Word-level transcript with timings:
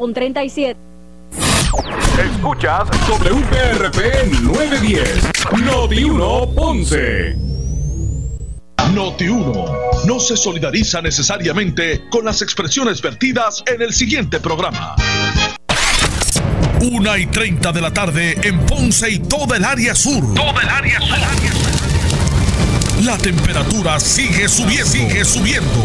con 0.00 0.14
37. 0.14 0.80
Escuchas 2.18 2.88
WPRP 3.06 4.32
910, 4.42 5.28
Noti 5.62 6.04
1 6.04 6.54
Ponce. 6.56 7.36
Noti 8.94 9.28
1 9.28 9.64
no 10.06 10.18
se 10.18 10.38
solidariza 10.38 11.02
necesariamente 11.02 12.08
con 12.10 12.24
las 12.24 12.40
expresiones 12.40 13.02
vertidas 13.02 13.62
en 13.66 13.82
el 13.82 13.92
siguiente 13.92 14.40
programa. 14.40 14.96
Una 16.80 17.18
y 17.18 17.26
30 17.26 17.70
de 17.70 17.80
la 17.82 17.92
tarde 17.92 18.38
en 18.42 18.58
Ponce 18.60 19.10
y 19.10 19.18
toda 19.18 19.58
el 19.58 19.64
área 19.64 19.94
sur. 19.94 20.34
Toda 20.34 20.62
el 20.62 20.68
área 20.68 20.98
sur. 20.98 21.18
La 23.04 23.18
temperatura 23.18 24.00
sigue 24.00 24.48
subiendo. 24.48 24.86
Sigue 24.86 25.24
subiendo. 25.26 25.84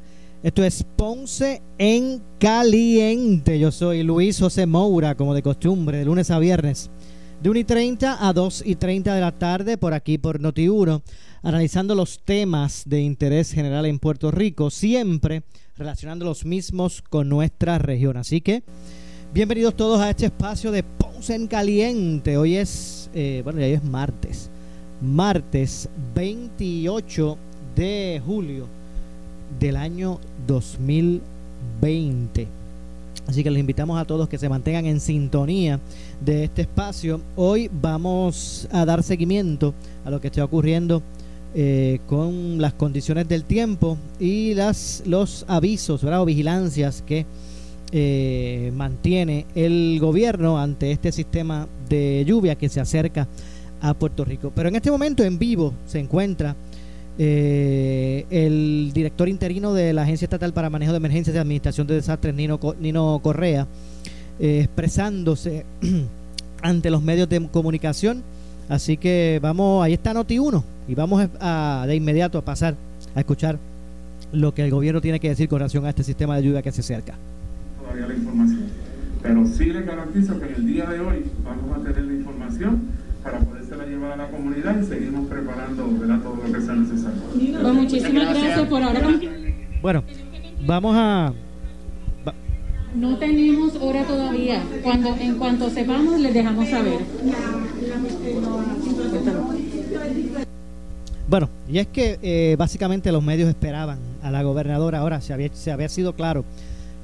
Esto 0.43 0.63
es 0.63 0.83
Ponce 0.83 1.61
en 1.77 2.19
Caliente. 2.39 3.59
Yo 3.59 3.71
soy 3.71 4.01
Luis 4.01 4.39
José 4.39 4.65
Moura, 4.65 5.13
como 5.15 5.35
de 5.35 5.43
costumbre, 5.43 5.99
de 5.99 6.05
lunes 6.05 6.31
a 6.31 6.39
viernes, 6.39 6.89
de 7.43 7.49
1 7.51 7.59
y 7.59 7.63
30 7.63 8.27
a 8.27 8.33
2 8.33 8.63
y 8.65 8.75
30 8.75 9.13
de 9.13 9.21
la 9.21 9.37
tarde, 9.37 9.77
por 9.77 9.93
aquí 9.93 10.17
por 10.17 10.39
Noti1, 10.39 11.03
analizando 11.43 11.93
los 11.93 12.23
temas 12.25 12.81
de 12.87 13.01
interés 13.01 13.51
general 13.51 13.85
en 13.85 13.99
Puerto 13.99 14.31
Rico, 14.31 14.71
siempre 14.71 15.43
relacionando 15.77 16.25
los 16.25 16.43
mismos 16.43 17.03
con 17.03 17.29
nuestra 17.29 17.77
región. 17.77 18.17
Así 18.17 18.41
que, 18.41 18.63
bienvenidos 19.35 19.75
todos 19.75 19.99
a 19.99 20.09
este 20.09 20.25
espacio 20.25 20.71
de 20.71 20.81
Ponce 20.81 21.35
en 21.35 21.45
Caliente. 21.45 22.37
Hoy 22.37 22.55
es, 22.55 23.11
eh, 23.13 23.41
bueno, 23.43 23.59
hoy 23.59 23.73
es 23.73 23.83
martes 23.83 24.49
martes 25.01 25.89
28 26.13 27.37
de 27.75 28.21
julio 28.23 28.80
del 29.61 29.77
año 29.77 30.19
2020. 30.47 32.47
Así 33.27 33.43
que 33.43 33.51
les 33.51 33.59
invitamos 33.59 34.01
a 34.01 34.05
todos 34.05 34.27
que 34.27 34.39
se 34.39 34.49
mantengan 34.49 34.87
en 34.87 34.99
sintonía 34.99 35.79
de 36.19 36.45
este 36.45 36.63
espacio. 36.63 37.21
Hoy 37.35 37.69
vamos 37.71 38.67
a 38.71 38.83
dar 38.85 39.03
seguimiento 39.03 39.75
a 40.03 40.09
lo 40.09 40.19
que 40.19 40.27
está 40.27 40.43
ocurriendo 40.43 41.03
eh, 41.53 41.99
con 42.07 42.59
las 42.59 42.73
condiciones 42.73 43.29
del 43.29 43.43
tiempo 43.43 43.99
y 44.19 44.55
las, 44.55 45.03
los 45.05 45.45
avisos 45.47 46.03
o 46.03 46.25
vigilancias 46.25 47.03
que 47.05 47.27
eh, 47.91 48.71
mantiene 48.75 49.45
el 49.53 49.99
gobierno 50.01 50.57
ante 50.57 50.91
este 50.91 51.11
sistema 51.11 51.67
de 51.87 52.23
lluvia 52.25 52.55
que 52.55 52.69
se 52.69 52.81
acerca 52.81 53.27
a 53.79 53.93
Puerto 53.93 54.25
Rico. 54.25 54.51
Pero 54.55 54.69
en 54.69 54.75
este 54.75 54.89
momento 54.89 55.23
en 55.23 55.37
vivo 55.37 55.71
se 55.85 55.99
encuentra 55.99 56.55
eh, 57.17 58.25
el 58.29 58.91
director 58.93 59.27
interino 59.27 59.73
de 59.73 59.93
la 59.93 60.03
Agencia 60.03 60.25
Estatal 60.25 60.53
para 60.53 60.69
Manejo 60.69 60.91
de 60.91 60.97
Emergencias 60.97 61.35
y 61.35 61.39
Administración 61.39 61.87
de 61.87 61.95
Desastres, 61.95 62.33
Nino, 62.33 62.59
Nino 62.79 63.19
Correa, 63.21 63.67
eh, 64.39 64.61
expresándose 64.61 65.65
ante 66.61 66.89
los 66.89 67.01
medios 67.01 67.29
de 67.29 67.47
comunicación. 67.47 68.23
Así 68.69 68.95
que 68.95 69.39
vamos, 69.41 69.83
ahí 69.83 69.93
está 69.93 70.13
Noti 70.13 70.39
1 70.39 70.63
y 70.87 70.95
vamos 70.95 71.27
a, 71.39 71.83
de 71.87 71.95
inmediato 71.95 72.37
a 72.37 72.45
pasar 72.45 72.75
a 73.13 73.19
escuchar 73.19 73.59
lo 74.31 74.53
que 74.53 74.63
el 74.63 74.71
gobierno 74.71 75.01
tiene 75.01 75.19
que 75.19 75.29
decir 75.29 75.49
con 75.49 75.59
relación 75.59 75.85
a 75.85 75.89
este 75.89 76.03
sistema 76.03 76.37
de 76.37 76.43
lluvia 76.43 76.61
que 76.61 76.71
se 76.71 76.81
acerca. 76.81 77.15
Todavía 77.81 78.07
la 78.07 78.13
información, 78.13 78.61
pero 79.21 79.45
sí 79.45 79.65
les 79.65 79.85
garantizo 79.85 80.39
que 80.39 80.45
en 80.45 80.55
el 80.55 80.65
día 80.67 80.85
de 80.85 80.99
hoy 81.01 81.25
vamos 81.43 81.77
a 81.77 81.81
tener 81.81 82.05
la 82.05 82.13
información 82.13 82.81
para 83.23 83.39
podérsela 83.39 83.85
llevar 83.85 84.13
a 84.13 84.15
la 84.17 84.27
comunidad 84.29 84.79
y 84.81 84.85
seguimos 84.85 85.27
preparando 85.27 85.83
todo 85.83 86.35
lo 86.35 86.53
que 86.53 86.61
sea 86.61 86.75
necesario. 86.75 87.21
Pues 87.61 87.73
muchísimas 87.73 88.29
gracias 88.29 88.67
por 88.67 88.83
ahora. 88.83 89.19
Bueno, 89.81 90.03
vamos 90.65 90.95
a... 90.97 91.33
No 92.95 93.17
tenemos 93.17 93.75
hora 93.79 94.03
todavía. 94.03 94.61
Cuando 94.83 95.15
En 95.15 95.37
cuanto 95.37 95.69
sepamos, 95.69 96.19
les 96.19 96.33
dejamos 96.33 96.67
saber. 96.67 96.99
Bueno, 101.29 101.49
y 101.69 101.79
es 101.79 101.87
que 101.87 102.19
eh, 102.21 102.55
básicamente 102.57 103.11
los 103.13 103.23
medios 103.23 103.47
esperaban 103.47 103.99
a 104.21 104.29
la 104.31 104.43
gobernadora. 104.43 104.99
Ahora, 104.99 105.21
se 105.21 105.33
había, 105.33 105.49
se 105.53 105.71
había 105.71 105.87
sido 105.87 106.13
claro, 106.13 106.43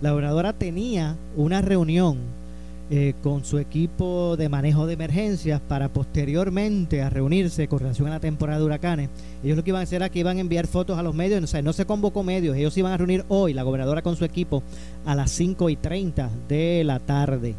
la 0.02 0.12
gobernadora 0.12 0.52
tenía 0.52 1.16
una 1.38 1.62
reunión 1.62 2.18
eh, 2.90 3.16
con 3.22 3.44
su 3.44 3.60
equipo 3.60 4.38
de 4.38 4.48
manejo 4.48 4.88
de 4.88 4.94
emergencias 4.94 5.60
para 5.60 5.90
posteriormente 5.90 7.02
a 7.02 7.10
reunirse 7.10 7.68
con 7.68 7.80
relación 7.80 8.08
a 8.08 8.12
la 8.12 8.20
temporada 8.22 8.60
de 8.60 8.66
huracanes. 8.66 9.10
Ellos 9.44 9.58
lo 9.58 9.64
que 9.64 9.72
iban 9.72 9.82
a 9.82 9.84
hacer 9.84 9.98
era 9.98 10.10
que 10.10 10.20
iban 10.20 10.38
a 10.38 10.40
enviar 10.42 10.68
fotos 10.68 10.98
a 10.98 11.04
los 11.04 11.14
medios, 11.14 11.44
o 11.44 11.48
sea, 11.48 11.62
no 11.62 11.74
se 11.74 11.86
convocó 11.86 12.24
medios, 12.24 12.56
ellos 12.56 12.78
iban 12.78 12.94
a 12.94 12.98
reunir 12.98 13.26
hoy, 13.28 13.54
la 13.54 13.64
gobernadora 13.64 14.02
con 14.02 14.16
su 14.16 14.24
equipo, 14.24 14.64
a 15.06 15.16
las 15.16 15.32
5 15.32 15.70
y 15.70 15.76
30 15.76 16.30
de 16.48 16.84
la 16.86 17.00
tarde. 17.00 17.56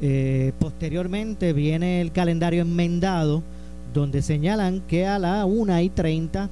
Eh, 0.00 0.52
posteriormente 0.58 1.52
viene 1.52 2.00
el 2.00 2.12
calendario 2.12 2.62
enmendado, 2.62 3.42
donde 3.92 4.22
señalan 4.22 4.80
que 4.80 5.06
a 5.06 5.18
la 5.18 5.44
1 5.44 5.80
y 5.82 5.90
30 5.90 6.48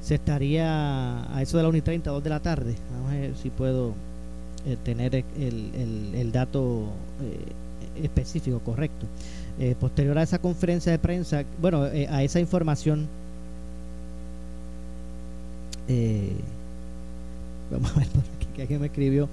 se 0.00 0.16
estaría, 0.16 1.32
a 1.32 1.40
eso 1.40 1.56
de 1.56 1.62
la 1.62 1.68
1 1.68 1.78
y 1.78 1.82
30, 1.82 2.10
2 2.10 2.24
de 2.24 2.30
la 2.30 2.40
tarde, 2.40 2.74
vamos 2.92 3.12
a 3.12 3.14
ver 3.14 3.36
si 3.40 3.50
puedo 3.50 3.94
eh, 4.66 4.76
tener 4.82 5.14
el, 5.14 6.14
el, 6.14 6.32
dato 6.32 6.88
eh, 7.22 8.02
específico, 8.02 8.58
correcto. 8.60 9.06
Eh, 9.58 9.74
posterior 9.78 10.18
a 10.18 10.22
esa 10.22 10.38
conferencia 10.38 10.90
de 10.90 10.98
prensa, 10.98 11.44
bueno, 11.60 11.82
a 11.82 12.22
esa 12.22 12.40
información, 12.40 13.06
vamos 17.70 17.90
a 17.92 18.00
ver 18.00 18.08
por 18.08 18.22
aquí, 18.36 18.46
que 18.54 18.62
alguien 18.62 18.80
me 18.80 18.86
escribió, 18.86 19.28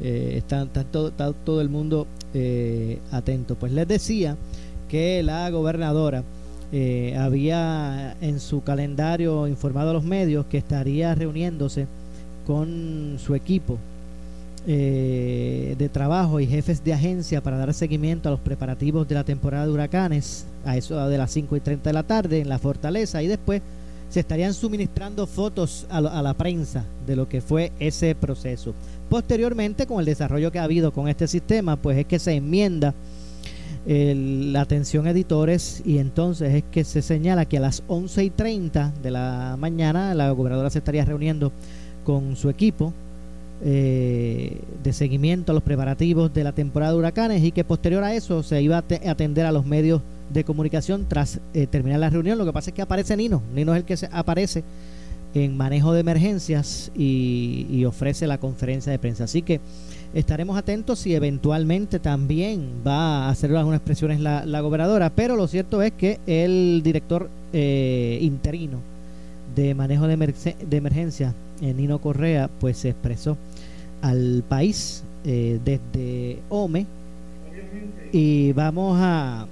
está, 0.00 0.64
todo, 0.66 1.08
está, 1.08 1.32
todo, 1.32 1.60
el 1.60 1.68
mundo 1.68 2.06
atento. 3.12 3.56
Pues 3.56 3.72
les 3.72 3.86
decía 3.86 4.36
que 4.88 5.22
la 5.22 5.50
gobernadora 5.50 6.24
había 7.18 8.16
en 8.22 8.40
su 8.40 8.62
calendario 8.62 9.46
informado 9.48 9.90
a 9.90 9.92
los 9.94 10.04
medios 10.04 10.46
que 10.46 10.56
estaría 10.56 11.14
reuniéndose 11.14 11.86
con 12.46 13.18
su 13.18 13.34
equipo 13.34 13.78
eh, 14.66 15.74
de 15.78 15.88
trabajo 15.88 16.40
y 16.40 16.46
jefes 16.46 16.82
de 16.84 16.92
agencia 16.92 17.42
para 17.42 17.56
dar 17.56 17.72
seguimiento 17.72 18.28
a 18.28 18.32
los 18.32 18.40
preparativos 18.40 19.06
de 19.08 19.14
la 19.14 19.24
temporada 19.24 19.66
de 19.66 19.72
huracanes 19.72 20.46
a 20.64 20.76
eso 20.76 21.08
de 21.08 21.18
las 21.18 21.30
5 21.30 21.56
y 21.56 21.60
30 21.60 21.88
de 21.88 21.94
la 21.94 22.02
tarde 22.02 22.40
en 22.40 22.48
la 22.48 22.58
fortaleza 22.58 23.22
y 23.22 23.28
después 23.28 23.62
se 24.08 24.20
estarían 24.20 24.54
suministrando 24.54 25.26
fotos 25.26 25.86
a, 25.90 26.00
la 26.00 26.34
prensa 26.34 26.84
de 27.06 27.16
lo 27.16 27.28
que 27.28 27.40
fue 27.40 27.72
ese 27.78 28.14
proceso. 28.14 28.74
Posteriormente, 29.08 29.86
con 29.86 30.00
el 30.00 30.06
desarrollo 30.06 30.50
que 30.50 30.58
ha 30.58 30.64
habido 30.64 30.92
con 30.92 31.08
este 31.08 31.28
sistema, 31.28 31.76
pues 31.76 31.98
es 31.98 32.06
que 32.06 32.18
se 32.18 32.32
enmienda 32.32 32.94
la 33.86 34.60
atención 34.60 35.06
editores 35.06 35.82
y 35.84 35.98
entonces 35.98 36.54
es 36.54 36.64
que 36.70 36.84
se 36.84 37.00
señala 37.00 37.46
que 37.46 37.58
a 37.58 37.60
las 37.60 37.82
11 37.88 38.24
y 38.24 38.30
30 38.30 38.92
de 39.02 39.10
la 39.10 39.56
mañana 39.58 40.14
la 40.14 40.30
gobernadora 40.32 40.68
se 40.68 40.78
estaría 40.78 41.04
reuniendo 41.04 41.52
con 42.04 42.36
su 42.36 42.50
equipo 42.50 42.92
eh, 43.64 44.60
de 44.84 44.92
seguimiento 44.92 45.52
a 45.52 45.54
los 45.54 45.64
preparativos 45.64 46.32
de 46.32 46.44
la 46.44 46.52
temporada 46.52 46.92
de 46.92 46.98
huracanes 46.98 47.42
y 47.42 47.50
que 47.50 47.64
posterior 47.64 48.04
a 48.04 48.14
eso 48.14 48.42
se 48.42 48.62
iba 48.62 48.78
a 48.78 49.10
atender 49.10 49.46
a 49.46 49.52
los 49.52 49.66
medios 49.66 50.00
de 50.32 50.44
comunicación 50.44 51.06
tras 51.08 51.40
eh, 51.54 51.66
terminar 51.66 51.98
la 52.00 52.10
reunión. 52.10 52.38
Lo 52.38 52.44
que 52.44 52.52
pasa 52.52 52.70
es 52.70 52.74
que 52.74 52.82
aparece 52.82 53.16
Nino. 53.16 53.42
Nino 53.54 53.72
es 53.74 53.78
el 53.78 53.84
que 53.84 53.96
se 53.96 54.08
aparece 54.12 54.62
en 55.34 55.56
manejo 55.56 55.92
de 55.92 56.00
emergencias 56.00 56.90
y, 56.96 57.84
ofrece 57.84 58.26
la 58.26 58.38
conferencia 58.38 58.92
de 58.92 58.98
prensa. 58.98 59.24
Así 59.24 59.42
que 59.42 59.60
estaremos 60.14 60.56
atentos 60.56 60.98
si 60.98 61.14
eventualmente 61.14 61.98
también 61.98 62.82
va 62.86 63.26
a 63.26 63.30
hacer 63.30 63.54
algunas 63.56 63.78
expresiones 63.78 64.20
la, 64.20 64.46
la 64.46 64.60
gobernadora. 64.60 65.10
Pero 65.10 65.36
lo 65.36 65.48
cierto 65.48 65.82
es 65.82 65.92
que 65.92 66.20
el 66.26 66.82
director 66.84 67.28
eh, 67.52 68.18
interino 68.20 68.97
de 69.54 69.74
manejo 69.74 70.06
de, 70.06 70.16
de 70.16 70.76
emergencia, 70.76 71.34
Nino 71.60 71.98
Correa, 71.98 72.48
pues 72.60 72.78
se 72.78 72.90
expresó 72.90 73.36
al 74.02 74.44
país 74.48 75.02
eh, 75.24 75.58
desde 75.64 76.38
OME 76.48 76.86
y 78.12 78.52
vamos 78.52 78.98
a 79.00 79.46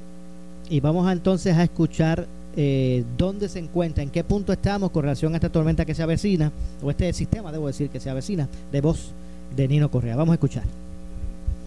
y 0.69 0.81
vamos 0.81 1.10
entonces 1.10 1.56
a 1.56 1.62
escuchar 1.62 2.26
eh, 2.56 3.04
dónde 3.19 3.48
se 3.48 3.58
encuentra, 3.58 4.02
en 4.02 4.10
qué 4.10 4.25
punto 4.25 4.52
estamos 4.52 4.90
con 4.90 5.02
relación 5.02 5.32
a 5.34 5.37
esta 5.37 5.50
tormenta 5.50 5.84
que 5.84 5.94
se 5.94 6.02
avecina, 6.02 6.50
o 6.82 6.90
este 6.90 7.12
sistema, 7.12 7.52
debo 7.52 7.66
decir, 7.66 7.90
que 7.90 8.00
se 8.00 8.08
avecina, 8.08 8.49
de 8.72 8.81
voz 8.81 9.12
de 9.54 9.69
Nino 9.69 9.90
Correa. 9.90 10.16
Vamos 10.16 10.32
a 10.32 10.34
escuchar. 10.37 10.64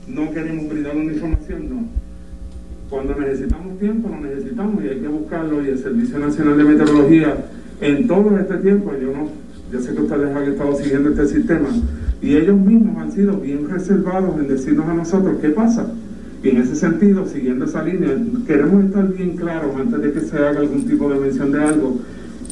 no 0.08 0.32
queremos 0.32 0.68
brindar 0.68 0.98
una 0.98 1.14
información, 1.14 1.70
no. 1.70 1.86
Cuando 2.90 3.14
necesitamos 3.16 3.78
tiempo, 3.78 4.10
lo 4.10 4.20
necesitamos 4.20 4.84
y 4.84 4.88
hay 4.88 5.00
que 5.00 5.08
buscarlo. 5.08 5.64
Y 5.64 5.70
el 5.70 5.78
Servicio 5.78 6.18
Nacional 6.18 6.58
de 6.58 6.64
Meteorología, 6.64 7.38
en 7.82 8.08
todo 8.08 8.38
este 8.38 8.56
tiempo, 8.58 8.92
yo 9.00 9.12
no, 9.12 9.30
yo 9.72 9.82
sé 9.82 9.94
que 9.94 10.02
ustedes 10.02 10.36
han 10.36 10.44
estado 10.44 10.76
siguiendo 10.76 11.10
este 11.10 11.28
sistema, 11.28 11.70
y 12.22 12.36
ellos 12.36 12.60
mismos 12.60 12.98
han 13.02 13.12
sido 13.12 13.38
bien 13.38 13.70
reservados 13.70 14.38
en 14.40 14.48
decirnos 14.48 14.88
a 14.88 14.94
nosotros 14.94 15.38
qué 15.42 15.50
pasa. 15.50 15.88
Y 16.44 16.50
en 16.50 16.58
ese 16.58 16.76
sentido, 16.76 17.26
siguiendo 17.26 17.66
esa 17.66 17.84
línea, 17.84 18.18
queremos 18.48 18.86
estar 18.86 19.08
bien 19.14 19.36
claros 19.36 19.76
antes 19.78 20.02
de 20.02 20.12
que 20.14 20.22
se 20.22 20.38
haga 20.38 20.60
algún 20.60 20.86
tipo 20.86 21.10
de 21.10 21.20
mención 21.20 21.52
de 21.52 21.62
algo, 21.62 22.00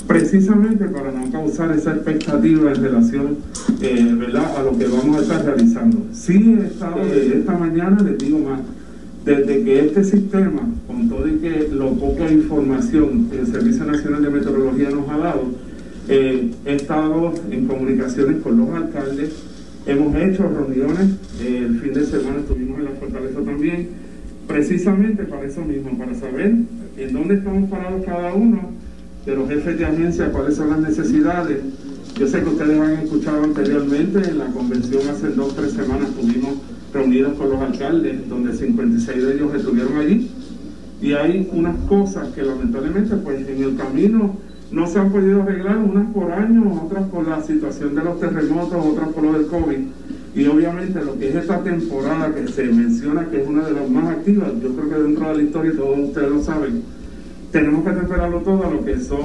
precisamente 0.07 0.85
para 0.85 1.11
no 1.11 1.29
causar 1.31 1.71
esa 1.71 1.93
expectativa 1.93 2.71
en 2.71 2.81
relación 2.81 3.37
eh, 3.81 4.15
¿verdad? 4.17 4.57
a 4.57 4.63
lo 4.63 4.77
que 4.77 4.87
vamos 4.87 5.17
a 5.17 5.21
estar 5.21 5.45
realizando. 5.45 6.05
Sí 6.11 6.57
he 6.59 6.67
estado 6.67 6.97
de 7.05 7.39
esta 7.39 7.57
mañana, 7.57 8.01
les 8.03 8.17
digo 8.17 8.39
más, 8.39 8.61
desde 9.27 9.61
que 9.61 9.85
este 9.85 10.05
sistema, 10.05 10.61
con 10.87 11.09
todo 11.09 11.27
y 11.27 11.33
que 11.39 11.67
lo 11.69 11.91
poca 11.95 12.31
información 12.31 13.29
que 13.29 13.39
el 13.39 13.47
Servicio 13.47 13.83
Nacional 13.83 14.23
de 14.23 14.29
Meteorología 14.29 14.89
nos 14.89 15.09
ha 15.09 15.17
dado, 15.17 15.43
eh, 16.07 16.49
he 16.65 16.75
estado 16.75 17.33
en 17.51 17.67
comunicaciones 17.67 18.41
con 18.41 18.57
los 18.57 18.69
alcaldes, 18.69 19.31
hemos 19.85 20.15
hecho 20.15 20.47
reuniones, 20.47 21.09
eh, 21.41 21.65
el 21.67 21.77
fin 21.81 21.93
de 21.93 22.05
semana 22.05 22.37
estuvimos 22.39 22.79
en 22.79 22.85
la 22.85 22.91
fortaleza 22.91 23.41
también, 23.41 23.89
precisamente 24.47 25.23
para 25.23 25.45
eso 25.45 25.61
mismo, 25.61 25.97
para 25.97 26.15
saber 26.15 26.55
en 26.97 27.13
dónde 27.13 27.35
estamos 27.35 27.69
parados 27.69 28.05
cada 28.05 28.33
uno 28.33 28.61
de 29.25 29.35
los 29.35 29.49
jefes 29.49 29.77
de 29.77 29.85
agencia, 29.87 30.31
cuáles 30.31 30.55
son 30.55 30.69
las 30.69 30.79
necesidades. 30.79 31.57
Yo 32.17 32.27
sé 32.27 32.41
que 32.41 32.49
ustedes 32.49 32.79
han 32.79 32.93
escuchado 32.93 33.43
anteriormente, 33.43 34.19
en 34.19 34.37
la 34.37 34.45
convención 34.45 35.01
hace 35.09 35.27
dos 35.31 35.51
o 35.51 35.53
tres 35.53 35.73
semanas 35.73 36.07
estuvimos 36.11 36.53
reunidos 36.93 37.33
con 37.33 37.49
los 37.49 37.61
alcaldes, 37.61 38.27
donde 38.29 38.53
56 38.53 39.23
de 39.23 39.33
ellos 39.35 39.53
estuvieron 39.55 39.97
allí, 39.97 40.29
y 41.01 41.13
hay 41.13 41.49
unas 41.51 41.77
cosas 41.87 42.29
que 42.33 42.41
lamentablemente 42.41 43.15
pues 43.17 43.47
en 43.47 43.63
el 43.63 43.75
camino 43.75 44.35
no 44.71 44.87
se 44.87 44.99
han 44.99 45.11
podido 45.11 45.43
arreglar, 45.43 45.77
unas 45.77 46.11
por 46.13 46.31
año, 46.31 46.81
otras 46.85 47.07
por 47.09 47.27
la 47.27 47.41
situación 47.41 47.95
de 47.95 48.03
los 48.03 48.19
terremotos, 48.19 48.85
otras 48.85 49.09
por 49.09 49.23
lo 49.23 49.33
del 49.33 49.47
COVID. 49.47 49.77
Y 50.35 50.45
obviamente 50.45 51.03
lo 51.03 51.17
que 51.17 51.29
es 51.29 51.35
esta 51.35 51.63
temporada 51.63 52.33
que 52.33 52.47
se 52.47 52.63
menciona 52.65 53.27
que 53.27 53.41
es 53.41 53.47
una 53.47 53.65
de 53.65 53.71
las 53.71 53.89
más 53.89 54.09
activas, 54.09 54.49
yo 54.61 54.69
creo 54.75 54.89
que 54.89 55.03
dentro 55.03 55.29
de 55.29 55.37
la 55.37 55.43
historia, 55.43 55.71
todos 55.75 55.99
ustedes 55.99 56.29
lo 56.29 56.43
saben, 56.43 56.83
tenemos 57.51 57.83
que 57.85 57.91
temperarlo 57.91 58.39
todo 58.41 58.65
a 58.65 58.69
lo 58.69 58.83
que 58.83 58.99
son 58.99 59.21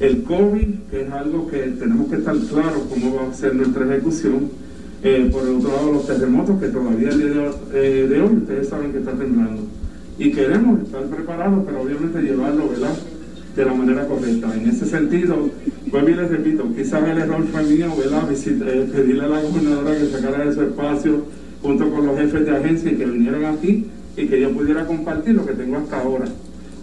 el 0.00 0.22
COVID, 0.24 0.68
que 0.90 1.02
es 1.02 1.12
algo 1.12 1.46
que 1.46 1.58
tenemos 1.58 2.08
que 2.08 2.16
estar 2.16 2.36
claros 2.36 2.82
cómo 2.90 3.16
va 3.16 3.30
a 3.30 3.34
ser 3.34 3.54
nuestra 3.54 3.84
ejecución. 3.84 4.50
Eh, 5.02 5.30
por 5.32 5.42
otro 5.42 5.72
lado, 5.72 5.92
los 5.92 6.06
terremotos, 6.06 6.60
que 6.60 6.68
todavía 6.68 7.08
el 7.08 7.18
día 7.18 7.28
de, 7.28 8.16
eh, 8.16 8.20
hoy 8.20 8.36
ustedes 8.36 8.68
saben 8.68 8.92
que 8.92 8.98
está 8.98 9.12
temblando. 9.12 9.62
Y 10.18 10.30
queremos 10.32 10.82
estar 10.82 11.02
preparados, 11.04 11.64
pero 11.64 11.80
obviamente 11.80 12.20
llevarlo, 12.20 12.68
¿verdad? 12.68 12.94
de 13.56 13.64
la 13.64 13.74
manera 13.74 14.06
correcta. 14.06 14.54
En 14.54 14.68
ese 14.68 14.86
sentido, 14.86 15.50
pues 15.90 16.04
bien 16.04 16.18
les 16.18 16.30
repito, 16.30 16.64
quizás 16.74 17.02
el 17.08 17.18
error 17.18 17.44
fue 17.50 17.62
mío, 17.64 17.92
¿verdad? 17.96 18.28
Eh, 18.30 18.90
pedirle 18.92 19.24
a 19.24 19.28
la 19.28 19.42
gobernadora 19.42 19.98
que 19.98 20.06
sacara 20.06 20.44
de 20.44 20.54
su 20.54 20.62
espacio 20.62 21.24
junto 21.62 21.90
con 21.90 22.06
los 22.06 22.16
jefes 22.16 22.46
de 22.46 22.56
agencia 22.56 22.92
y 22.92 22.96
que 22.96 23.06
vinieran 23.06 23.44
aquí 23.46 23.86
y 24.16 24.26
que 24.26 24.40
yo 24.40 24.52
pudiera 24.52 24.86
compartir 24.86 25.34
lo 25.34 25.44
que 25.44 25.52
tengo 25.54 25.78
hasta 25.78 26.00
ahora. 26.00 26.26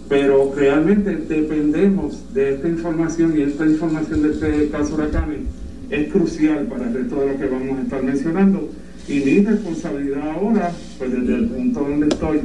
Pero 0.08 0.52
realmente 0.54 1.16
dependemos 1.16 2.22
de 2.34 2.54
esta 2.54 2.68
información 2.68 3.34
y 3.36 3.42
esta 3.42 3.66
información 3.66 4.22
de 4.22 4.30
este 4.30 4.68
caso 4.68 4.94
huracanes 4.94 5.40
es 5.90 6.12
crucial 6.12 6.66
para 6.66 6.88
el 6.88 6.94
resto 6.94 7.20
de 7.20 7.32
lo 7.32 7.38
que 7.38 7.46
vamos 7.46 7.78
a 7.78 7.82
estar 7.82 8.02
mencionando. 8.02 8.68
Y 9.08 9.20
mi 9.20 9.40
responsabilidad 9.40 10.30
ahora, 10.30 10.72
pues 10.98 11.10
desde 11.10 11.34
el 11.34 11.46
punto 11.46 11.80
donde 11.80 12.08
estoy, 12.08 12.40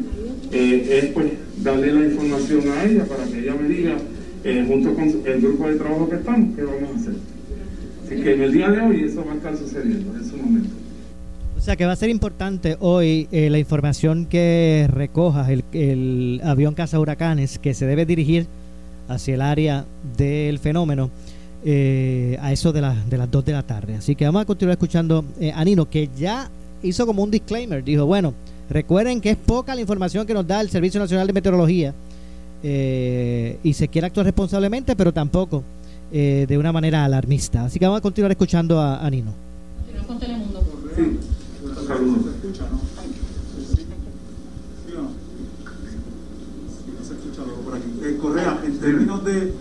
eh, 0.52 1.00
es 1.04 1.06
pues 1.12 1.28
darle 1.62 1.92
la 1.92 2.06
información 2.06 2.62
a 2.70 2.84
ella 2.86 3.06
para 3.06 3.26
que 3.26 3.40
ella 3.40 3.56
me 3.62 3.68
diga, 3.68 3.98
eh, 4.46 4.66
junto 4.68 4.94
con 4.94 5.10
el 5.26 5.42
grupo 5.42 5.68
de 5.68 5.76
trabajo 5.76 6.10
que 6.10 6.16
estamos, 6.16 6.56
qué 6.56 6.64
vamos 6.64 6.90
a 6.92 7.00
hacer. 7.00 7.14
Así 8.06 8.16
que 8.22 8.34
en 8.34 8.42
el 8.42 8.52
día 8.54 8.70
de 8.70 8.80
hoy 8.80 9.04
eso 9.04 9.26
va 9.26 9.34
a 9.34 9.36
estar 9.36 9.58
sucediendo 9.58 10.16
en 10.16 10.30
su 10.30 10.38
momento. 10.38 10.70
O 11.58 11.62
sea 11.62 11.76
que 11.76 11.86
va 11.86 11.94
a 11.94 11.98
ser 11.98 12.10
importante 12.10 12.78
hoy 12.80 13.28
eh, 13.32 13.50
la 13.50 13.60
información 13.60 14.26
que 14.26 14.88
recoja 14.90 15.52
el, 15.52 15.64
el 15.72 16.42
avión 16.44 16.74
caza 16.76 17.00
huracanes 17.00 17.58
que 17.58 17.74
se 17.74 17.86
debe 17.86 18.06
dirigir 18.06 18.48
hacia 19.08 19.36
el 19.36 19.42
área 19.42 19.86
del 20.18 20.60
fenómeno 20.60 21.10
eh, 21.66 22.38
a 22.42 22.52
eso 22.52 22.72
de, 22.72 22.82
de 23.10 23.18
las 23.18 23.32
2 23.32 23.46
de 23.46 23.52
la 23.52 23.64
tarde. 23.64 23.96
Así 23.96 24.16
que 24.16 24.26
vamos 24.26 24.42
a 24.42 24.46
continuar 24.46 24.74
escuchando 24.74 25.24
a 25.54 25.64
Nino, 25.66 25.90
que 25.90 26.10
ya 26.18 26.50
hizo 26.84 27.06
como 27.06 27.24
un 27.24 27.32
disclaimer. 27.32 27.84
Dijo, 27.84 28.06
bueno, 28.06 28.34
recuerden 28.70 29.22
que 29.22 29.32
es 29.32 29.38
poca 29.38 29.74
la 29.76 29.82
información 29.82 30.28
que 30.28 30.34
nos 30.34 30.46
da 30.46 30.62
el 30.62 30.70
Servicio 30.70 31.00
Nacional 31.00 31.28
de 31.28 31.34
Meteorología 31.34 31.94
eh, 32.62 33.60
y 33.64 33.74
se 33.74 33.88
quiere 33.88 34.08
actuar 34.08 34.26
responsablemente, 34.26 34.96
pero 34.96 35.12
tampoco 35.12 35.64
eh, 36.12 36.46
de 36.48 36.58
una 36.58 36.72
manera 36.72 37.04
alarmista. 37.04 37.66
Así 37.66 37.80
que 37.80 37.86
vamos 37.86 38.00
a 38.00 38.02
continuar 38.02 38.32
escuchando 38.32 38.80
a, 38.80 39.06
a 39.06 39.10
Nino. 39.10 39.34
con 40.08 40.20
Telemundo. 40.20 40.62
Sí. 40.96 41.20
Eh, 48.04 48.18
Correa, 48.22 48.60
en 48.66 48.80
términos 48.80 49.24
de, 49.24 49.54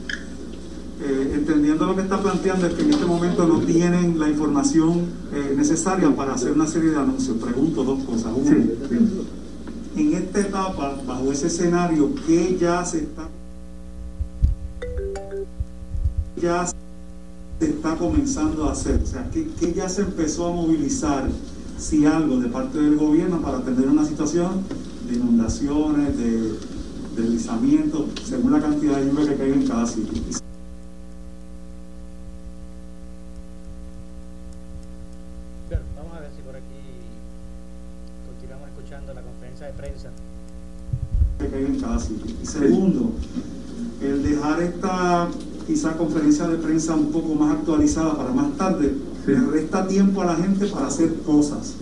eh, 1.05 1.33
entendiendo 1.35 1.87
lo 1.87 1.97
que 1.97 2.03
está 2.03 2.21
planteando, 2.21 2.67
es 2.67 2.75
que 2.75 2.83
en 2.83 2.91
este 2.91 3.07
momento 3.07 3.47
no 3.47 3.61
tienen 3.61 4.19
la 4.19 4.29
información 4.29 5.07
eh, 5.33 5.55
necesaria 5.57 6.15
para 6.15 6.35
hacer 6.35 6.53
una 6.53 6.67
serie 6.67 6.91
de 6.91 6.97
anuncios. 6.97 7.37
Pregunto 7.39 7.83
dos 7.83 8.05
cosas. 8.05 8.33
Uno, 8.35 8.51
sí, 8.51 8.71
en 9.97 10.15
esta 10.15 10.41
etapa, 10.41 10.97
bajo 11.07 11.33
ese 11.33 11.49
escenario, 11.49 12.15
¿qué 12.27 12.57
ya 12.59 12.85
se 12.85 12.99
está 12.99 13.29
ya 16.41 16.67
se 16.67 17.67
está 17.69 17.97
comenzando 17.97 18.69
a 18.69 18.73
hacer? 18.73 19.01
O 19.03 19.07
sea, 19.07 19.29
¿qué, 19.31 19.49
qué 19.61 19.73
ya 19.73 19.89
se 19.89 20.03
empezó 20.03 20.49
a 20.49 20.53
movilizar, 20.53 21.29
si 21.79 22.07
algo, 22.07 22.39
de 22.39 22.49
parte 22.49 22.79
del 22.79 22.97
gobierno 22.97 23.41
para 23.41 23.59
atender 23.59 23.89
una 23.89 24.05
situación 24.05 24.63
de 25.09 25.15
inundaciones, 25.15 26.17
de 26.17 26.55
deslizamientos, 27.17 28.07
según 28.25 28.53
la 28.53 28.61
cantidad 28.61 28.99
de 28.99 29.07
lluvia 29.07 29.29
que 29.29 29.37
cae 29.37 29.53
en 29.53 29.67
cada 29.67 29.87
sitio? 29.87 30.23
Y 42.11 42.47
segundo, 42.47 43.13
el 44.01 44.23
dejar 44.23 44.63
esta 44.63 45.29
quizá 45.67 45.97
conferencia 45.97 46.49
de 46.49 46.57
prensa 46.57 46.95
un 46.95 47.13
poco 47.13 47.35
más 47.35 47.53
actualizada 47.53 48.17
para 48.17 48.33
más 48.33 48.57
tarde, 48.57 48.93
le 49.27 49.41
resta 49.41 49.87
tiempo 49.87 50.23
a 50.23 50.27
la 50.27 50.37
gente 50.37 50.67
para 50.67 50.87
hacer 50.87 51.15
cosas. 51.25 51.75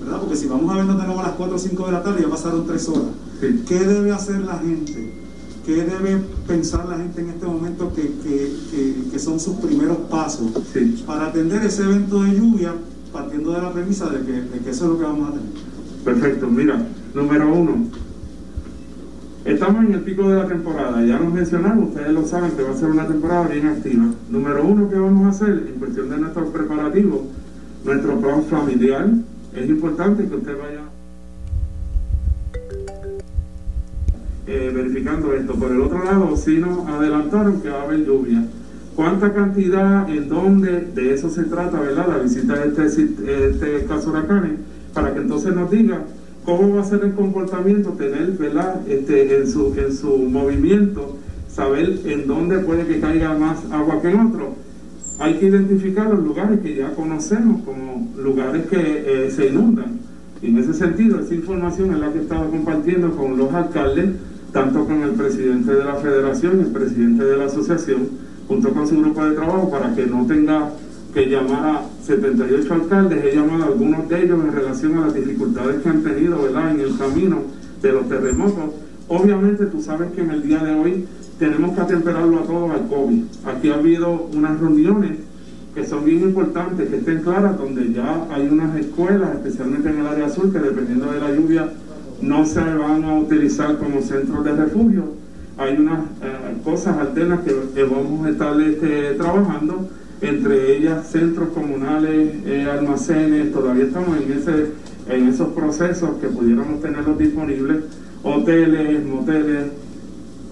¿Verdad? 0.00 0.20
Porque 0.20 0.36
si 0.36 0.46
vamos 0.46 0.72
a 0.72 0.76
vernos 0.76 0.98
de 0.98 1.06
nuevo 1.06 1.20
a 1.20 1.24
las 1.24 1.32
4 1.32 1.56
o 1.56 1.58
5 1.58 1.86
de 1.86 1.92
la 1.92 2.02
tarde, 2.02 2.22
ya 2.22 2.30
pasaron 2.30 2.66
3 2.66 2.88
horas. 2.88 3.02
¿Qué 3.40 3.78
debe 3.78 4.12
hacer 4.12 4.40
la 4.40 4.58
gente? 4.58 5.12
¿Qué 5.66 5.84
debe 5.84 6.22
pensar 6.46 6.88
la 6.88 6.96
gente 6.96 7.20
en 7.20 7.28
este 7.28 7.46
momento 7.46 7.92
que, 7.94 8.10
que, 9.12 9.18
son 9.18 9.38
sus 9.38 9.56
primeros 9.56 9.98
pasos 10.08 10.46
para 11.06 11.26
atender 11.26 11.62
ese 11.62 11.82
evento 11.82 12.22
de 12.22 12.36
lluvia 12.36 12.72
partiendo 13.12 13.52
de 13.52 13.60
la 13.60 13.72
premisa 13.72 14.08
de 14.08 14.24
que, 14.24 14.32
de 14.32 14.58
que 14.60 14.70
eso 14.70 14.84
es 14.84 14.90
lo 14.92 14.98
que 14.98 15.04
vamos 15.04 15.28
a 15.28 15.32
tener? 15.32 15.48
Perfecto, 16.04 16.46
mira, 16.48 16.86
número 17.14 17.52
uno, 17.52 17.84
Estamos 19.48 19.82
en 19.82 19.94
el 19.94 20.00
pico 20.00 20.28
de 20.28 20.36
la 20.36 20.46
temporada, 20.46 21.02
ya 21.02 21.18
nos 21.18 21.32
mencionamos, 21.32 21.88
ustedes 21.88 22.12
lo 22.12 22.26
saben 22.26 22.50
que 22.50 22.62
va 22.62 22.72
a 22.72 22.76
ser 22.76 22.90
una 22.90 23.06
temporada 23.06 23.48
bien 23.48 23.66
activa. 23.66 24.04
Número 24.28 24.62
uno 24.62 24.90
que 24.90 24.98
vamos 24.98 25.24
a 25.24 25.30
hacer 25.30 25.64
en 25.72 25.78
cuestión 25.78 26.10
de 26.10 26.18
nuestros 26.18 26.50
preparativos, 26.50 27.22
nuestro 27.82 28.20
plan 28.20 28.44
familiar, 28.44 29.08
es 29.54 29.68
importante 29.70 30.28
que 30.28 30.36
usted 30.36 30.52
vaya 30.52 30.82
eh, 34.48 34.70
verificando 34.74 35.32
esto. 35.32 35.54
Por 35.54 35.72
el 35.72 35.80
otro 35.80 36.04
lado, 36.04 36.36
si 36.36 36.58
nos 36.58 36.86
adelantaron 36.86 37.62
que 37.62 37.70
va 37.70 37.80
a 37.80 37.84
haber 37.84 38.04
lluvia. 38.04 38.44
¿Cuánta 38.94 39.32
cantidad, 39.32 40.10
en 40.10 40.28
dónde, 40.28 40.90
de 40.94 41.14
eso 41.14 41.30
se 41.30 41.44
trata, 41.44 41.80
verdad? 41.80 42.06
La 42.06 42.18
visita 42.18 42.54
de 42.54 42.84
este, 42.84 43.48
este 43.48 43.86
caso 43.86 44.10
huracanes, 44.10 44.58
para 44.92 45.14
que 45.14 45.20
entonces 45.20 45.54
nos 45.54 45.70
diga 45.70 46.02
cómo 46.48 46.76
va 46.76 46.80
a 46.80 46.84
ser 46.84 47.04
el 47.04 47.12
comportamiento, 47.12 47.90
tener, 47.90 48.30
¿verdad? 48.38 48.80
Este, 48.88 49.36
en, 49.36 49.50
su, 49.50 49.74
en 49.76 49.94
su 49.94 50.16
movimiento, 50.16 51.18
saber 51.46 52.00
en 52.06 52.26
dónde 52.26 52.60
puede 52.60 52.86
que 52.86 53.00
caiga 53.00 53.34
más 53.34 53.58
agua 53.70 54.00
que 54.00 54.08
en 54.08 54.20
otro. 54.20 54.54
Hay 55.18 55.34
que 55.34 55.48
identificar 55.48 56.08
los 56.08 56.24
lugares 56.24 56.60
que 56.60 56.74
ya 56.74 56.94
conocemos 56.94 57.60
como 57.64 58.10
lugares 58.16 58.64
que 58.64 58.76
eh, 58.78 59.30
se 59.30 59.48
inundan. 59.48 59.98
Y 60.40 60.46
en 60.46 60.56
ese 60.56 60.72
sentido, 60.72 61.20
esa 61.20 61.34
información 61.34 61.92
es 61.92 62.00
la 62.00 62.10
que 62.14 62.20
he 62.20 62.26
compartiendo 62.26 63.14
con 63.14 63.36
los 63.36 63.52
alcaldes, 63.52 64.12
tanto 64.50 64.86
con 64.86 65.02
el 65.02 65.10
presidente 65.10 65.74
de 65.74 65.84
la 65.84 65.96
federación 65.96 66.60
el 66.60 66.68
presidente 66.68 67.24
de 67.24 67.36
la 67.36 67.44
asociación, 67.44 68.08
junto 68.48 68.70
con 68.70 68.88
su 68.88 68.98
grupo 68.98 69.22
de 69.22 69.34
trabajo, 69.34 69.70
para 69.70 69.94
que 69.94 70.06
no 70.06 70.24
tenga 70.26 70.70
que 71.12 71.26
llamara 71.28 71.82
78 72.02 72.74
alcaldes, 72.74 73.24
he 73.24 73.34
llamado 73.34 73.64
a 73.64 73.66
algunos 73.66 74.08
de 74.08 74.22
ellos 74.22 74.38
en 74.44 74.52
relación 74.52 74.98
a 74.98 75.06
las 75.06 75.14
dificultades 75.14 75.82
que 75.82 75.88
han 75.88 76.02
tenido 76.02 76.42
¿verdad? 76.42 76.70
en 76.72 76.80
el 76.80 76.98
camino 76.98 77.42
de 77.80 77.92
los 77.92 78.08
terremotos. 78.08 78.64
Obviamente 79.08 79.66
tú 79.66 79.80
sabes 79.80 80.12
que 80.12 80.20
en 80.20 80.30
el 80.30 80.42
día 80.42 80.58
de 80.58 80.74
hoy 80.74 81.06
tenemos 81.38 81.74
que 81.74 81.80
atemperarlo 81.80 82.40
a 82.40 82.42
todos 82.42 82.70
al 82.72 82.88
COVID. 82.88 83.22
Aquí 83.46 83.70
ha 83.70 83.74
habido 83.74 84.28
unas 84.34 84.60
reuniones 84.60 85.12
que 85.74 85.86
son 85.86 86.04
bien 86.04 86.20
importantes, 86.20 86.88
que 86.88 86.96
estén 86.96 87.22
claras, 87.22 87.56
donde 87.56 87.92
ya 87.92 88.26
hay 88.30 88.48
unas 88.48 88.76
escuelas, 88.76 89.34
especialmente 89.36 89.88
en 89.90 90.00
el 90.00 90.06
área 90.06 90.26
azul, 90.26 90.52
que 90.52 90.58
dependiendo 90.58 91.10
de 91.12 91.20
la 91.20 91.32
lluvia 91.32 91.72
no 92.20 92.44
se 92.44 92.60
van 92.60 93.04
a 93.04 93.14
utilizar 93.18 93.78
como 93.78 94.02
centros 94.02 94.44
de 94.44 94.52
refugio. 94.52 95.04
Hay 95.56 95.76
unas 95.76 96.00
eh, 96.22 96.56
cosas 96.64 96.98
alternas 96.98 97.40
que, 97.40 97.82
vamos 97.84 98.26
a 98.26 98.30
estar 98.30 98.60
este, 98.60 99.14
trabajando, 99.14 99.88
entre 100.20 100.76
ellas 100.76 101.08
centros 101.08 101.50
comunales, 101.50 102.34
eh, 102.44 102.66
almacenes, 102.70 103.52
todavía 103.52 103.84
estamos 103.84 104.16
en, 104.16 105.14
en 105.14 105.28
esos 105.28 105.48
procesos 105.48 106.10
que 106.20 106.28
pudiéramos 106.28 106.80
tenerlos 106.80 107.18
disponibles, 107.18 107.84
hoteles, 108.22 109.04
moteles, 109.06 109.66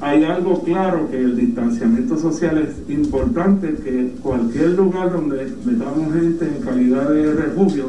hay 0.00 0.24
algo 0.24 0.62
claro 0.62 1.08
que 1.10 1.16
el 1.16 1.36
distanciamiento 1.36 2.18
social 2.18 2.58
es 2.58 2.90
importante, 2.90 3.74
que 3.82 4.12
cualquier 4.22 4.70
lugar 4.70 5.12
donde 5.12 5.50
metamos 5.64 6.12
gente 6.12 6.46
en 6.46 6.62
calidad 6.62 7.08
de 7.08 7.32
refugio, 7.32 7.86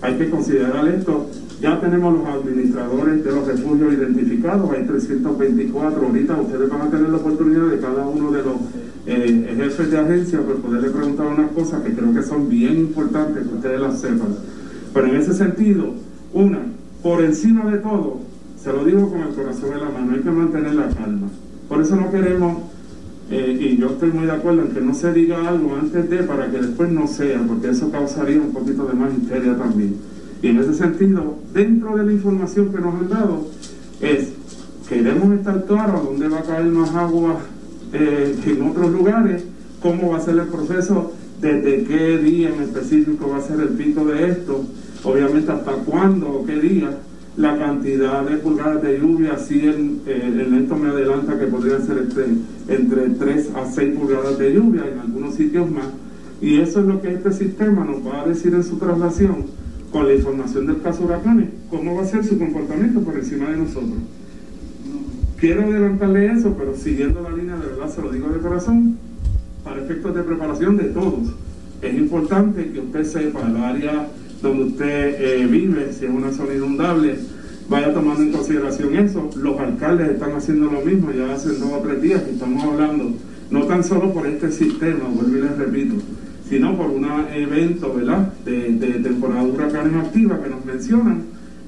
hay 0.00 0.14
que 0.14 0.30
considerar 0.30 0.88
esto. 0.88 1.26
Ya 1.60 1.78
tenemos 1.78 2.18
los 2.18 2.26
administradores 2.26 3.22
de 3.22 3.32
los 3.32 3.46
refugios 3.46 3.92
identificados, 3.92 4.70
hay 4.70 4.86
324. 4.86 6.06
Ahorita 6.06 6.40
ustedes 6.40 6.70
van 6.70 6.80
a 6.80 6.90
tener 6.90 7.10
la 7.10 7.18
oportunidad 7.18 7.66
de 7.66 7.78
cada 7.78 8.06
uno 8.06 8.30
de 8.30 8.42
los 8.42 8.54
eh, 9.06 9.54
jefes 9.56 9.90
de 9.90 9.98
agencia 9.98 10.40
pues 10.40 10.58
poderle 10.58 10.88
preguntar 10.88 11.26
unas 11.26 11.50
cosas 11.52 11.82
que 11.82 11.92
creo 11.92 12.14
que 12.14 12.22
son 12.22 12.48
bien 12.48 12.78
importantes 12.78 13.46
que 13.46 13.54
ustedes 13.54 13.78
las 13.78 14.00
sepan. 14.00 14.36
Pero 14.94 15.06
en 15.06 15.16
ese 15.16 15.34
sentido, 15.34 15.94
una, 16.32 16.60
por 17.02 17.22
encima 17.22 17.70
de 17.70 17.78
todo, 17.78 18.20
se 18.56 18.72
lo 18.72 18.82
digo 18.84 19.10
con 19.10 19.20
el 19.20 19.34
corazón 19.34 19.72
en 19.74 19.80
la 19.80 19.90
mano, 19.90 20.12
hay 20.14 20.20
que 20.20 20.30
mantener 20.30 20.74
la 20.74 20.88
calma. 20.88 21.28
Por 21.68 21.82
eso 21.82 21.94
no 21.94 22.10
queremos, 22.10 22.56
eh, 23.30 23.58
y 23.60 23.76
yo 23.76 23.88
estoy 23.88 24.12
muy 24.12 24.24
de 24.24 24.32
acuerdo 24.32 24.62
en 24.62 24.68
que 24.68 24.80
no 24.80 24.94
se 24.94 25.12
diga 25.12 25.46
algo 25.46 25.76
antes 25.76 26.08
de 26.08 26.22
para 26.22 26.50
que 26.50 26.58
después 26.58 26.90
no 26.90 27.06
sea, 27.06 27.42
porque 27.46 27.68
eso 27.68 27.90
causaría 27.90 28.40
un 28.40 28.52
poquito 28.52 28.86
de 28.86 28.94
más 28.94 29.12
histeria 29.12 29.56
también. 29.58 29.96
Y 30.42 30.48
en 30.48 30.58
ese 30.58 30.74
sentido, 30.74 31.36
dentro 31.52 31.96
de 31.96 32.04
la 32.04 32.12
información 32.12 32.72
que 32.72 32.80
nos 32.80 32.94
han 32.94 33.08
dado, 33.10 33.46
es, 34.00 34.32
queremos 34.88 35.38
estar 35.38 35.64
claros 35.66 36.04
dónde 36.04 36.28
va 36.28 36.38
a 36.38 36.42
caer 36.42 36.64
más 36.66 36.94
agua 36.94 37.40
eh, 37.92 38.36
en 38.46 38.62
otros 38.62 38.90
lugares, 38.90 39.44
cómo 39.82 40.12
va 40.12 40.18
a 40.18 40.20
ser 40.20 40.38
el 40.38 40.46
proceso, 40.46 41.12
desde 41.40 41.84
qué 41.84 42.18
día 42.18 42.50
en 42.54 42.62
específico 42.62 43.28
va 43.30 43.38
a 43.38 43.42
ser 43.42 43.60
el 43.60 43.70
pico 43.70 44.04
de 44.04 44.30
esto, 44.30 44.64
obviamente 45.04 45.52
hasta 45.52 45.72
cuándo 45.72 46.28
o 46.28 46.46
qué 46.46 46.58
día 46.58 46.90
la 47.36 47.56
cantidad 47.58 48.22
de 48.24 48.36
pulgadas 48.36 48.82
de 48.82 48.98
lluvia, 48.98 49.38
si 49.38 49.60
en, 49.60 50.00
eh, 50.06 50.22
el 50.26 50.54
esto 50.54 50.76
me 50.76 50.88
adelanta 50.88 51.38
que 51.38 51.46
podrían 51.46 51.86
ser 51.86 51.98
entre, 51.98 52.24
entre 52.68 53.10
3 53.10 53.50
a 53.56 53.70
6 53.70 53.98
pulgadas 53.98 54.38
de 54.38 54.54
lluvia 54.54 54.84
en 54.90 54.98
algunos 55.00 55.34
sitios 55.34 55.70
más. 55.70 55.86
Y 56.40 56.60
eso 56.60 56.80
es 56.80 56.86
lo 56.86 57.00
que 57.00 57.12
este 57.12 57.32
sistema 57.32 57.84
nos 57.84 58.04
va 58.06 58.22
a 58.22 58.26
decir 58.26 58.54
en 58.54 58.64
su 58.64 58.76
traslación 58.76 59.60
con 59.90 60.06
la 60.06 60.14
información 60.14 60.66
del 60.66 60.82
caso 60.82 61.04
huracanes, 61.04 61.48
cómo 61.68 61.96
va 61.96 62.02
a 62.02 62.06
ser 62.06 62.24
su 62.24 62.38
comportamiento 62.38 63.00
por 63.00 63.16
encima 63.16 63.50
de 63.50 63.56
nosotros. 63.56 63.98
Quiero 65.38 65.62
adelantarle 65.62 66.32
eso, 66.32 66.54
pero 66.58 66.76
siguiendo 66.76 67.22
la 67.22 67.30
línea, 67.30 67.56
de 67.56 67.66
verdad 67.66 67.88
se 67.88 68.02
lo 68.02 68.10
digo 68.10 68.28
de 68.28 68.38
corazón, 68.40 68.98
para 69.64 69.82
efectos 69.82 70.14
de 70.14 70.22
preparación 70.22 70.76
de 70.76 70.84
todos. 70.84 71.34
Es 71.82 71.94
importante 71.94 72.70
que 72.70 72.80
usted 72.80 73.04
sepa 73.04 73.48
el 73.48 73.56
área 73.56 74.08
donde 74.42 74.64
usted 74.64 75.16
eh, 75.18 75.46
vive, 75.46 75.92
si 75.92 76.04
es 76.04 76.10
una 76.10 76.32
zona 76.32 76.54
inundable, 76.54 77.16
vaya 77.68 77.92
tomando 77.92 78.22
en 78.22 78.32
consideración 78.32 78.96
eso. 78.96 79.30
Los 79.36 79.58
alcaldes 79.58 80.10
están 80.10 80.32
haciendo 80.32 80.70
lo 80.70 80.82
mismo, 80.82 81.10
ya 81.12 81.32
hace 81.32 81.50
dos 81.50 81.72
o 81.72 81.78
tres 81.78 82.02
días 82.02 82.22
que 82.22 82.32
estamos 82.32 82.62
hablando, 82.62 83.12
no 83.50 83.62
tan 83.64 83.82
solo 83.82 84.12
por 84.12 84.26
este 84.26 84.52
sistema, 84.52 85.04
vuelvo 85.08 85.38
y 85.38 85.40
les 85.40 85.56
repito, 85.56 85.94
sino 86.50 86.76
por 86.76 86.90
un 86.90 87.06
evento 87.32 87.94
¿verdad? 87.94 88.34
De, 88.44 88.72
de 88.72 88.88
temporada 88.98 89.44
de 89.44 89.50
huracanes 89.52 89.94
activa 89.94 90.42
que 90.42 90.50
nos 90.50 90.64
mencionan 90.66 91.22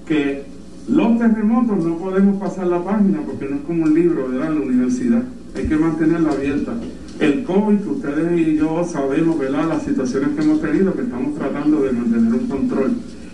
que 0.07 0.43
los 0.89 1.19
terremotos 1.19 1.83
no 1.83 1.97
podemos 1.97 2.39
pasar 2.39 2.67
la 2.67 2.85
página 2.85 3.21
porque 3.25 3.49
no 3.49 3.57
es 3.57 3.63
como 3.63 3.85
un 3.85 3.95
libro 3.95 4.27
en 4.27 4.39
la 4.41 4.51
universidad, 4.51 5.23
hay 5.57 5.67
que 5.67 5.77
mantenerla 5.77 6.33
abierta 6.33 6.75
el 7.21 7.45
COVID, 7.45 7.79
que 7.79 7.89
ustedes 7.89 8.41
y 8.41 8.57
yo 8.57 8.85
sabemos, 8.85 9.39
¿verdad? 9.39 9.69
Las 9.69 9.85
situaciones 9.85 10.31
que 10.31 10.43
hemos 10.43 10.61
tenido, 10.61 10.95
que 10.95 11.03
estamos 11.03 11.35
tratando 11.37 11.83
de 11.83 11.93
mantener 11.93 12.33
un 12.35 12.49
control. 12.49 12.93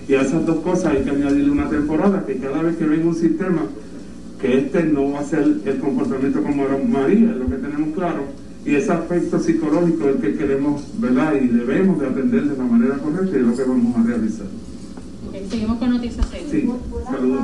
Y 0.08 0.14
a 0.14 0.22
esas 0.22 0.44
dos 0.44 0.58
cosas 0.58 0.94
hay 0.94 1.04
que 1.04 1.10
añadirle 1.10 1.50
una 1.50 1.68
temporada, 1.68 2.24
que 2.26 2.36
cada 2.36 2.62
vez 2.62 2.76
que 2.76 2.84
venga 2.84 3.06
un 3.06 3.14
sistema, 3.14 3.62
que 4.40 4.58
este 4.58 4.84
no 4.84 5.12
va 5.12 5.20
a 5.20 5.24
ser 5.24 5.46
el 5.64 5.78
comportamiento 5.78 6.42
como 6.42 6.64
María, 6.88 7.30
es 7.30 7.36
lo 7.36 7.46
que 7.46 7.56
tenemos 7.56 7.94
claro, 7.94 8.24
y 8.68 8.75
ese 8.75 8.92
aspecto 8.92 9.40
psicológico 9.40 10.10
es 10.10 10.16
el 10.16 10.20
que 10.20 10.37
queremos, 10.37 10.82
¿verdad? 10.98 11.32
Y 11.40 11.48
debemos 11.48 11.98
de 12.00 12.06
atender 12.06 12.44
de 12.44 12.56
la 12.58 12.64
manera 12.64 12.98
correcta 12.98 13.34
y 13.34 13.40
es 13.40 13.46
lo 13.46 13.56
que 13.56 13.64
vamos 13.64 13.96
a 13.96 14.02
realizar. 14.02 14.46
seguimos 15.48 15.78
con 15.78 15.90
noticias. 15.90 16.26
Sí, 16.50 16.70
saludos 17.10 17.42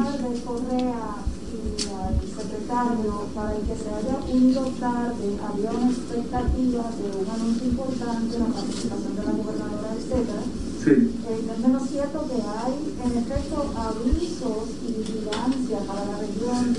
al 2.04 2.20
secretario 2.20 3.24
para 3.34 3.56
el 3.56 3.62
que 3.62 3.74
se 3.74 3.88
haya 3.88 4.16
unido 4.30 4.62
tarde, 4.78 5.26
había 5.40 5.70
una 5.72 5.90
expectativa 5.90 6.84
de 6.92 7.06
un 7.16 7.26
anuncio 7.30 7.66
importante, 7.68 8.38
la 8.38 8.46
participación 8.46 9.16
de 9.16 9.24
la 9.24 9.32
gobernadora, 9.32 9.90
etcétera. 9.96 10.44
Sí. 10.84 10.90
Eh, 11.24 11.40
es 11.40 11.58
menos 11.58 11.88
cierto 11.88 12.28
que 12.28 12.36
hay, 12.36 12.74
en 13.00 13.12
efecto, 13.16 13.72
avisos 13.74 14.68
y 14.84 14.92
vigilancia 14.92 15.78
para 15.86 16.04
la 16.04 16.18
región. 16.18 16.76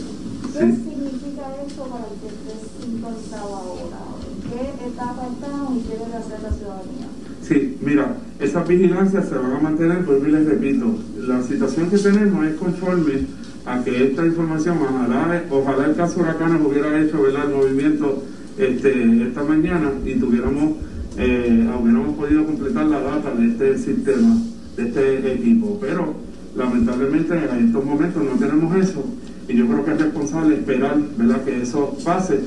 ¿Qué 0.54 0.60
significa 0.60 1.44
eso 1.66 1.84
para 1.90 2.06
el 2.06 2.16
que 2.22 2.28
esté 2.30 2.54
sintonizado 2.80 3.56
ahora? 3.56 4.25
¿En 4.46 4.78
qué 4.78 4.86
etapa 4.88 5.28
estamos 5.34 5.78
y 5.78 5.88
qué 5.88 5.98
debe 5.98 6.16
hacer 6.18 6.42
la 6.44 6.52
ciudadanía? 6.52 7.08
Sí, 7.42 7.78
mira, 7.82 8.18
esas 8.40 8.68
vigilancias 8.68 9.28
se 9.28 9.36
van 9.36 9.54
a 9.54 9.60
mantener, 9.60 10.06
pues 10.06 10.22
les 10.24 10.46
repito, 10.46 10.96
la 11.18 11.42
situación 11.42 11.90
que 11.90 11.98
tenemos 11.98 12.46
es 12.46 12.56
conforme 12.56 13.28
a 13.66 13.84
que 13.84 14.04
esta 14.04 14.26
información, 14.26 14.78
ojalá, 14.82 15.44
ojalá 15.50 15.86
el 15.86 15.96
caso 15.96 16.20
Huracanes 16.20 16.62
hubiera 16.64 17.00
hecho 17.02 17.26
el 17.28 17.56
movimiento 17.56 18.24
este, 18.58 19.24
esta 19.28 19.44
mañana 19.44 19.92
y 20.06 20.14
tuviéramos, 20.16 20.76
eh, 21.18 21.68
hubiéramos 21.82 22.16
podido 22.16 22.46
completar 22.46 22.86
la 22.86 23.00
data 23.00 23.32
de 23.32 23.48
este 23.48 23.78
sistema, 23.80 24.38
de 24.78 24.84
este 24.84 25.34
equipo. 25.34 25.78
Pero 25.82 26.14
lamentablemente 26.56 27.34
en 27.34 27.68
estos 27.68 27.84
momentos 27.84 28.24
no 28.24 28.38
tenemos 28.40 28.76
eso 28.76 29.04
y 29.48 29.56
yo 29.56 29.68
creo 29.68 29.86
que 29.86 29.92
es 29.92 30.02
responsable 30.02 30.56
esperar 30.56 30.98
¿verdad? 31.18 31.44
que 31.44 31.62
eso 31.62 31.98
pase. 32.04 32.40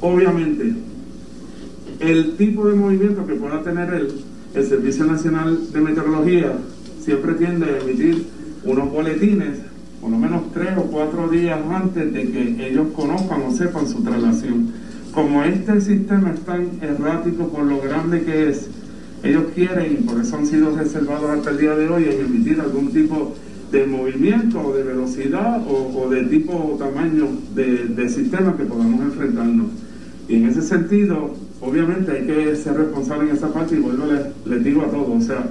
Obviamente, 0.00 0.74
el 2.10 2.36
tipo 2.36 2.66
de 2.68 2.74
movimiento 2.74 3.26
que 3.26 3.34
pueda 3.34 3.62
tener 3.62 3.92
el, 3.94 4.08
el 4.54 4.66
Servicio 4.66 5.04
Nacional 5.04 5.72
de 5.72 5.80
Meteorología 5.80 6.52
siempre 7.00 7.34
tiende 7.34 7.66
a 7.66 7.78
emitir 7.80 8.26
unos 8.64 8.90
boletines 8.90 9.58
por 10.04 10.10
lo 10.10 10.18
menos 10.18 10.52
tres 10.52 10.76
o 10.76 10.82
cuatro 10.82 11.28
días 11.28 11.58
antes 11.72 12.12
de 12.12 12.30
que 12.30 12.68
ellos 12.68 12.88
conozcan 12.94 13.40
o 13.40 13.50
sepan 13.50 13.88
su 13.88 14.02
traslación. 14.02 14.70
Como 15.14 15.42
este 15.44 15.80
sistema 15.80 16.32
es 16.32 16.40
tan 16.40 16.72
errático 16.82 17.48
por 17.48 17.64
lo 17.64 17.80
grande 17.80 18.22
que 18.22 18.50
es, 18.50 18.68
ellos 19.22 19.44
quieren, 19.54 19.92
y 19.92 19.96
por 20.02 20.20
eso 20.20 20.36
han 20.36 20.46
sido 20.46 20.76
reservados 20.76 21.30
hasta 21.30 21.48
el 21.52 21.56
día 21.56 21.74
de 21.74 21.88
hoy, 21.88 22.04
en 22.04 22.20
emitir 22.26 22.60
algún 22.60 22.92
tipo 22.92 23.32
de 23.72 23.86
movimiento 23.86 24.60
o 24.60 24.74
de 24.74 24.82
velocidad 24.82 25.62
o, 25.66 26.06
de 26.10 26.24
tipo 26.24 26.52
o 26.52 26.76
tamaño 26.76 27.26
de, 27.54 28.06
sistema 28.10 28.54
que 28.58 28.64
podamos 28.64 29.00
enfrentarnos. 29.00 29.68
Y 30.28 30.36
en 30.36 30.48
ese 30.50 30.60
sentido, 30.60 31.34
obviamente 31.64 32.12
hay 32.12 32.26
que 32.26 32.56
ser 32.56 32.76
responsable 32.76 33.30
en 33.30 33.36
esa 33.36 33.52
parte 33.52 33.76
y 33.76 33.80
vuelvo, 33.80 34.06
les, 34.06 34.46
les 34.46 34.64
digo 34.64 34.82
a 34.82 34.90
todos, 34.90 35.08
o 35.08 35.20
sea, 35.20 35.50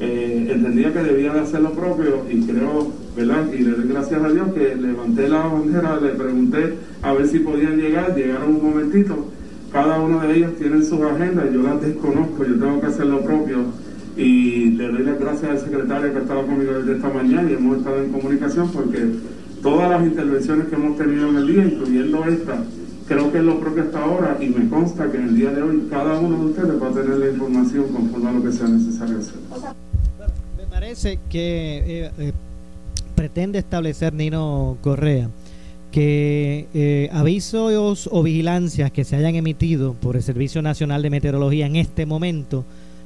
eh, 0.00 0.50
entendía 0.52 0.92
que 0.92 1.02
debía 1.02 1.32
de 1.32 1.40
hacer 1.40 1.60
lo 1.60 1.72
propio 1.72 2.24
y 2.28 2.42
creo, 2.42 2.90
¿verdad? 3.16 3.52
Y 3.52 3.58
le 3.58 3.70
doy 3.72 3.88
gracias 3.88 4.22
a 4.22 4.28
Dios 4.28 4.52
que 4.52 4.74
levanté 4.74 5.28
la 5.28 5.46
bandera, 5.46 6.00
le 6.00 6.10
pregunté 6.10 6.74
a 7.02 7.12
ver 7.12 7.28
si 7.28 7.38
podían 7.40 7.76
llegar, 7.76 8.14
llegaron 8.14 8.56
un 8.56 8.64
momentito. 8.64 9.28
Cada 9.72 10.00
uno 10.00 10.20
de 10.20 10.36
ellos 10.36 10.52
tiene 10.56 10.82
sus 10.84 11.00
agendas, 11.00 11.52
yo 11.52 11.62
las 11.62 11.80
desconozco, 11.80 12.44
yo 12.44 12.58
tengo 12.58 12.80
que 12.80 12.86
hacer 12.86 13.06
lo 13.06 13.20
propio. 13.22 13.58
Y 14.16 14.70
le 14.70 14.88
doy 14.88 15.02
las 15.02 15.18
gracias 15.18 15.50
al 15.50 15.58
secretario 15.58 16.12
que 16.12 16.20
estaba 16.20 16.42
conmigo 16.42 16.72
desde 16.74 16.96
esta 16.96 17.08
mañana 17.08 17.50
y 17.50 17.54
hemos 17.54 17.78
estado 17.78 17.98
en 17.98 18.12
comunicación 18.12 18.70
porque 18.70 18.98
todas 19.62 19.90
las 19.90 20.06
intervenciones 20.06 20.68
que 20.68 20.76
hemos 20.76 20.96
tenido 20.96 21.28
en 21.28 21.36
el 21.36 21.46
día, 21.46 21.64
incluyendo 21.64 22.24
esta, 22.26 22.62
creo 23.06 23.30
que 23.30 23.38
es 23.38 23.44
lo 23.44 23.60
propio 23.60 23.82
hasta 23.82 24.02
ahora 24.02 24.38
y 24.40 24.48
me 24.48 24.68
consta 24.68 25.10
que 25.10 25.18
en 25.18 25.28
el 25.28 25.36
día 25.36 25.50
de 25.50 25.62
hoy 25.62 25.86
cada 25.90 26.18
uno 26.18 26.38
de 26.38 26.44
ustedes 26.46 26.82
va 26.82 26.88
a 26.88 26.92
tener 26.92 27.18
la 27.18 27.28
información 27.28 27.88
conforme 27.92 28.28
a 28.28 28.32
lo 28.32 28.42
que 28.42 28.52
sea 28.52 28.66
necesario 28.66 29.18
hacer. 29.18 29.34
me 30.56 30.64
parece 30.66 31.18
que 31.28 32.04
eh, 32.04 32.10
eh, 32.18 32.32
pretende 33.14 33.58
establecer 33.58 34.12
Nino 34.12 34.78
Correa 34.80 35.28
que 35.90 36.66
eh, 36.74 37.08
avisos 37.12 38.08
o 38.10 38.22
vigilancias 38.22 38.90
que 38.90 39.04
se 39.04 39.14
hayan 39.14 39.36
emitido 39.36 39.94
por 39.94 40.16
el 40.16 40.22
Servicio 40.22 40.60
Nacional 40.60 41.02
de 41.02 41.10
Meteorología 41.10 41.66
en 41.66 41.76
este 41.76 42.04
momento 42.04 42.64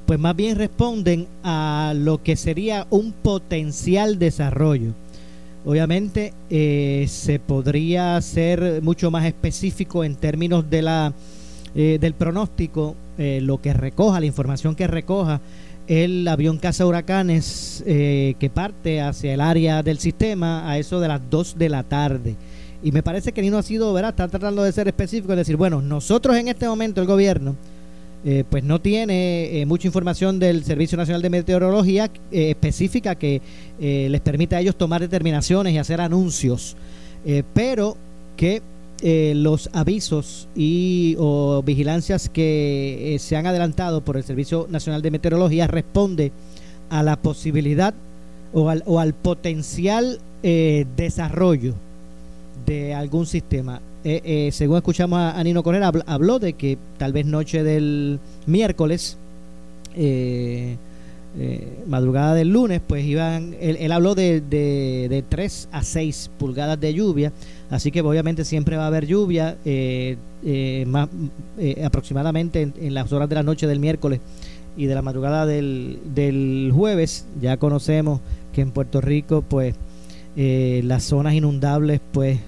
pues 0.09 0.19
más 0.19 0.35
bien 0.35 0.57
responden 0.57 1.27
a 1.43 1.93
lo 1.95 2.23
que 2.23 2.35
sería 2.35 2.87
un 2.89 3.13
potencial 3.13 4.19
desarrollo. 4.19 4.95
Obviamente 5.65 6.33
eh, 6.51 7.07
se 7.09 7.39
podría 7.39 8.21
ser 8.21 8.81
mucho 8.83 9.11
más 9.11 9.25
específico 9.27 10.05
en 10.05 10.17
términos 10.17 10.69
de 10.71 10.83
la, 10.83 11.13
eh, 11.75 11.99
del 12.01 12.15
pronóstico, 12.15 12.95
eh, 13.19 13.41
lo 13.43 13.61
que 13.61 13.73
recoja, 13.73 14.21
la 14.21 14.27
información 14.27 14.75
que 14.75 14.87
recoja 14.87 15.41
el 15.89 16.29
avión 16.29 16.59
caza 16.59 16.85
huracanes 16.85 17.83
que 17.87 18.51
parte 18.53 19.01
hacia 19.01 19.33
el 19.33 19.41
área 19.41 19.83
del 19.83 19.99
sistema 19.99 20.71
a 20.71 20.77
eso 20.77 21.01
de 21.01 21.09
las 21.09 21.23
2 21.31 21.57
de 21.57 21.69
la 21.71 21.83
tarde. 21.83 22.37
Y 22.83 22.93
me 22.93 23.03
parece 23.03 23.33
que 23.33 23.41
Nino 23.41 23.57
ha 23.57 23.63
sido, 23.63 23.93
¿verdad? 23.95 24.11
Está 24.11 24.29
tratando 24.29 24.63
de 24.63 24.71
ser 24.71 24.87
específico, 24.87 25.33
es 25.33 25.39
decir, 25.39 25.57
bueno, 25.57 25.81
nosotros 25.81 26.37
en 26.37 26.49
este 26.49 26.69
momento, 26.69 27.01
el 27.01 27.07
gobierno, 27.07 27.57
eh, 28.25 28.43
pues 28.49 28.65
no 28.65 28.81
tiene 28.81 29.61
eh, 29.61 29.67
mucha 29.67 29.87
información 29.87 30.41
del 30.41 30.65
Servicio 30.65 30.99
Nacional 30.99 31.23
de 31.23 31.31
Meteorología 31.31 32.11
eh, 32.33 32.51
específica 32.51 33.15
que 33.15 33.41
les 33.79 34.21
permita 34.23 34.57
a 34.57 34.61
ellos 34.61 34.77
tomar 34.77 35.01
determinaciones 35.01 35.73
y 35.73 35.79
hacer 35.79 36.01
anuncios, 36.01 36.77
pero 37.55 37.97
que 38.37 38.61
los 39.35 39.71
avisos 39.73 40.49
y 40.57 41.15
o 41.17 41.63
vigilancias 41.63 42.29
que 42.29 43.17
se 43.21 43.37
han 43.37 43.47
adelantado 43.47 44.01
por 44.01 44.17
el 44.17 44.25
Servicio 44.25 44.67
Nacional 44.69 45.01
de 45.01 45.13
Meteorología 45.13 45.69
responde 45.69 46.33
a 46.91 47.05
la 47.05 47.15
posibilidad 47.15 47.95
o 48.53 48.69
al, 48.69 48.83
o 48.85 48.99
al 48.99 49.15
potencial 49.15 50.19
desarrollo 50.43 51.75
de 52.67 52.95
algún 52.95 53.27
sistema. 53.27 53.81
Eh, 54.05 54.21
eh, 54.25 54.51
según 54.53 54.77
escuchamos 54.77 55.19
a, 55.19 55.43
Nino 55.43 55.63
Correa, 55.63 55.91
habló, 56.07 56.39
de 56.39 56.53
que 56.53 56.79
tal 56.99 57.13
vez 57.13 57.27
noche 57.27 57.63
del 57.65 58.21
miércoles, 58.47 59.19
eh, 59.97 60.77
madrugada 61.87 62.35
del 62.35 62.49
lunes, 62.49 62.81
pues 62.87 63.05
iban, 63.05 63.55
él, 63.61 63.93
habló 63.93 64.15
de, 64.15 64.41
de, 64.41 65.25
3 65.29 65.69
a 65.73 65.83
6 65.83 66.31
pulgadas 66.39 66.81
de 66.81 66.95
lluvia, 66.95 67.33
así 67.71 67.91
que 67.91 68.01
obviamente 68.01 68.45
siempre 68.45 68.77
va 68.77 68.85
a 68.85 68.87
haber 68.89 69.07
lluvia, 69.07 69.57
más, 70.87 71.09
aproximadamente 71.85 72.73
en, 72.81 72.95
las 72.95 73.13
horas 73.13 73.29
de 73.29 73.35
la 73.35 73.43
noche 73.43 73.67
del 73.67 73.79
miércoles 73.79 74.21
y 74.77 74.87
de 74.87 74.95
la 74.95 75.03
madrugada 75.03 75.45
del, 75.45 75.99
del 76.15 76.73
jueves, 76.75 77.27
ya 77.41 77.57
conocemos 77.57 78.21
que 78.53 78.63
en 78.63 78.71
Puerto 78.71 79.01
Rico, 79.01 79.43
pues, 79.43 79.75
las 80.39 81.03
zonas 81.03 81.35
inundables, 81.35 82.01
pues, 82.13 82.39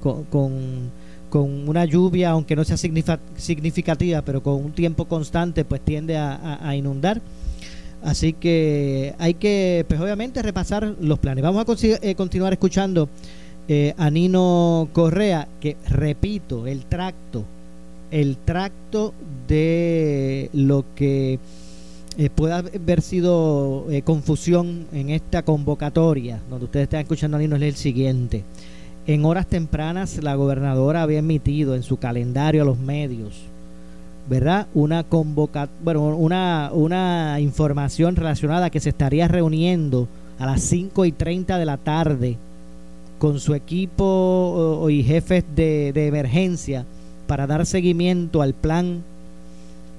con, 0.00 0.24
con, 1.30 1.68
una 1.68 1.84
lluvia, 1.84 2.30
aunque 2.30 2.56
no 2.56 2.64
sea 2.64 2.76
significativa, 2.76 4.22
pero 4.22 4.42
con 4.42 4.54
un 4.54 4.72
tiempo 4.72 5.04
constante, 5.06 5.64
pues 5.64 5.80
tiende 5.80 6.16
a, 6.16 6.74
inundar. 6.76 7.20
Así 8.02 8.34
que 8.34 9.14
hay 9.18 9.34
que, 9.34 9.84
pues 9.88 10.00
obviamente, 10.00 10.42
repasar 10.42 10.94
los 11.00 11.18
planes. 11.18 11.42
Vamos 11.42 11.66
a 11.66 11.86
eh, 12.02 12.14
continuar 12.14 12.52
escuchando 12.52 13.08
eh, 13.66 13.94
a 13.96 14.10
Nino 14.10 14.88
Correa, 14.92 15.48
que 15.60 15.76
repito, 15.88 16.66
el 16.66 16.84
tracto, 16.84 17.44
el 18.10 18.36
tracto 18.36 19.14
de 19.48 20.50
lo 20.52 20.84
que 20.94 21.38
eh, 22.16 22.30
pueda 22.30 22.58
haber 22.58 23.02
sido 23.02 23.86
confusión 24.04 24.86
en 24.92 25.10
esta 25.10 25.42
convocatoria, 25.42 26.40
donde 26.48 26.66
ustedes 26.66 26.84
están 26.84 27.00
escuchando 27.00 27.36
a 27.36 27.40
Nino, 27.40 27.56
es 27.56 27.62
el 27.62 27.74
siguiente. 27.74 28.44
En 29.06 29.24
horas 29.24 29.46
tempranas 29.46 30.22
la 30.22 30.34
gobernadora 30.34 31.02
había 31.02 31.18
emitido 31.18 31.74
en 31.74 31.82
su 31.82 31.98
calendario 31.98 32.62
a 32.62 32.64
los 32.64 32.78
medios, 32.78 33.42
¿verdad? 34.28 34.66
Una 34.72 35.04
convoca 35.04 35.68
bueno, 35.82 36.04
una, 36.16 36.70
una 36.72 37.38
información 37.40 38.16
relacionada 38.16 38.70
que 38.70 38.80
se 38.80 38.88
estaría 38.88 39.28
reuniendo 39.28 40.08
a 40.38 40.46
las 40.46 40.62
5 40.62 41.04
y 41.04 41.12
30 41.12 41.58
de 41.58 41.66
la 41.66 41.76
tarde 41.76 42.38
con 43.18 43.40
su 43.40 43.54
equipo 43.54 44.86
y 44.90 45.02
jefes 45.02 45.44
de, 45.54 45.92
emergencia 46.06 46.84
para 47.26 47.46
dar 47.46 47.64
seguimiento 47.66 48.42
al 48.42 48.54
plan 48.54 49.02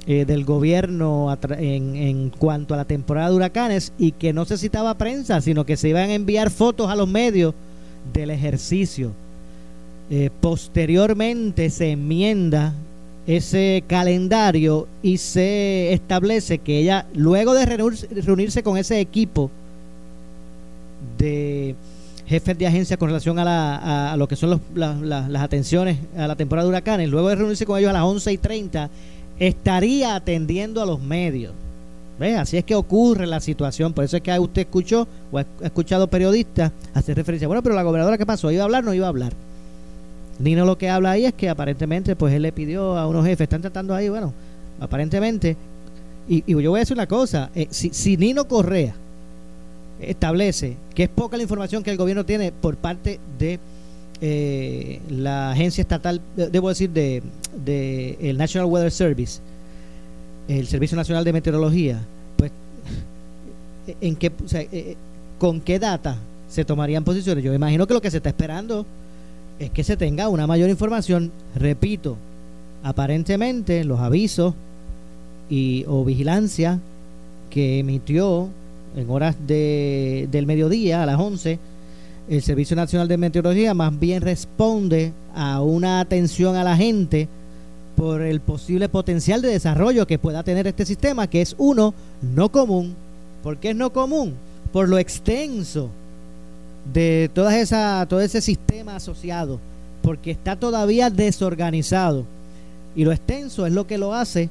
eh, 0.07 0.25
del 0.25 0.45
gobierno 0.45 1.35
en, 1.57 1.95
en, 1.95 2.29
cuanto 2.29 2.73
a 2.73 2.77
la 2.77 2.85
temporada 2.85 3.29
de 3.29 3.35
huracanes 3.35 3.91
y 3.97 4.11
que 4.11 4.33
no 4.33 4.45
se 4.45 4.57
citaba 4.57 4.97
prensa, 4.97 5.41
sino 5.41 5.65
que 5.65 5.77
se 5.77 5.89
iban 5.89 6.09
a 6.09 6.13
enviar 6.13 6.51
fotos 6.51 6.91
a 6.91 6.95
los 6.95 7.07
medios 7.07 7.53
del 8.13 8.29
ejercicio. 8.29 9.11
Eh, 10.09 10.29
posteriormente 10.39 11.71
se 11.71 11.91
enmienda 11.91 12.73
ese 13.25 13.83
calendario 13.87 14.87
y 15.01 15.17
se 15.17 15.93
establece 15.93 16.59
que 16.59 16.79
ella, 16.79 17.07
luego 17.15 17.55
de 17.55 17.65
reunirse 17.65 18.61
con 18.61 18.77
ese 18.77 18.99
equipo 18.99 19.49
de 21.17 21.75
jefes 22.27 22.57
de 22.57 22.67
agencia 22.67 22.97
con 22.97 23.09
relación 23.09 23.39
a, 23.39 24.13
a, 24.13 24.17
lo 24.17 24.27
que 24.27 24.35
son 24.35 24.61
las 24.75 25.41
atenciones 25.41 25.97
a 26.15 26.27
la 26.27 26.35
temporada 26.35 26.65
de 26.65 26.69
huracanes, 26.69 27.09
luego 27.09 27.29
de 27.29 27.35
reunirse 27.35 27.65
con 27.65 27.79
ellos 27.79 27.89
a 27.89 27.93
las 27.93 28.03
11 28.03 28.33
y 28.33 28.37
30, 28.37 28.89
estaría 29.39 30.15
atendiendo 30.15 30.81
a 30.81 30.85
los 30.85 31.01
medios. 31.01 31.53
¿Ve? 32.19 32.35
Así 32.35 32.57
es 32.57 32.63
que 32.63 32.75
ocurre 32.75 33.27
la 33.27 33.41
situación. 33.41 33.93
Por 33.93 34.05
eso 34.05 34.17
es 34.17 34.23
que 34.23 34.37
usted 34.39 34.61
escuchó 34.61 35.07
o 35.31 35.37
ha 35.37 35.45
escuchado 35.61 36.07
periodistas 36.07 36.71
hacer 36.93 37.17
referencia. 37.17 37.47
Bueno, 37.47 37.61
pero 37.61 37.75
la 37.75 37.83
gobernadora, 37.83 38.17
¿qué 38.17 38.25
pasó? 38.25 38.51
¿Iba 38.51 38.61
a 38.61 38.65
hablar 38.65 38.83
o 38.83 38.85
no 38.85 38.93
iba 38.93 39.05
a 39.05 39.09
hablar? 39.09 39.33
Nino 40.39 40.65
lo 40.65 40.77
que 40.77 40.89
habla 40.89 41.11
ahí 41.11 41.25
es 41.25 41.33
que 41.33 41.49
aparentemente, 41.49 42.15
pues 42.15 42.33
él 42.33 42.41
le 42.41 42.51
pidió 42.51 42.97
a 42.97 43.07
unos 43.07 43.25
jefes, 43.25 43.45
están 43.45 43.61
tratando 43.61 43.93
ahí, 43.93 44.09
bueno, 44.09 44.33
aparentemente. 44.79 45.55
Y, 46.27 46.43
yo 46.47 46.69
voy 46.71 46.79
a 46.79 46.81
decir 46.81 46.95
una 46.95 47.07
cosa: 47.07 47.49
eh, 47.55 47.67
si, 47.69 48.17
Nino 48.17 48.47
Correa 48.47 48.95
establece 49.99 50.75
que 50.93 51.03
es 51.03 51.09
poca 51.09 51.37
la 51.37 51.43
información 51.43 51.83
que 51.83 51.91
el 51.91 51.97
gobierno 51.97 52.25
tiene 52.25 52.51
por 52.51 52.75
parte 52.75 53.19
de 53.39 53.59
eh, 54.21 55.01
la 55.09 55.51
agencia 55.51 55.81
estatal, 55.81 56.21
debo 56.35 56.69
decir, 56.69 56.89
de, 56.89 57.21
de 57.65 58.17
el 58.21 58.37
National 58.37 58.67
Weather 58.67 58.91
Service 58.91 59.39
el 60.47 60.67
Servicio 60.67 60.95
Nacional 60.95 61.23
de 61.23 61.33
Meteorología, 61.33 61.99
pues, 62.37 62.51
¿en 64.01 64.15
qué, 64.15 64.27
eh, 64.27 64.69
eh, 64.71 64.95
¿con 65.39 65.61
qué 65.61 65.79
data 65.79 66.17
se 66.49 66.65
tomarían 66.65 67.03
posiciones? 67.03 67.43
Yo 67.43 67.53
imagino 67.53 67.87
que 67.87 67.93
lo 67.93 68.01
que 68.01 68.11
se 68.11 68.17
está 68.17 68.29
esperando 68.29 68.85
es 69.59 69.71
que 69.71 69.83
se 69.83 69.97
tenga 69.97 70.29
una 70.29 70.47
mayor 70.47 70.69
información. 70.69 71.31
Repito, 71.55 72.17
aparentemente 72.83 73.83
los 73.83 73.99
avisos 73.99 74.53
y 75.49 75.85
o 75.87 76.03
vigilancia 76.03 76.79
que 77.49 77.79
emitió 77.79 78.49
en 78.95 79.09
horas 79.09 79.35
de, 79.47 80.27
del 80.31 80.45
mediodía 80.45 81.03
a 81.03 81.05
las 81.05 81.19
11 81.19 81.59
el 82.27 82.41
Servicio 82.41 82.75
Nacional 82.75 83.07
de 83.07 83.17
Meteorología 83.17 83.73
más 83.73 83.97
bien 83.99 84.21
responde 84.21 85.13
a 85.33 85.61
una 85.61 85.99
atención 85.99 86.55
a 86.55 86.63
la 86.63 86.75
gente 86.75 87.27
por 87.95 88.21
el 88.21 88.41
posible 88.41 88.89
potencial 88.89 89.41
de 89.41 89.49
desarrollo 89.49 90.07
que 90.07 90.19
pueda 90.19 90.43
tener 90.43 90.67
este 90.67 90.85
sistema, 90.85 91.27
que 91.27 91.41
es 91.41 91.55
uno, 91.57 91.93
no 92.21 92.49
común. 92.49 92.95
¿Por 93.43 93.57
qué 93.57 93.69
es 93.69 93.75
no 93.75 93.93
común? 93.93 94.33
Por 94.73 94.89
lo 94.89 94.97
extenso 94.97 95.89
de 96.93 97.29
toda 97.33 97.57
esa, 97.57 98.05
todo 98.09 98.21
ese 98.21 98.41
sistema 98.41 98.95
asociado, 98.95 99.59
porque 100.01 100.31
está 100.31 100.55
todavía 100.55 101.09
desorganizado. 101.09 102.25
Y 102.95 103.05
lo 103.05 103.11
extenso 103.11 103.65
es 103.65 103.73
lo 103.73 103.87
que 103.87 103.97
lo 103.97 104.13
hace 104.13 104.49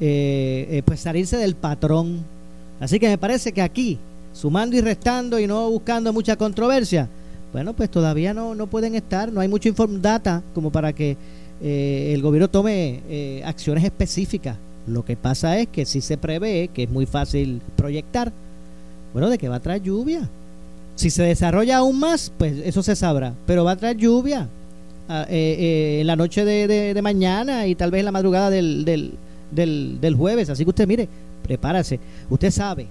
eh, 0.00 0.68
eh, 0.70 0.82
pues 0.84 1.00
salirse 1.00 1.36
del 1.36 1.54
patrón. 1.54 2.24
Así 2.80 2.98
que 2.98 3.08
me 3.08 3.18
parece 3.18 3.52
que 3.52 3.62
aquí, 3.62 3.98
sumando 4.36 4.76
y 4.76 4.80
restando 4.80 5.38
y 5.38 5.46
no 5.46 5.70
buscando 5.70 6.12
mucha 6.12 6.36
controversia, 6.36 7.08
bueno, 7.52 7.72
pues 7.72 7.90
todavía 7.90 8.34
no, 8.34 8.54
no 8.54 8.66
pueden 8.66 8.94
estar, 8.94 9.32
no 9.32 9.40
hay 9.40 9.48
mucha 9.48 9.70
data 10.00 10.42
como 10.54 10.70
para 10.70 10.92
que 10.92 11.16
eh, 11.62 12.12
el 12.12 12.20
gobierno 12.20 12.48
tome 12.48 13.00
eh, 13.08 13.42
acciones 13.44 13.82
específicas. 13.82 14.56
Lo 14.86 15.04
que 15.04 15.16
pasa 15.16 15.58
es 15.58 15.68
que 15.68 15.86
si 15.86 16.00
se 16.00 16.18
prevé, 16.18 16.68
que 16.68 16.84
es 16.84 16.90
muy 16.90 17.06
fácil 17.06 17.60
proyectar, 17.76 18.30
bueno, 19.12 19.30
de 19.30 19.38
que 19.38 19.48
va 19.48 19.56
a 19.56 19.60
traer 19.60 19.82
lluvia. 19.82 20.28
Si 20.96 21.10
se 21.10 21.22
desarrolla 21.22 21.78
aún 21.78 21.98
más, 21.98 22.30
pues 22.36 22.58
eso 22.64 22.82
se 22.82 22.94
sabrá, 22.94 23.32
pero 23.46 23.64
va 23.64 23.72
a 23.72 23.76
traer 23.76 23.96
lluvia 23.96 24.48
ah, 25.08 25.26
eh, 25.28 25.98
en 26.00 26.06
la 26.06 26.16
noche 26.16 26.44
de, 26.44 27.02
mañana 27.02 27.66
y 27.66 27.74
tal 27.74 27.90
vez 27.90 28.00
en 28.00 28.04
la 28.06 28.12
madrugada 28.12 28.50
del, 28.50 28.84
del, 28.84 30.00
del, 30.00 30.14
jueves. 30.14 30.50
Así 30.50 30.64
que 30.64 30.70
usted, 30.70 30.86
mire, 30.86 31.08
prepárase. 31.42 31.98
Usted 32.30 32.50
sabe, 32.50 32.86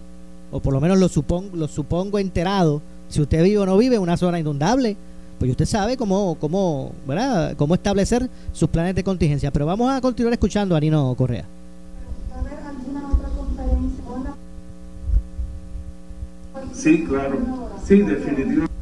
o 0.55 0.59
por 0.61 0.73
lo 0.73 0.81
menos 0.81 0.97
lo 0.97 1.09
supongo, 1.09 1.55
lo 1.55 1.67
supongo 1.67 2.19
enterado, 2.19 2.81
si 3.09 3.21
usted 3.21 3.43
vive 3.43 3.59
o 3.59 3.65
no 3.65 3.77
vive 3.77 3.95
en 3.95 4.01
una 4.01 4.17
zona 4.17 4.39
inundable 4.39 4.97
pues 5.37 5.51
usted 5.51 5.65
sabe 5.65 5.97
cómo, 5.97 6.37
cómo, 6.39 6.93
¿verdad? 7.05 7.55
cómo 7.57 7.75
establecer 7.75 8.29
sus 8.53 8.69
planes 8.69 8.95
de 8.95 9.03
contingencia. 9.03 9.51
Pero 9.51 9.65
vamos 9.65 9.91
a 9.91 9.99
continuar 10.01 10.33
escuchando 10.33 10.75
a 10.75 10.79
Nino 10.79 11.13
Correa. 11.15 11.45
Sí, 16.73 17.03
claro. 17.03 17.37
Sí, 17.85 18.01
definitivamente. 18.01 18.73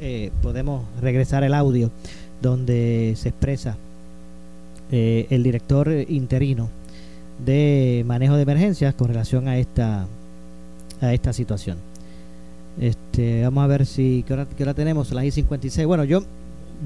Eh, 0.00 0.30
podemos 0.42 0.84
regresar 1.00 1.44
el 1.44 1.54
audio. 1.54 1.90
donde 2.42 3.14
se 3.16 3.30
expresa 3.30 3.76
eh, 4.90 5.26
el 5.30 5.42
director 5.42 5.90
interino 6.08 6.68
de 7.44 8.04
manejo 8.06 8.36
de 8.36 8.42
emergencias 8.42 8.94
con 8.94 9.08
relación 9.08 9.48
a 9.48 9.58
esta 9.58 10.06
a 11.00 11.12
esta 11.12 11.32
situación. 11.32 11.78
Este, 12.80 13.42
vamos 13.44 13.64
a 13.64 13.66
ver 13.66 13.86
si 13.86 14.24
qué 14.26 14.32
hora, 14.32 14.46
qué 14.56 14.62
hora 14.62 14.74
tenemos, 14.74 15.12
las 15.12 15.24
I56. 15.24 15.86
Bueno, 15.86 16.04
yo 16.04 16.22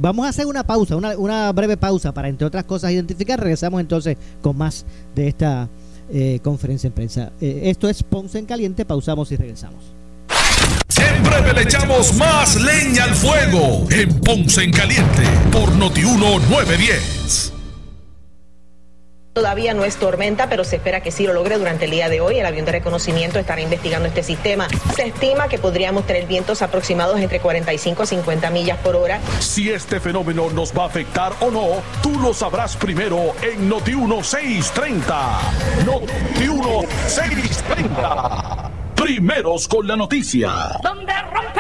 vamos 0.01 0.27
a 0.27 0.31
hacer 0.31 0.47
una 0.47 0.65
pausa, 0.65 0.97
una, 0.97 1.17
una 1.17 1.51
breve 1.53 1.77
pausa 1.77 2.13
para 2.13 2.29
entre 2.29 2.47
otras 2.47 2.65
cosas 2.65 2.93
identificar. 2.93 3.41
Regresamos 3.41 3.81
entonces 3.81 4.17
con 4.43 4.57
más 4.57 4.85
de 5.15 5.29
esta 5.29 5.69
eh, 6.11 6.41
conferencia 6.43 6.89
en 6.89 6.93
prensa. 6.93 7.33
Eh, 7.41 7.63
esto 7.65 7.89
es 7.89 8.03
Ponce 8.03 8.39
en 8.39 8.47
Caliente, 8.47 8.85
pausamos 8.85 9.31
y 9.33 9.37
regresamos. 9.37 9.85
Siempre 10.89 11.53
le 11.55 11.63
echamos 11.63 12.15
más 12.15 12.61
leña 12.61 13.05
al 13.05 13.15
fuego 13.15 13.87
en 13.91 14.21
Ponce 14.21 14.63
en 14.65 14.73
Caliente 14.73 15.23
por 15.53 15.75
Notiuno 15.77 16.39
910. 16.51 17.58
Todavía 19.39 19.73
no 19.73 19.85
es 19.85 19.99
tormenta, 19.99 20.49
pero 20.49 20.65
se 20.65 20.75
espera 20.75 21.01
que 21.01 21.13
sí 21.13 21.25
lo 21.25 21.33
logre 21.33 21.59
durante 21.59 21.85
el 21.85 21.93
día 21.93 22.09
de 22.09 22.21
hoy. 22.21 22.41
El 22.41 22.47
avión 22.47 22.65
de 22.65 22.73
reconocimiento 22.73 23.39
estará 23.39 23.61
investigando 23.61 24.09
este 24.09 24.25
sistema. 24.25 24.67
Se 24.97 25.07
estima 25.07 25.47
que 25.47 25.59
podríamos 25.59 26.05
tener 26.09 26.27
vientos 26.27 26.61
aproximados 26.61 27.21
entre 27.21 27.39
45 27.39 28.03
a 28.03 28.07
50 28.07 28.51
millas 28.51 28.79
por 28.79 28.97
hora. 28.97 29.21
Si 29.39 29.71
este 29.71 30.01
fenómeno 30.01 30.51
nos 30.51 30.77
va 30.77 30.83
a 30.83 30.87
afectar 30.87 31.35
o 31.39 31.53
no, 31.53 31.69
tú 32.03 32.19
lo 32.19 32.35
sabrás 32.35 32.77
primero 32.77 33.33
en 33.41 33.69
Noti 33.69 33.95
1630. 33.95 35.39
Noti 35.87 36.13
1630. 36.41 38.73
Primeros 38.97 39.69
con 39.69 39.87
la 39.87 39.95
noticia. 39.95 40.51
Donde 40.83 41.13
rompe 41.33 41.39
la 41.39 41.45
noticia. 41.45 41.58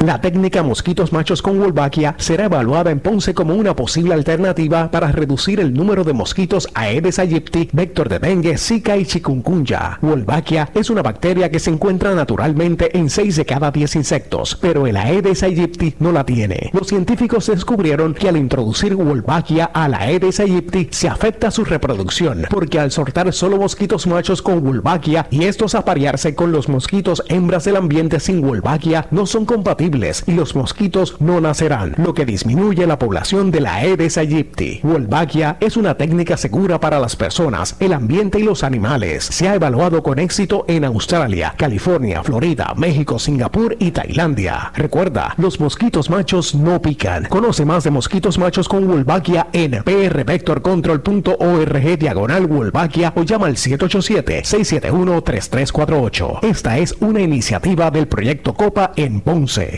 La 0.00 0.20
técnica 0.20 0.62
mosquitos 0.62 1.12
machos 1.12 1.42
con 1.42 1.58
Wolbachia 1.58 2.14
será 2.18 2.44
evaluada 2.44 2.92
en 2.92 3.00
Ponce 3.00 3.34
como 3.34 3.56
una 3.56 3.74
posible 3.74 4.14
alternativa 4.14 4.92
para 4.92 5.10
reducir 5.10 5.58
el 5.58 5.74
número 5.74 6.04
de 6.04 6.12
mosquitos 6.12 6.68
Aedes 6.74 7.18
aegypti, 7.18 7.68
vector 7.72 8.08
de 8.08 8.20
dengue, 8.20 8.56
zika 8.58 8.96
y 8.96 9.04
chikungunya. 9.04 9.98
Wolbachia 10.00 10.70
es 10.72 10.88
una 10.88 11.02
bacteria 11.02 11.50
que 11.50 11.58
se 11.58 11.70
encuentra 11.70 12.14
naturalmente 12.14 12.96
en 12.96 13.10
6 13.10 13.36
de 13.36 13.44
cada 13.44 13.72
10 13.72 13.96
insectos, 13.96 14.56
pero 14.60 14.86
el 14.86 14.96
Aedes 14.96 15.42
aegypti 15.42 15.96
no 15.98 16.12
la 16.12 16.24
tiene. 16.24 16.70
Los 16.72 16.86
científicos 16.86 17.46
descubrieron 17.46 18.14
que 18.14 18.28
al 18.28 18.36
introducir 18.36 18.94
Wolbachia 18.94 19.64
a 19.64 19.88
la 19.88 19.98
Aedes 19.98 20.38
aegypti 20.38 20.88
se 20.92 21.08
afecta 21.08 21.50
su 21.50 21.64
reproducción, 21.64 22.46
porque 22.50 22.78
al 22.78 22.92
soltar 22.92 23.32
solo 23.32 23.56
mosquitos 23.56 24.06
machos 24.06 24.42
con 24.42 24.62
Wolbachia 24.62 25.26
y 25.32 25.44
estos 25.44 25.74
aparearse 25.74 26.36
con 26.36 26.52
los 26.52 26.68
mosquitos 26.68 27.24
hembras 27.28 27.64
del 27.64 27.76
ambiente 27.76 28.20
sin 28.20 28.40
Wolbachia 28.40 29.08
no 29.10 29.26
son 29.26 29.44
compatibles 29.44 29.87
y 30.26 30.32
los 30.32 30.54
mosquitos 30.54 31.18
no 31.20 31.40
nacerán, 31.40 31.94
lo 31.96 32.12
que 32.12 32.26
disminuye 32.26 32.86
la 32.86 32.98
población 32.98 33.50
de 33.50 33.60
la 33.60 33.76
Aedes 33.76 34.18
aegypti. 34.18 34.80
Wolbachia 34.82 35.56
es 35.60 35.78
una 35.78 35.96
técnica 35.96 36.36
segura 36.36 36.78
para 36.78 37.00
las 37.00 37.16
personas, 37.16 37.74
el 37.80 37.94
ambiente 37.94 38.38
y 38.38 38.42
los 38.42 38.64
animales. 38.64 39.24
Se 39.24 39.48
ha 39.48 39.54
evaluado 39.54 40.02
con 40.02 40.18
éxito 40.18 40.66
en 40.68 40.84
Australia, 40.84 41.54
California, 41.56 42.22
Florida, 42.22 42.74
México, 42.76 43.18
Singapur 43.18 43.76
y 43.78 43.92
Tailandia. 43.92 44.72
Recuerda, 44.74 45.32
los 45.38 45.58
mosquitos 45.58 46.10
machos 46.10 46.54
no 46.54 46.82
pican. 46.82 47.24
Conoce 47.24 47.64
más 47.64 47.84
de 47.84 47.90
mosquitos 47.90 48.38
machos 48.38 48.68
con 48.68 48.86
Wolbachia 48.86 49.46
en 49.54 49.82
prvectorcontrol.org 49.82 51.98
diagonal 51.98 52.46
Wolbachia 52.46 53.14
o 53.16 53.22
llama 53.22 53.46
al 53.46 53.56
787-671-3348. 53.56 56.40
Esta 56.42 56.76
es 56.76 56.94
una 57.00 57.22
iniciativa 57.22 57.90
del 57.90 58.06
proyecto 58.06 58.52
Copa 58.54 58.92
en 58.96 59.20
Ponce. 59.20 59.77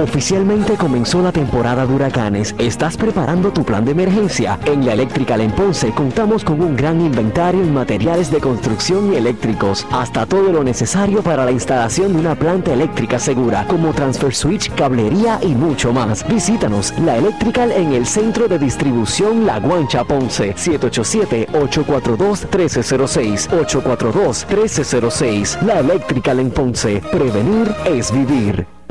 Oficialmente 0.00 0.76
comenzó 0.76 1.22
la 1.22 1.32
temporada 1.32 1.86
de 1.86 1.94
huracanes. 1.94 2.54
¿Estás 2.58 2.96
preparando 2.96 3.52
tu 3.52 3.62
plan 3.62 3.84
de 3.84 3.92
emergencia? 3.92 4.58
En 4.64 4.86
la 4.86 4.94
Eléctrica 4.94 5.36
en 5.36 5.50
Ponce 5.50 5.92
contamos 5.92 6.44
con 6.44 6.62
un 6.62 6.74
gran 6.76 6.98
inventario 7.00 7.62
en 7.62 7.74
materiales 7.74 8.30
de 8.30 8.40
construcción 8.40 9.12
y 9.12 9.16
eléctricos, 9.16 9.86
hasta 9.90 10.24
todo 10.24 10.50
lo 10.52 10.64
necesario 10.64 11.22
para 11.22 11.44
la 11.44 11.50
instalación 11.50 12.14
de 12.14 12.20
una 12.20 12.34
planta 12.34 12.72
eléctrica 12.72 13.18
segura, 13.18 13.66
como 13.66 13.92
transfer 13.92 14.34
switch, 14.34 14.74
cablería 14.74 15.38
y 15.42 15.48
mucho 15.48 15.92
más. 15.92 16.26
Visítanos, 16.26 16.94
la 17.00 17.18
Electrical 17.18 17.70
en 17.72 17.92
el 17.92 18.06
centro 18.06 18.48
de 18.48 18.58
distribución 18.58 19.44
La 19.46 19.60
Guancha 19.60 20.04
Ponce, 20.04 20.54
787-842-1306, 20.54 23.50
842-1306. 23.50 25.60
La 25.62 25.80
Electrical 25.80 26.40
en 26.40 26.50
Ponce. 26.50 27.02
Prevenir 27.10 27.74
es 27.84 28.10
vivir. 28.12 28.66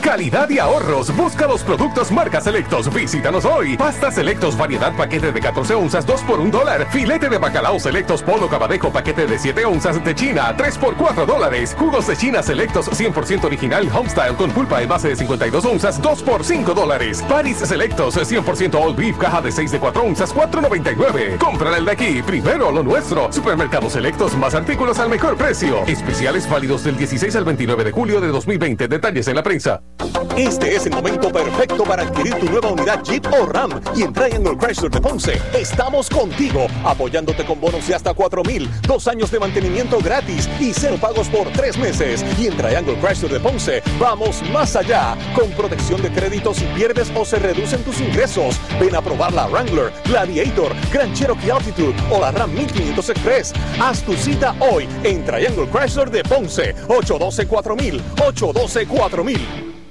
Calidad 0.00 0.48
y 0.48 0.58
ahorros. 0.58 1.14
Busca 1.14 1.46
los 1.46 1.62
productos 1.62 2.10
marcas 2.10 2.44
Selectos. 2.44 2.92
Visítanos 2.92 3.44
hoy. 3.44 3.76
Pasta 3.76 4.10
Selectos, 4.10 4.56
variedad 4.56 4.96
paquete 4.96 5.30
de 5.30 5.40
14 5.40 5.74
onzas, 5.74 6.06
2 6.06 6.22
por 6.22 6.40
1 6.40 6.50
dólar. 6.50 6.86
Filete 6.90 7.28
de 7.28 7.38
bacalao 7.38 7.78
Selectos, 7.78 8.22
polo 8.22 8.48
cabadejo, 8.48 8.90
paquete 8.90 9.26
de 9.26 9.38
7 9.38 9.64
onzas 9.66 10.02
de 10.02 10.14
China, 10.14 10.54
3 10.56 10.78
por 10.78 10.96
4 10.96 11.26
dólares. 11.26 11.76
Jugos 11.78 12.06
de 12.06 12.16
China 12.16 12.42
Selectos, 12.42 12.88
100% 12.88 13.44
original, 13.44 13.88
homestyle 13.92 14.34
con 14.36 14.50
pulpa 14.50 14.82
en 14.82 14.88
base 14.88 15.08
de 15.08 15.16
52 15.16 15.64
onzas, 15.64 16.00
2 16.00 16.22
por 16.22 16.44
5 16.44 16.74
dólares. 16.74 17.22
Paris 17.28 17.58
Selectos, 17.58 18.16
100% 18.16 18.74
all 18.74 18.94
beef, 18.94 19.16
caja 19.18 19.40
de 19.42 19.52
6 19.52 19.72
de 19.72 19.78
4 19.78 20.02
onzas, 20.02 20.34
4.99. 20.34 21.38
Compra 21.38 21.76
el 21.76 21.84
de 21.84 21.92
aquí, 21.92 22.22
primero 22.22 22.72
lo 22.72 22.82
nuestro. 22.82 23.32
Supermercados 23.32 23.92
Selectos, 23.92 24.36
más 24.36 24.54
artículos 24.54 24.98
al 24.98 25.08
mejor 25.10 25.36
precio. 25.36 25.84
Especiales 25.86 26.48
válidos 26.48 26.84
del 26.84 26.96
16 26.96 27.36
al 27.36 27.44
29 27.44 27.84
de 27.84 27.92
julio 27.92 28.20
de 28.20 28.28
2020. 28.28 28.88
Detalles 28.88 29.28
en 29.28 29.36
la 29.36 29.42
prensa. 29.42 29.82
Este 30.36 30.74
es 30.74 30.86
el 30.86 30.92
momento 30.92 31.30
perfecto 31.30 31.84
para 31.84 32.02
adquirir 32.02 32.34
tu 32.36 32.46
nueva 32.46 32.70
unidad 32.70 33.02
Jeep 33.04 33.26
o 33.30 33.44
Ram. 33.44 33.78
Y 33.94 34.04
en 34.04 34.12
Triangle 34.14 34.56
Chrysler 34.56 34.90
de 34.90 34.98
Ponce 34.98 35.38
estamos 35.52 36.08
contigo, 36.08 36.66
apoyándote 36.82 37.44
con 37.44 37.60
bonos 37.60 37.86
de 37.86 37.94
hasta 37.94 38.14
4 38.14 38.42
mil, 38.44 38.66
dos 38.86 39.06
años 39.06 39.30
de 39.30 39.38
mantenimiento 39.38 39.98
gratis 39.98 40.48
y 40.58 40.72
cero 40.72 40.96
pagos 40.98 41.28
por 41.28 41.46
tres 41.52 41.76
meses. 41.76 42.24
Y 42.38 42.46
en 42.46 42.56
Triangle 42.56 42.98
Chrysler 43.00 43.32
de 43.32 43.40
Ponce 43.40 43.82
vamos 43.98 44.42
más 44.50 44.76
allá, 44.76 45.14
con 45.34 45.50
protección 45.50 46.00
de 46.00 46.10
crédito 46.10 46.54
si 46.54 46.64
pierdes 46.74 47.12
o 47.14 47.26
se 47.26 47.38
reducen 47.38 47.84
tus 47.84 48.00
ingresos. 48.00 48.58
Ven 48.80 48.94
a 48.94 49.02
probar 49.02 49.34
la 49.34 49.46
Wrangler, 49.46 49.92
Gladiator, 50.06 50.72
Grand 50.90 51.14
Cherokee 51.14 51.50
Altitude 51.50 51.94
o 52.10 52.18
la 52.18 52.30
Ram 52.30 52.50
1500 52.54 53.10
Express. 53.10 53.52
Haz 53.78 54.02
tu 54.02 54.14
cita 54.14 54.54
hoy 54.60 54.88
en 55.04 55.22
Triangle 55.24 55.68
Chrysler 55.70 56.10
de 56.10 56.22
Ponce, 56.22 56.74
812 56.88 57.46
4000, 57.46 58.02
812 58.26 58.86
4000. 58.86 59.69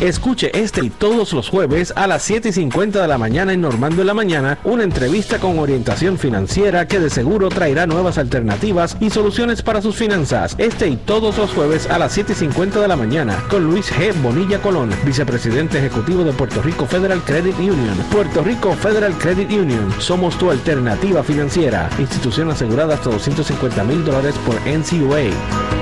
Escuche 0.00 0.56
este 0.56 0.84
y 0.84 0.90
todos 0.90 1.32
los 1.32 1.48
jueves 1.48 1.92
a 1.96 2.06
las 2.06 2.22
7 2.22 2.50
y 2.50 2.52
50 2.52 3.02
de 3.02 3.08
la 3.08 3.18
mañana 3.18 3.52
en 3.52 3.60
Normando 3.60 4.02
en 4.02 4.06
la 4.06 4.14
Mañana 4.14 4.56
una 4.62 4.84
entrevista 4.84 5.40
con 5.40 5.58
orientación 5.58 6.18
financiera 6.18 6.86
que 6.86 7.00
de 7.00 7.10
seguro 7.10 7.48
traerá 7.48 7.84
nuevas 7.88 8.16
alternativas 8.16 8.96
y 9.00 9.10
soluciones 9.10 9.60
para 9.60 9.82
sus 9.82 9.96
finanzas. 9.96 10.54
Este 10.56 10.86
y 10.86 10.94
todos 10.94 11.36
los 11.36 11.52
jueves 11.52 11.90
a 11.90 11.98
las 11.98 12.12
7 12.12 12.32
y 12.32 12.36
50 12.36 12.80
de 12.80 12.86
la 12.86 12.94
mañana 12.94 13.42
con 13.50 13.64
Luis 13.64 13.92
G. 13.92 14.14
Bonilla 14.22 14.62
Colón, 14.62 14.94
vicepresidente 15.04 15.78
ejecutivo 15.78 16.22
de 16.22 16.32
Puerto 16.32 16.62
Rico 16.62 16.86
Federal 16.86 17.20
Credit 17.24 17.58
Union. 17.58 17.96
Puerto 18.12 18.44
Rico 18.44 18.74
Federal 18.74 19.18
Credit 19.18 19.50
Union, 19.50 19.92
somos 19.98 20.38
tu 20.38 20.52
alternativa 20.52 21.24
financiera. 21.24 21.90
Institución 21.98 22.50
asegurada 22.50 22.94
hasta 22.94 23.10
250 23.10 23.82
mil 23.82 24.04
dólares 24.04 24.36
por 24.46 24.54
NCUA. 24.60 25.77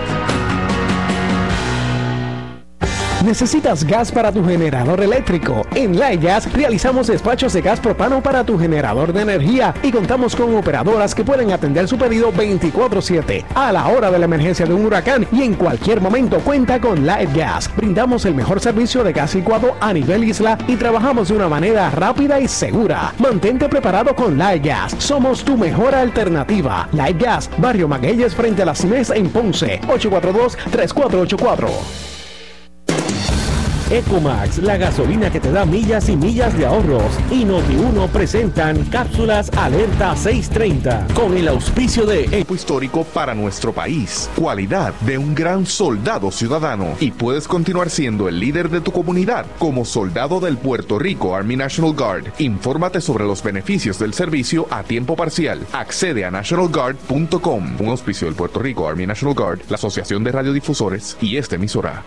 ¿Necesitas 3.25 3.83
gas 3.83 4.13
para 4.13 4.31
tu 4.31 4.45
generador 4.45 5.01
eléctrico? 5.01 5.67
En 5.75 5.99
La 5.99 6.15
Gas 6.17 6.53
realizamos 6.53 7.07
despachos 7.07 7.53
de 7.55 7.63
gas 7.63 7.81
propano 7.81 8.23
para 8.23 8.45
tu 8.45 8.59
generador 8.59 9.13
de 9.13 9.23
energía 9.23 9.75
y 9.83 9.91
contamos 9.91 10.37
con 10.37 10.55
operadoras 10.55 11.15
que 11.15 11.25
pueden 11.25 11.51
atender 11.51 11.89
su 11.89 11.99
pedido 11.99 12.31
24/7 12.31 13.45
a 13.55 13.73
la 13.73 13.89
hora 13.89 14.11
de 14.11 14.19
la 14.19 14.27
emergencia 14.27 14.67
de 14.67 14.75
un 14.75 14.85
huracán 14.85 15.27
y 15.33 15.43
en 15.43 15.55
cualquier 15.55 16.01
momento 16.01 16.39
cuenta 16.41 16.81
con 16.81 17.07
Light 17.07 17.35
Gas. 17.35 17.71
Brindamos 17.77 18.27
el 18.27 18.35
mejor 18.35 18.61
servicio 18.61 19.03
de 19.03 19.13
gas 19.13 19.35
licuado 19.35 19.75
a 19.81 19.93
nivel 19.93 20.23
isla 20.23 20.59
y 20.69 20.77
trabajamos 20.77 21.29
de 21.29 21.37
una 21.37 21.49
manera 21.49 21.91
rápida 21.91 22.39
y 22.39 22.47
segura. 22.47 23.13
Mantente 23.19 23.69
preparado 23.69 24.15
con 24.15 24.37
Light 24.37 24.65
Gas. 24.65 24.95
Somos 24.99 25.43
tu 25.43 25.57
mejor 25.57 25.95
alternativa. 25.95 26.89
Light 26.93 27.21
Gas, 27.21 27.51
Barrio 27.59 27.89
Magueyes 27.89 28.35
frente 28.35 28.63
a 28.63 28.67
la 28.67 28.75
CIMES 28.75 29.11
en 29.11 29.31
Ponce. 29.31 29.81
842-3484. 29.89 32.06
Ecomax, 33.91 34.59
la 34.59 34.77
gasolina 34.77 35.31
que 35.31 35.41
te 35.41 35.51
da 35.51 35.65
millas 35.65 36.09
y 36.09 36.17
millas 36.17 36.57
de 36.59 36.67
ahorros. 36.67 37.13
Y 37.31 37.45
Noti1 37.45 38.09
presentan 38.09 38.85
cápsulas 38.87 39.51
Alerta 39.57 40.17
630 40.17 41.07
con 41.15 41.37
el 41.37 41.49
auspicio 41.49 42.07
de 42.07 42.25
Eco 42.33 42.55
histórico 42.55 43.05
para 43.05 43.35
nuestro 43.35 43.73
país. 43.73 44.29
Cualidad 44.37 44.95
de 45.01 45.19
un 45.19 45.35
gran 45.35 45.67
soldado 45.67 46.31
ciudadano. 46.31 46.95
Y 47.01 47.11
puedes 47.11 47.47
continuar 47.47 47.91
siendo 47.91 48.29
el 48.29 48.41
líder 48.41 48.71
de 48.71 48.81
tu 48.81 48.93
comunidad 48.93 49.47
como 49.59 49.85
soldado 49.85 50.41
del 50.41 50.57
Puerto 50.59 50.99
Rico 50.99 51.35
Army 51.37 51.57
National 51.57 51.95
Guard. 51.95 52.33
Infórmate 52.39 53.01
sobre 53.01 53.25
los 53.25 53.43
beneficios 53.43 53.99
del 53.99 54.15
servicio 54.15 54.67
a 54.71 54.83
tiempo 54.83 55.17
parcial. 55.17 55.67
Accede 55.73 56.25
a 56.25 56.31
nationalguard.com. 56.31 57.81
Un 57.81 57.89
auspicio 57.89 58.27
del 58.27 58.37
Puerto 58.37 58.61
Rico 58.61 58.89
Army 58.89 59.07
National 59.07 59.35
Guard, 59.35 59.61
la 59.69 59.77
Asociación 59.77 60.25
de 60.25 60.33
Radiodifusores 60.33 61.17
y 61.21 61.37
esta 61.37 61.57
emisora. 61.57 62.03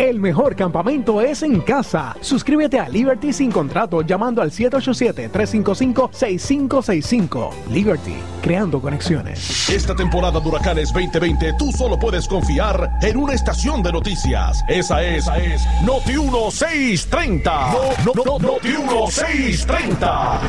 El 0.00 0.18
mejor 0.18 0.56
campamento 0.56 1.20
es 1.20 1.42
en 1.42 1.60
casa. 1.60 2.16
Suscríbete 2.22 2.80
a 2.80 2.88
Liberty 2.88 3.34
sin 3.34 3.52
contrato 3.52 4.00
llamando 4.00 4.40
al 4.40 4.50
787-355-6565. 4.50 7.50
Liberty, 7.70 8.14
creando 8.40 8.80
conexiones. 8.80 9.68
Esta 9.68 9.94
temporada 9.94 10.40
de 10.40 10.48
huracanes 10.48 10.90
2020 10.94 11.52
tú 11.58 11.70
solo 11.72 11.98
puedes 11.98 12.26
confiar 12.26 12.92
en 13.02 13.18
una 13.18 13.34
estación 13.34 13.82
de 13.82 13.92
noticias. 13.92 14.64
Esa 14.68 15.02
es, 15.02 15.24
esa 15.24 15.36
es 15.36 15.60
Noti 15.84 16.12
1630. 16.12 17.72
No, 17.72 17.90
no, 18.14 18.24
no, 18.24 18.38
Noti 18.38 18.68
1630. 18.68 20.40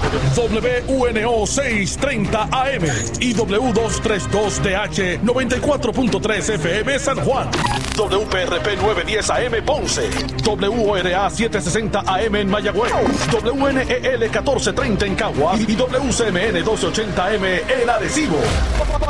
WUNO 0.87 1.45
630 1.45 2.43
AM 2.43 2.85
y 3.19 3.35
W232DH 3.35 5.19
94.3 5.23 6.55
FM 6.55 6.99
San 6.99 7.17
Juan. 7.25 7.49
WPRP 7.97 8.77
910 8.81 9.29
AM 9.29 9.40
Ponce, 9.49 10.07
WORA 10.45 11.29
760 11.29 12.03
AM 12.05 12.35
en 12.35 12.49
Mayagüez, 12.49 12.93
WNEL 13.31 14.19
1430 14.19 15.05
en 15.07 15.15
Cagua 15.15 15.55
y 15.57 15.75
WCMN 15.75 16.53
1280 16.53 17.33
M 17.33 17.57
en 17.57 17.89
Arecibo. 17.89 18.37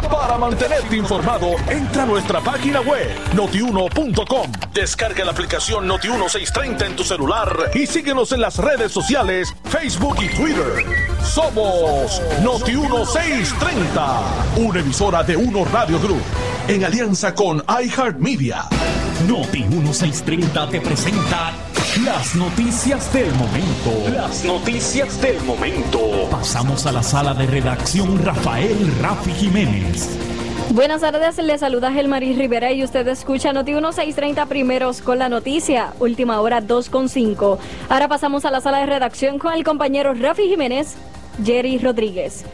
Para 0.09 0.37
mantenerte 0.37 0.95
informado, 0.95 1.55
entra 1.69 2.03
a 2.03 2.05
nuestra 2.05 2.39
página 2.39 2.79
web 2.79 3.09
notiuno.com. 3.33 4.51
Descarga 4.73 5.25
la 5.25 5.31
aplicación 5.31 5.89
Noti1630 5.89 6.85
en 6.85 6.95
tu 6.95 7.03
celular 7.03 7.69
y 7.73 7.85
síguenos 7.85 8.31
en 8.31 8.39
las 8.39 8.57
redes 8.57 8.93
sociales, 8.93 9.53
Facebook 9.65 10.15
y 10.21 10.29
Twitter. 10.29 10.85
Somos 11.23 12.21
Noti1630, 12.41 14.57
una 14.57 14.79
emisora 14.79 15.23
de 15.23 15.35
Uno 15.35 15.65
Radio 15.65 15.99
Group 15.99 16.23
en 16.69 16.85
alianza 16.85 17.35
con 17.35 17.61
iHeartMedia. 17.67 18.69
Noti 19.27 19.63
1630 19.63 20.69
te 20.69 20.81
presenta 20.81 21.51
las 22.03 22.35
noticias 22.35 23.13
del 23.13 23.31
momento. 23.35 23.91
Las 24.15 24.43
noticias 24.43 25.21
del 25.21 25.39
momento. 25.43 25.99
Pasamos 26.31 26.85
a 26.85 26.91
la 26.91 27.03
sala 27.03 27.33
de 27.33 27.45
redacción 27.45 28.23
Rafael 28.23 28.75
Rafi 28.99 29.31
Jiménez. 29.31 30.17
Buenas 30.71 31.01
tardes, 31.01 31.37
le 31.37 31.57
saluda 31.57 31.91
Gelmaris 31.91 32.37
Rivera 32.37 32.71
y 32.71 32.83
usted 32.83 33.07
escucha 33.09 33.53
Noti 33.53 33.73
1630 33.73 34.45
primeros 34.47 35.01
con 35.01 35.19
la 35.19 35.29
noticia, 35.29 35.93
última 35.99 36.41
hora 36.41 36.61
2.5. 36.61 37.57
Ahora 37.89 38.07
pasamos 38.07 38.45
a 38.45 38.51
la 38.51 38.61
sala 38.61 38.79
de 38.79 38.85
redacción 38.87 39.37
con 39.37 39.53
el 39.53 39.63
compañero 39.63 40.13
Rafi 40.13 40.47
Jiménez, 40.47 40.95
Jerry 41.43 41.77
Rodríguez. 41.77 42.45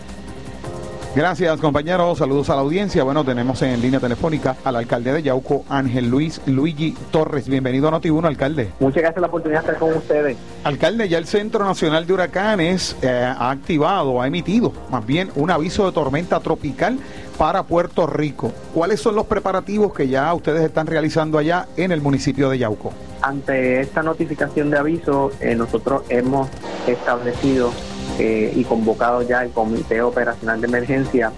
Gracias, 1.17 1.59
compañeros. 1.59 2.19
Saludos 2.19 2.47
a 2.51 2.55
la 2.55 2.61
audiencia. 2.61 3.03
Bueno, 3.03 3.25
tenemos 3.25 3.59
en 3.63 3.81
línea 3.81 3.99
telefónica 3.99 4.55
al 4.63 4.75
alcalde 4.75 5.11
de 5.13 5.23
Yauco, 5.23 5.65
Ángel 5.67 6.11
Luis 6.11 6.39
Luigi 6.45 6.95
Torres. 7.09 7.49
Bienvenido 7.49 7.87
a 7.87 7.91
Noti1, 7.93 8.23
alcalde. 8.27 8.69
Muchas 8.79 9.01
gracias 9.01 9.13
por 9.15 9.21
la 9.21 9.27
oportunidad 9.27 9.63
de 9.63 9.65
estar 9.65 9.79
con 9.79 9.97
ustedes. 9.97 10.37
Alcalde, 10.63 11.09
ya 11.09 11.17
el 11.17 11.25
Centro 11.25 11.65
Nacional 11.65 12.05
de 12.05 12.13
Huracanes 12.13 12.95
eh, 13.01 13.09
ha 13.09 13.49
activado, 13.49 14.21
ha 14.21 14.27
emitido 14.27 14.71
más 14.91 15.07
bien 15.07 15.31
un 15.33 15.49
aviso 15.49 15.87
de 15.87 15.91
tormenta 15.91 16.39
tropical 16.39 16.99
para 17.35 17.63
Puerto 17.63 18.05
Rico. 18.05 18.51
¿Cuáles 18.75 19.01
son 19.01 19.15
los 19.15 19.25
preparativos 19.25 19.95
que 19.95 20.07
ya 20.07 20.31
ustedes 20.35 20.61
están 20.61 20.85
realizando 20.85 21.39
allá 21.39 21.67
en 21.77 21.91
el 21.91 21.99
municipio 21.99 22.47
de 22.47 22.59
Yauco? 22.59 22.93
Ante 23.23 23.81
esta 23.81 24.03
notificación 24.03 24.69
de 24.69 24.77
aviso, 24.77 25.31
eh, 25.41 25.55
nosotros 25.55 26.03
hemos 26.09 26.47
establecido 26.85 27.71
eh, 28.19 28.51
y 28.55 28.63
convocado 28.63 29.21
ya 29.21 29.43
el 29.43 29.51
Comité 29.51 30.01
Operacional 30.01 30.61
de 30.61 30.67
Emergencia 30.67 31.31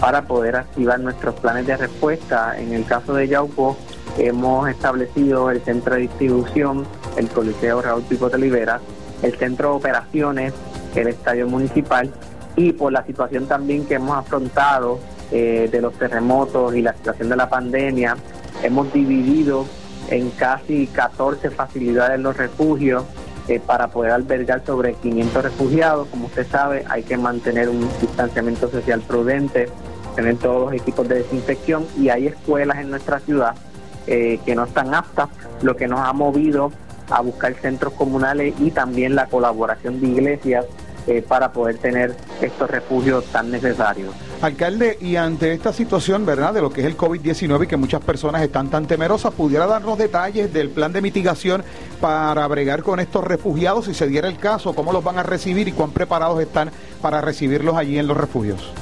para 0.00 0.22
poder 0.22 0.56
activar 0.56 1.00
nuestros 1.00 1.34
planes 1.36 1.66
de 1.66 1.76
respuesta. 1.76 2.58
En 2.58 2.72
el 2.72 2.84
caso 2.84 3.14
de 3.14 3.28
Yauco, 3.28 3.76
hemos 4.18 4.68
establecido 4.68 5.50
el 5.50 5.62
centro 5.62 5.94
de 5.94 6.02
distribución, 6.02 6.86
el 7.16 7.28
Coliseo 7.28 7.80
Raúl 7.80 8.02
Pico 8.02 8.28
de 8.28 8.38
Libera, 8.38 8.80
el 9.22 9.36
centro 9.36 9.70
de 9.70 9.76
operaciones, 9.76 10.52
el 10.94 11.08
estadio 11.08 11.46
municipal 11.46 12.12
y 12.56 12.72
por 12.72 12.92
la 12.92 13.04
situación 13.04 13.46
también 13.46 13.86
que 13.86 13.94
hemos 13.94 14.16
afrontado 14.16 14.98
eh, 15.30 15.68
de 15.70 15.80
los 15.80 15.92
terremotos 15.94 16.74
y 16.74 16.82
la 16.82 16.94
situación 16.94 17.28
de 17.28 17.36
la 17.36 17.48
pandemia, 17.48 18.16
hemos 18.62 18.92
dividido 18.92 19.66
en 20.08 20.30
casi 20.30 20.86
14 20.86 21.50
facilidades 21.50 22.20
los 22.20 22.36
refugios 22.36 23.04
eh, 23.48 23.60
para 23.64 23.88
poder 23.88 24.12
albergar 24.12 24.64
sobre 24.64 24.94
500 24.94 25.42
refugiados. 25.42 26.08
Como 26.08 26.26
usted 26.26 26.46
sabe, 26.46 26.84
hay 26.88 27.02
que 27.02 27.16
mantener 27.16 27.68
un 27.68 27.88
distanciamiento 28.00 28.68
social 28.70 29.00
prudente, 29.00 29.68
tener 30.14 30.36
todos 30.36 30.72
los 30.72 30.80
equipos 30.80 31.08
de 31.08 31.16
desinfección 31.16 31.86
y 31.98 32.08
hay 32.08 32.26
escuelas 32.26 32.78
en 32.78 32.90
nuestra 32.90 33.20
ciudad 33.20 33.54
eh, 34.06 34.40
que 34.44 34.54
no 34.54 34.64
están 34.64 34.94
aptas, 34.94 35.28
lo 35.62 35.76
que 35.76 35.86
nos 35.88 36.00
ha 36.00 36.12
movido 36.12 36.72
a 37.10 37.20
buscar 37.20 37.54
centros 37.54 37.92
comunales 37.92 38.54
y 38.58 38.70
también 38.70 39.14
la 39.14 39.26
colaboración 39.26 40.00
de 40.00 40.06
iglesias 40.08 40.66
eh, 41.06 41.22
para 41.26 41.52
poder 41.52 41.78
tener 41.78 42.16
estos 42.40 42.70
refugios 42.70 43.24
tan 43.26 43.50
necesarios. 43.50 44.12
Alcalde, 44.42 44.98
y 45.00 45.16
ante 45.16 45.52
esta 45.52 45.72
situación, 45.72 46.26
¿verdad?, 46.26 46.52
de 46.52 46.60
lo 46.60 46.70
que 46.70 46.80
es 46.80 46.86
el 46.86 46.96
COVID-19 46.96 47.64
y 47.64 47.66
que 47.66 47.76
muchas 47.76 48.02
personas 48.02 48.42
están 48.42 48.70
tan 48.70 48.86
temerosas, 48.86 49.32
¿pudiera 49.32 49.66
darnos 49.66 49.98
detalles 49.98 50.52
del 50.52 50.70
plan 50.70 50.92
de 50.92 51.00
mitigación 51.00 51.64
para 52.00 52.46
bregar 52.48 52.82
con 52.82 53.00
estos 53.00 53.24
refugiados 53.24 53.86
si 53.86 53.94
se 53.94 54.06
diera 54.06 54.28
el 54.28 54.38
caso? 54.38 54.74
¿Cómo 54.74 54.92
los 54.92 55.02
van 55.02 55.18
a 55.18 55.22
recibir 55.22 55.68
y 55.68 55.72
cuán 55.72 55.90
preparados 55.90 56.40
están 56.40 56.70
para 57.00 57.20
recibirlos 57.20 57.76
allí 57.76 57.98
en 57.98 58.06
los 58.06 58.16
refugios? 58.16 58.72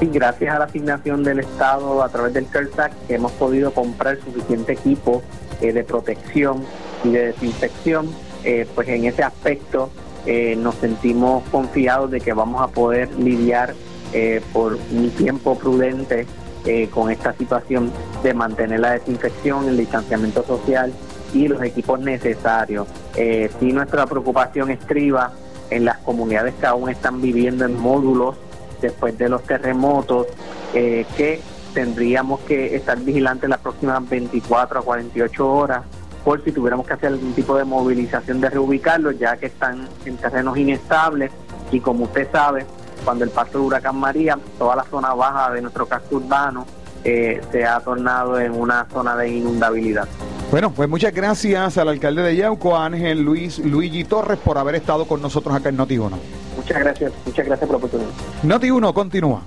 Sí, 0.00 0.06
gracias 0.06 0.54
a 0.54 0.58
la 0.58 0.64
asignación 0.64 1.22
del 1.22 1.40
Estado 1.40 2.02
a 2.02 2.08
través 2.08 2.32
del 2.32 2.48
CARES 2.48 2.70
hemos 3.08 3.32
podido 3.32 3.72
comprar 3.72 4.18
suficiente 4.20 4.72
equipo 4.72 5.22
eh, 5.60 5.72
de 5.72 5.84
protección 5.84 6.64
y 7.04 7.10
de 7.10 7.26
desinfección, 7.26 8.10
eh, 8.44 8.66
pues 8.74 8.88
en 8.88 9.04
ese 9.04 9.22
aspecto 9.22 9.90
eh, 10.26 10.56
nos 10.56 10.74
sentimos 10.76 11.42
confiados 11.50 12.10
de 12.10 12.20
que 12.20 12.32
vamos 12.32 12.62
a 12.62 12.68
poder 12.68 13.10
lidiar 13.18 13.74
eh, 14.12 14.40
por 14.52 14.78
un 14.92 15.10
tiempo 15.10 15.56
prudente 15.58 16.26
eh, 16.64 16.88
con 16.90 17.10
esta 17.10 17.32
situación 17.32 17.90
de 18.22 18.34
mantener 18.34 18.80
la 18.80 18.90
desinfección, 18.92 19.68
el 19.68 19.78
distanciamiento 19.78 20.44
social 20.44 20.92
y 21.32 21.48
los 21.48 21.62
equipos 21.62 22.00
necesarios. 22.00 22.86
Eh, 23.16 23.50
sí, 23.58 23.72
nuestra 23.72 24.06
preocupación 24.06 24.70
estriba 24.70 25.32
en 25.70 25.84
las 25.84 25.98
comunidades 25.98 26.54
que 26.60 26.66
aún 26.66 26.90
están 26.90 27.22
viviendo 27.22 27.64
en 27.64 27.78
módulos 27.78 28.36
después 28.82 29.16
de 29.16 29.28
los 29.28 29.44
terremotos, 29.44 30.26
eh, 30.74 31.06
que 31.16 31.40
tendríamos 31.74 32.40
que 32.40 32.74
estar 32.74 32.98
vigilantes 32.98 33.48
las 33.48 33.60
próximas 33.60 34.06
24 34.08 34.80
a 34.80 34.82
48 34.82 35.50
horas 35.50 35.84
por 36.28 36.44
si 36.44 36.52
tuviéramos 36.52 36.86
que 36.86 36.92
hacer 36.92 37.08
algún 37.08 37.32
tipo 37.32 37.56
de 37.56 37.64
movilización 37.64 38.38
de 38.42 38.50
reubicarlos, 38.50 39.18
ya 39.18 39.38
que 39.38 39.46
están 39.46 39.88
en 40.04 40.18
terrenos 40.18 40.58
inestables 40.58 41.30
y 41.72 41.80
como 41.80 42.04
usted 42.04 42.28
sabe, 42.30 42.66
cuando 43.02 43.24
el 43.24 43.30
paso 43.30 43.52
del 43.52 43.62
huracán 43.62 43.96
María, 43.96 44.38
toda 44.58 44.76
la 44.76 44.84
zona 44.84 45.14
baja 45.14 45.50
de 45.52 45.62
nuestro 45.62 45.86
casco 45.86 46.16
urbano 46.16 46.66
eh, 47.02 47.40
se 47.50 47.64
ha 47.64 47.80
tornado 47.80 48.38
en 48.38 48.52
una 48.52 48.86
zona 48.92 49.16
de 49.16 49.30
inundabilidad. 49.30 50.06
Bueno, 50.50 50.70
pues 50.70 50.86
muchas 50.86 51.14
gracias 51.14 51.78
al 51.78 51.88
alcalde 51.88 52.20
de 52.20 52.36
Yauco, 52.36 52.76
Ángel 52.76 53.22
Luis 53.22 53.58
Luigi 53.60 54.04
Torres, 54.04 54.36
por 54.36 54.58
haber 54.58 54.74
estado 54.74 55.06
con 55.06 55.22
nosotros 55.22 55.56
acá 55.56 55.70
en 55.70 55.78
Noti1. 55.78 56.12
Muchas 56.56 56.78
gracias, 56.78 57.12
muchas 57.24 57.46
gracias 57.46 57.66
por 57.66 57.80
la 57.80 57.86
oportunidad. 57.86 58.10
Noti1 58.42 58.92
continúa. 58.92 59.40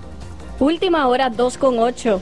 Última 0.58 1.06
hora 1.06 1.30
2 1.30 1.58
con 1.58 1.78
8. 1.78 2.20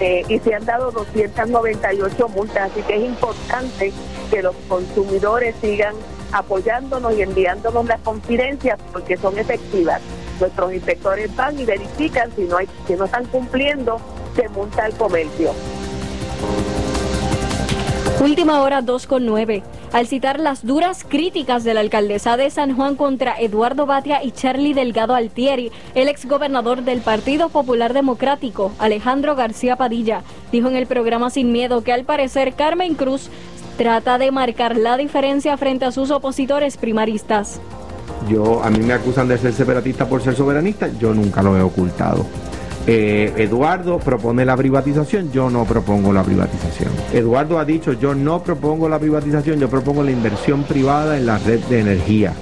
eh, 0.00 0.24
y 0.28 0.38
se 0.38 0.54
han 0.54 0.64
dado 0.64 0.90
298 0.92 2.28
multas, 2.28 2.70
así 2.70 2.82
que 2.82 2.96
es 2.96 3.04
importante 3.04 3.92
que 4.30 4.42
los 4.42 4.54
consumidores 4.68 5.54
sigan 5.60 5.94
apoyándonos 6.32 7.14
y 7.14 7.22
enviándonos 7.22 7.86
las 7.86 8.00
confidencias 8.00 8.78
porque 8.92 9.16
son 9.16 9.38
efectivas. 9.38 10.00
Nuestros 10.40 10.72
inspectores 10.72 11.34
van 11.34 11.58
y 11.58 11.64
verifican 11.64 12.30
si 12.36 12.42
no 12.42 12.58
hay, 12.58 12.68
si 12.86 12.94
no 12.94 13.06
están 13.06 13.26
cumpliendo, 13.26 14.00
se 14.36 14.48
multa 14.50 14.86
el 14.86 14.94
comercio. 14.94 15.52
Última 18.20 18.62
hora 18.62 18.82
2 18.82 19.06
con 19.06 19.26
9. 19.26 19.62
Al 19.92 20.08
citar 20.08 20.40
las 20.40 20.66
duras 20.66 21.06
críticas 21.08 21.62
de 21.62 21.72
la 21.72 21.80
alcaldesa 21.80 22.36
de 22.36 22.50
San 22.50 22.74
Juan 22.74 22.96
contra 22.96 23.38
Eduardo 23.38 23.86
Batia 23.86 24.24
y 24.24 24.32
Charlie 24.32 24.74
Delgado 24.74 25.14
Altieri, 25.14 25.70
el 25.94 26.08
exgobernador 26.08 26.82
del 26.82 27.00
Partido 27.00 27.48
Popular 27.48 27.94
Democrático, 27.94 28.72
Alejandro 28.80 29.36
García 29.36 29.76
Padilla, 29.76 30.24
dijo 30.50 30.66
en 30.68 30.74
el 30.74 30.88
programa 30.88 31.30
Sin 31.30 31.52
Miedo 31.52 31.84
que 31.84 31.92
al 31.92 32.04
parecer 32.04 32.54
Carmen 32.54 32.96
Cruz 32.96 33.30
trata 33.76 34.18
de 34.18 34.32
marcar 34.32 34.76
la 34.76 34.96
diferencia 34.96 35.56
frente 35.56 35.84
a 35.84 35.92
sus 35.92 36.10
opositores 36.10 36.76
primaristas. 36.76 37.60
Yo, 38.28 38.64
a 38.64 38.70
mí 38.70 38.80
me 38.80 38.94
acusan 38.94 39.28
de 39.28 39.38
ser 39.38 39.52
separatista 39.52 40.08
por 40.08 40.22
ser 40.22 40.34
soberanista, 40.34 40.88
yo 40.98 41.14
nunca 41.14 41.40
lo 41.40 41.56
he 41.56 41.62
ocultado. 41.62 42.26
Eh, 42.90 43.34
Eduardo 43.36 43.98
propone 43.98 44.46
la 44.46 44.56
privatización, 44.56 45.30
yo 45.30 45.50
no 45.50 45.66
propongo 45.66 46.10
la 46.10 46.22
privatización. 46.22 46.88
Eduardo 47.12 47.58
ha 47.58 47.66
dicho, 47.66 47.92
yo 47.92 48.14
no 48.14 48.42
propongo 48.42 48.88
la 48.88 48.98
privatización, 48.98 49.60
yo 49.60 49.68
propongo 49.68 50.02
la 50.02 50.10
inversión 50.10 50.62
privada 50.62 51.18
en 51.18 51.26
la 51.26 51.36
red 51.36 51.60
de 51.64 51.80
energía. 51.80 52.32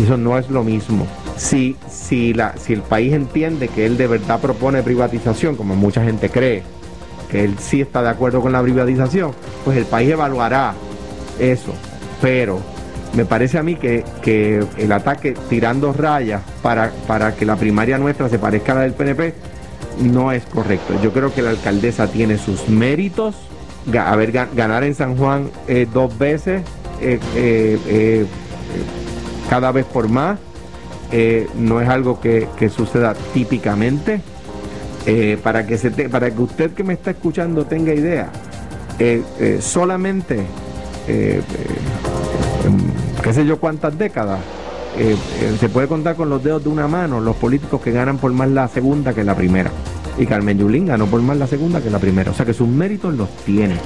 Eso 0.00 0.16
no 0.16 0.38
es 0.38 0.48
lo 0.48 0.62
mismo. 0.62 1.08
Si, 1.36 1.74
si, 1.90 2.32
la, 2.34 2.56
si 2.56 2.72
el 2.72 2.82
país 2.82 3.14
entiende 3.14 3.66
que 3.66 3.84
él 3.84 3.96
de 3.96 4.06
verdad 4.06 4.40
propone 4.40 4.80
privatización, 4.84 5.56
como 5.56 5.74
mucha 5.74 6.04
gente 6.04 6.30
cree, 6.30 6.62
que 7.28 7.42
él 7.42 7.56
sí 7.58 7.80
está 7.80 8.00
de 8.00 8.10
acuerdo 8.10 8.40
con 8.40 8.52
la 8.52 8.62
privatización, 8.62 9.32
pues 9.64 9.76
el 9.76 9.86
país 9.86 10.08
evaluará 10.08 10.74
eso. 11.40 11.74
Pero 12.22 12.60
me 13.16 13.24
parece 13.24 13.58
a 13.58 13.64
mí 13.64 13.74
que, 13.74 14.04
que 14.22 14.64
el 14.78 14.92
ataque 14.92 15.34
tirando 15.50 15.92
rayas 15.92 16.42
para, 16.62 16.92
para 17.08 17.34
que 17.34 17.44
la 17.44 17.56
primaria 17.56 17.98
nuestra 17.98 18.28
se 18.28 18.38
parezca 18.38 18.70
a 18.70 18.74
la 18.76 18.80
del 18.82 18.92
PNP 18.92 19.34
no 20.00 20.32
es 20.32 20.44
correcto. 20.46 20.94
Yo 21.02 21.12
creo 21.12 21.32
que 21.34 21.42
la 21.42 21.50
alcaldesa 21.50 22.06
tiene 22.08 22.38
sus 22.38 22.68
méritos. 22.68 23.34
A 23.98 24.16
ver, 24.16 24.32
ga- 24.32 24.48
ganar 24.54 24.82
en 24.84 24.94
San 24.94 25.16
Juan 25.16 25.50
eh, 25.68 25.86
dos 25.92 26.16
veces, 26.18 26.62
eh, 27.00 27.18
eh, 27.36 28.26
cada 29.50 29.72
vez 29.72 29.84
por 29.84 30.08
más, 30.08 30.38
no 31.56 31.80
es 31.80 31.88
algo 31.88 32.20
que, 32.20 32.48
suceda 32.74 33.14
típicamente. 33.34 34.20
Para, 35.42 35.66
que 35.66 35.76
para 36.10 36.30
que 36.30 36.40
usted 36.42 36.70
que 36.72 36.82
me 36.82 36.94
está 36.94 37.10
escuchando 37.10 37.66
tenga 37.66 37.92
idea, 37.92 38.30
solamente, 39.60 40.40
qué 43.22 43.32
sé 43.32 43.44
yo 43.46 43.58
cuántas 43.60 43.96
décadas, 43.98 44.40
eh, 44.96 45.16
eh, 45.40 45.56
se 45.58 45.68
puede 45.68 45.88
contar 45.88 46.14
con 46.14 46.28
los 46.28 46.42
dedos 46.42 46.62
de 46.62 46.68
una 46.68 46.86
mano 46.86 47.20
los 47.20 47.36
políticos 47.36 47.80
que 47.80 47.90
ganan 47.90 48.18
por 48.18 48.32
más 48.32 48.48
la 48.48 48.68
segunda 48.68 49.12
que 49.12 49.24
la 49.24 49.34
primera. 49.34 49.70
Y 50.18 50.26
Carmen 50.26 50.58
Yulín 50.58 50.86
ganó 50.86 51.06
por 51.06 51.20
más 51.20 51.36
la 51.36 51.46
segunda 51.46 51.80
que 51.80 51.90
la 51.90 51.98
primera. 51.98 52.30
O 52.30 52.34
sea 52.34 52.46
que 52.46 52.54
sus 52.54 52.68
méritos 52.68 53.14
los 53.14 53.28
tiene. 53.44 53.76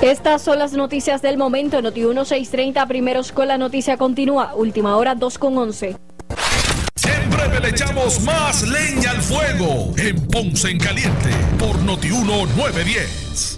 Estas 0.00 0.42
son 0.42 0.58
las 0.58 0.72
noticias 0.72 1.20
del 1.22 1.36
momento. 1.36 1.82
Noti 1.82 2.00
1630, 2.00 2.86
primeros 2.86 3.32
con 3.32 3.48
la 3.48 3.58
noticia 3.58 3.96
continúa. 3.96 4.54
Última 4.54 4.96
hora 4.96 5.14
2 5.14 5.38
con 5.38 5.58
11. 5.58 5.88
En 5.88 7.30
breve 7.30 7.60
le 7.60 7.68
echamos 7.70 8.20
más 8.22 8.62
leña 8.68 9.10
al 9.10 9.22
fuego 9.22 9.92
en 9.98 10.26
Ponce 10.28 10.70
en 10.70 10.78
Caliente 10.78 11.30
por 11.58 11.78
Notiuno 11.80 12.46
910. 12.56 13.57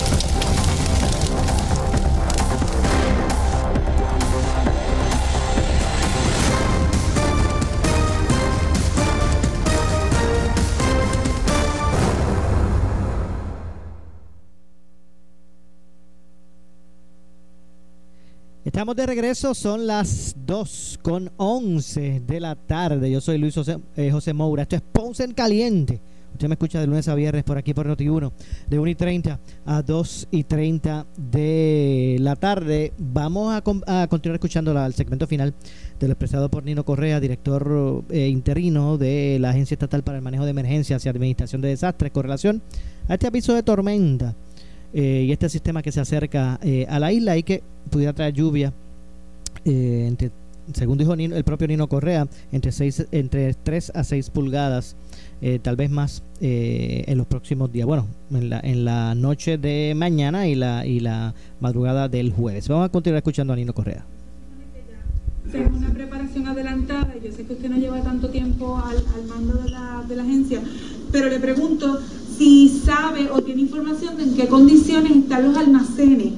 Estamos 18.71 18.95
de 18.95 19.05
regreso, 19.05 19.53
son 19.53 19.85
las 19.85 20.33
2 20.45 20.99
con 21.01 21.29
11 21.35 22.21
de 22.25 22.39
la 22.39 22.55
tarde. 22.55 23.11
Yo 23.11 23.19
soy 23.19 23.37
Luis 23.37 23.53
José, 23.53 23.77
eh, 23.97 24.09
José 24.11 24.31
Moura. 24.31 24.63
Esto 24.63 24.77
es 24.77 24.81
Ponce 24.81 25.25
en 25.25 25.33
Caliente. 25.33 25.99
Usted 26.31 26.47
me 26.47 26.53
escucha 26.53 26.79
de 26.79 26.87
lunes 26.87 27.09
a 27.09 27.15
viernes 27.15 27.43
por 27.43 27.57
aquí 27.57 27.73
por 27.73 27.85
Noti1, 27.85 28.31
de 28.69 28.79
1 28.79 28.91
y 28.91 28.95
30 28.95 29.39
a 29.65 29.81
2 29.81 30.27
y 30.31 30.45
30 30.45 31.05
de 31.17 32.15
la 32.21 32.37
tarde. 32.37 32.93
Vamos 32.97 33.53
a, 33.53 33.61
continuar 33.61 34.35
escuchando 34.35 34.73
la, 34.73 34.85
el 34.85 34.93
segmento 34.93 35.27
final 35.27 35.53
del 35.99 36.11
expresado 36.11 36.49
por 36.49 36.63
Nino 36.63 36.85
Correa, 36.85 37.19
director 37.19 38.05
eh, 38.09 38.29
interino 38.29 38.97
de 38.97 39.37
la 39.41 39.49
Agencia 39.49 39.75
Estatal 39.75 40.01
para 40.01 40.17
el 40.19 40.23
Manejo 40.23 40.45
de 40.45 40.51
Emergencias 40.51 41.05
y 41.05 41.09
Administración 41.09 41.61
de 41.61 41.67
Desastres, 41.67 42.13
con 42.13 42.23
relación 42.23 42.63
a 43.09 43.15
este 43.15 43.27
aviso 43.27 43.53
de 43.53 43.63
tormenta 43.63 44.33
eh, 44.93 45.25
y 45.27 45.31
este 45.31 45.49
sistema 45.49 45.81
que 45.81 45.91
se 45.91 45.99
acerca 45.99 46.59
eh, 46.63 46.85
a 46.89 46.99
la 46.99 47.11
isla 47.11 47.37
y 47.37 47.43
que 47.43 47.63
pudiera 47.89 48.13
traer 48.13 48.33
lluvia 48.33 48.73
eh, 49.65 50.15
según 50.73 50.97
dijo 50.97 51.13
el 51.13 51.43
propio 51.43 51.67
Nino 51.67 51.87
Correa, 51.87 52.27
entre, 52.51 52.71
seis, 52.71 53.05
entre 53.11 53.53
3 53.53 53.91
a 53.95 54.03
6 54.03 54.29
pulgadas, 54.29 54.95
eh, 55.41 55.59
tal 55.61 55.75
vez 55.75 55.89
más 55.89 56.23
eh, 56.39 57.03
en 57.07 57.17
los 57.17 57.27
próximos 57.27 57.71
días. 57.71 57.87
Bueno, 57.87 58.07
en 58.31 58.49
la, 58.49 58.59
en 58.63 58.85
la 58.85 59.15
noche 59.15 59.57
de 59.57 59.93
mañana 59.95 60.47
y 60.47 60.55
la, 60.55 60.85
y 60.85 60.99
la 60.99 61.33
madrugada 61.59 62.07
del 62.07 62.31
jueves. 62.31 62.67
Vamos 62.67 62.85
a 62.85 62.89
continuar 62.89 63.17
escuchando 63.17 63.53
a 63.53 63.55
Nino 63.55 63.73
Correa. 63.73 64.05
Es 65.51 65.71
una 65.71 65.89
preparación 65.91 66.47
adelantada. 66.47 67.13
Yo 67.21 67.31
sé 67.31 67.43
que 67.45 67.53
usted 67.53 67.69
no 67.69 67.77
lleva 67.77 68.01
tanto 68.01 68.29
tiempo 68.29 68.77
al, 68.77 68.97
al 68.97 69.27
mando 69.27 69.53
de 69.55 69.69
la, 69.69 70.05
de 70.07 70.15
la 70.15 70.23
agencia, 70.23 70.61
pero 71.11 71.27
le 71.27 71.39
pregunto 71.39 71.99
si 72.41 72.69
sabe 72.69 73.29
o 73.31 73.39
tiene 73.43 73.61
información 73.61 74.17
de 74.17 74.23
en 74.23 74.33
qué 74.33 74.47
condiciones 74.47 75.15
están 75.15 75.43
los 75.43 75.57
almacenes 75.57 76.33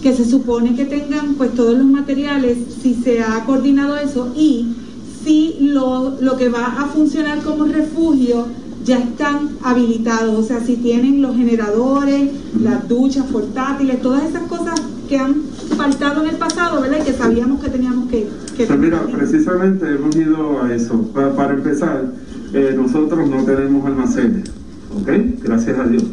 que 0.00 0.14
se 0.14 0.24
supone 0.24 0.74
que 0.74 0.86
tengan 0.86 1.34
pues 1.34 1.54
todos 1.54 1.76
los 1.76 1.84
materiales, 1.84 2.56
si 2.82 2.94
se 2.94 3.22
ha 3.22 3.44
coordinado 3.44 3.98
eso 3.98 4.32
y 4.34 4.74
si 5.22 5.56
lo, 5.60 6.16
lo 6.18 6.38
que 6.38 6.48
va 6.48 6.80
a 6.80 6.86
funcionar 6.86 7.42
como 7.42 7.66
refugio 7.66 8.46
ya 8.86 8.98
están 8.98 9.50
habilitados, 9.62 10.34
o 10.34 10.42
sea, 10.42 10.60
si 10.60 10.76
tienen 10.76 11.20
los 11.20 11.36
generadores, 11.36 12.30
las 12.62 12.88
duchas 12.88 13.26
portátiles, 13.26 14.00
todas 14.00 14.24
esas 14.24 14.44
cosas 14.44 14.80
que 15.10 15.18
han 15.18 15.42
faltado 15.76 16.22
en 16.22 16.30
el 16.30 16.36
pasado, 16.36 16.80
¿verdad? 16.80 16.98
Y 17.02 17.04
que 17.04 17.12
sabíamos 17.12 17.62
que 17.62 17.68
teníamos 17.68 18.08
que... 18.10 18.26
que 18.56 18.64
pues 18.64 18.78
mira, 18.78 19.02
precisamente 19.12 19.90
hemos 19.90 20.16
ido 20.16 20.62
a 20.62 20.74
eso. 20.74 21.02
Para, 21.14 21.36
para 21.36 21.54
empezar, 21.54 22.12
eh, 22.54 22.74
nosotros 22.76 23.28
no 23.28 23.44
tenemos 23.44 23.86
almacenes, 23.86 24.50
¿ok? 24.94 25.10
Gracias 25.42 25.78
a 25.78 25.86
Dios, 25.86 26.04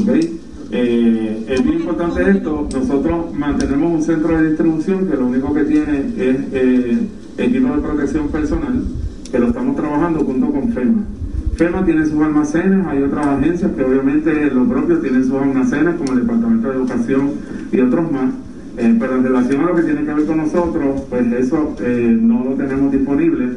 ¿ok? 0.00 0.08
Eh, 0.74 1.46
es 1.48 1.62
bien 1.62 1.80
importante 1.80 2.30
esto, 2.30 2.66
nosotros 2.72 3.34
mantenemos 3.34 3.92
un 3.92 4.02
centro 4.02 4.38
de 4.38 4.48
distribución 4.50 5.06
que 5.06 5.16
lo 5.16 5.26
único 5.26 5.52
que 5.52 5.64
tiene 5.64 5.98
es 6.16 6.36
eh, 6.52 6.98
equipo 7.36 7.74
de 7.76 7.82
protección 7.82 8.28
personal, 8.28 8.82
que 9.30 9.38
lo 9.38 9.48
estamos 9.48 9.76
trabajando 9.76 10.20
junto 10.20 10.50
con 10.50 10.72
FEMA. 10.72 11.04
FEMA 11.56 11.84
tiene 11.84 12.06
sus 12.06 12.20
almacenes, 12.20 12.86
hay 12.86 13.02
otras 13.02 13.26
agencias 13.26 13.70
que 13.72 13.84
obviamente 13.84 14.50
lo 14.50 14.66
propio 14.66 14.98
tienen 14.98 15.24
sus 15.24 15.34
almacenes, 15.34 15.96
como 15.96 16.12
el 16.14 16.20
Departamento 16.20 16.68
de 16.68 16.74
Educación 16.74 17.30
y 17.70 17.80
otros 17.80 18.10
más. 18.10 18.30
Eh, 18.78 18.96
pero 18.98 19.16
en 19.16 19.24
relación 19.24 19.60
a 19.60 19.66
lo 19.66 19.74
que 19.74 19.82
tiene 19.82 20.04
que 20.04 20.14
ver 20.14 20.24
con 20.24 20.38
nosotros, 20.38 21.02
pues 21.10 21.30
eso 21.32 21.76
eh, 21.80 22.18
no 22.18 22.44
lo 22.44 22.50
tenemos 22.52 22.90
disponible. 22.90 23.50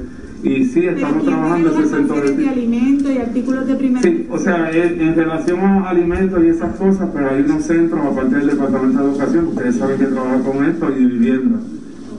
Y 0.44 0.66
sí, 0.66 0.86
estamos 0.86 1.24
trabajando 1.24 1.70
ese 1.72 1.90
centro 1.90 2.22
de... 2.22 2.36
de 2.36 2.50
alimentos 2.50 3.12
y 3.12 3.18
artículos 3.18 3.66
de 3.66 3.76
primera 3.76 4.02
Sí, 4.02 4.15
sea, 4.46 4.72
en, 4.72 5.16
relación 5.16 5.60
a 5.60 5.90
alimentos 5.90 6.44
y 6.44 6.48
esas 6.48 6.76
cosas, 6.78 7.10
pues 7.12 7.26
hay 7.32 7.42
unos 7.42 7.64
centros, 7.64 8.00
aparte 8.06 8.36
del 8.36 8.48
Departamento 8.48 9.00
de 9.04 9.10
Educación, 9.12 9.48
ustedes 9.48 9.76
saben 9.76 9.98
que 10.00 10.06
trabaja 10.06 10.40
con 10.40 10.66
esto, 10.66 10.88
y 10.98 11.06
vivienda. 11.06 11.60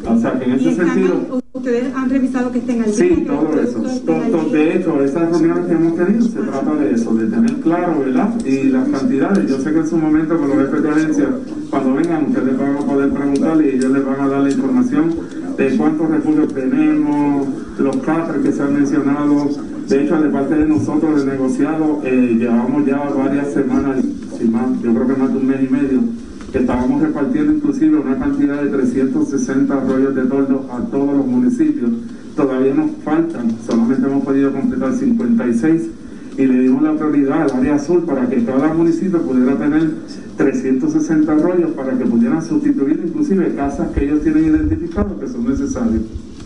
O 0.08 0.18
sea, 0.20 0.38
que 0.38 0.44
en 0.44 0.60
¿Y 0.60 0.68
ese 0.68 0.74
sentido... 0.84 1.40
ustedes 1.52 1.94
han 1.94 2.10
revisado 2.10 2.52
que 2.52 2.58
estén 2.58 2.78
al 2.82 2.86
día, 2.86 2.94
Sí, 2.94 3.24
todo 3.26 3.60
eso. 3.60 3.72
productos 3.82 3.92
estén 3.92 4.06
To- 4.06 4.24
al 4.24 4.30
to- 4.30 4.44
día. 4.50 4.52
de 4.58 4.76
hecho, 4.76 5.02
esas 5.02 5.30
reuniones 5.30 5.66
que 5.66 5.72
hemos 5.72 5.96
tenido 5.96 6.22
se 6.22 6.38
trata 6.40 6.74
de 6.76 6.90
eso, 6.92 7.14
de 7.14 7.26
tener 7.26 7.52
claro, 7.60 7.98
¿verdad? 8.04 8.28
Y 8.44 8.64
las 8.64 8.88
cantidades. 8.88 9.50
Yo 9.50 9.58
sé 9.58 9.72
que 9.72 9.78
en 9.80 9.86
su 9.88 9.96
momento 9.96 10.36
con 10.38 10.48
los 10.48 10.58
jefes 10.58 10.82
de 10.82 10.90
agencia, 10.90 11.28
cuando 11.70 11.94
vengan, 11.94 12.24
ustedes 12.26 12.58
van 12.58 12.76
a 12.76 12.78
poder 12.80 13.10
preguntarle 13.10 13.66
y 13.66 13.76
ellos 13.76 13.90
les 13.92 14.04
van 14.04 14.20
a 14.20 14.28
dar 14.28 14.40
la 14.42 14.50
información 14.50 15.10
de 15.56 15.76
cuántos 15.76 16.08
refugios 16.10 16.54
tenemos, 16.54 17.46
los 17.78 17.96
CAFRES 17.98 18.42
que 18.44 18.52
se 18.52 18.62
han 18.62 18.74
mencionado. 18.74 19.48
De 19.88 20.02
hecho, 20.02 20.20
de 20.20 20.28
parte 20.30 20.56
de 20.56 20.66
nosotros, 20.66 21.16
del 21.16 21.28
negociado, 21.28 22.00
eh, 22.02 22.34
llevamos 22.36 22.84
ya 22.86 22.98
varias 23.16 23.52
semanas, 23.52 24.04
yo 24.82 24.92
creo 24.92 25.06
que 25.06 25.14
más 25.14 25.32
de 25.32 25.38
un 25.38 25.46
mes 25.46 25.60
y 25.62 25.72
medio, 25.72 26.00
que 26.50 26.58
estábamos 26.58 27.02
repartiendo 27.02 27.52
inclusive 27.52 27.96
una 27.96 28.18
cantidad 28.18 28.62
de 28.62 28.68
360 28.70 29.80
rollos 29.80 30.14
de 30.16 30.22
toldo 30.22 30.66
a 30.72 30.80
todos 30.90 31.16
los 31.16 31.26
municipios. 31.26 31.90
Todavía 32.34 32.74
nos 32.74 32.90
faltan, 33.04 33.56
solamente 33.64 34.08
hemos 34.08 34.24
podido 34.24 34.52
completar 34.52 34.92
56 34.92 35.82
y 36.36 36.46
le 36.46 36.60
dimos 36.62 36.82
la 36.82 36.96
prioridad 36.96 37.42
al 37.42 37.60
área 37.60 37.76
azul 37.76 38.02
para 38.02 38.28
que 38.28 38.44
cada 38.44 38.74
municipio 38.74 39.22
pudiera 39.22 39.56
tener 39.56 39.88
360 40.36 41.32
rollos 41.34 41.70
para 41.70 41.96
que 41.96 42.04
pudieran 42.04 42.42
sustituir 42.42 43.04
inclusive 43.06 43.54
casas 43.54 43.88
que 43.92 44.04
ellos 44.04 44.20
tienen 44.22 44.46
identificadas 44.46 45.12
que 45.20 45.28
son 45.28 45.48
necesarias. 45.48 46.02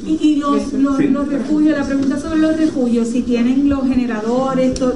Y, 0.07 0.18
y 0.20 0.36
los, 0.36 0.72
los, 0.72 0.96
Sí. 0.96 1.09
los 1.09 1.28
refugios, 1.28 1.78
la 1.78 1.84
pregunta 1.84 2.18
sobre 2.18 2.40
los 2.40 2.57
refugios, 2.57 3.09
si 3.09 3.22
tienen 3.22 3.68
los 3.68 3.86
generadores, 3.86 4.74
to- 4.74 4.94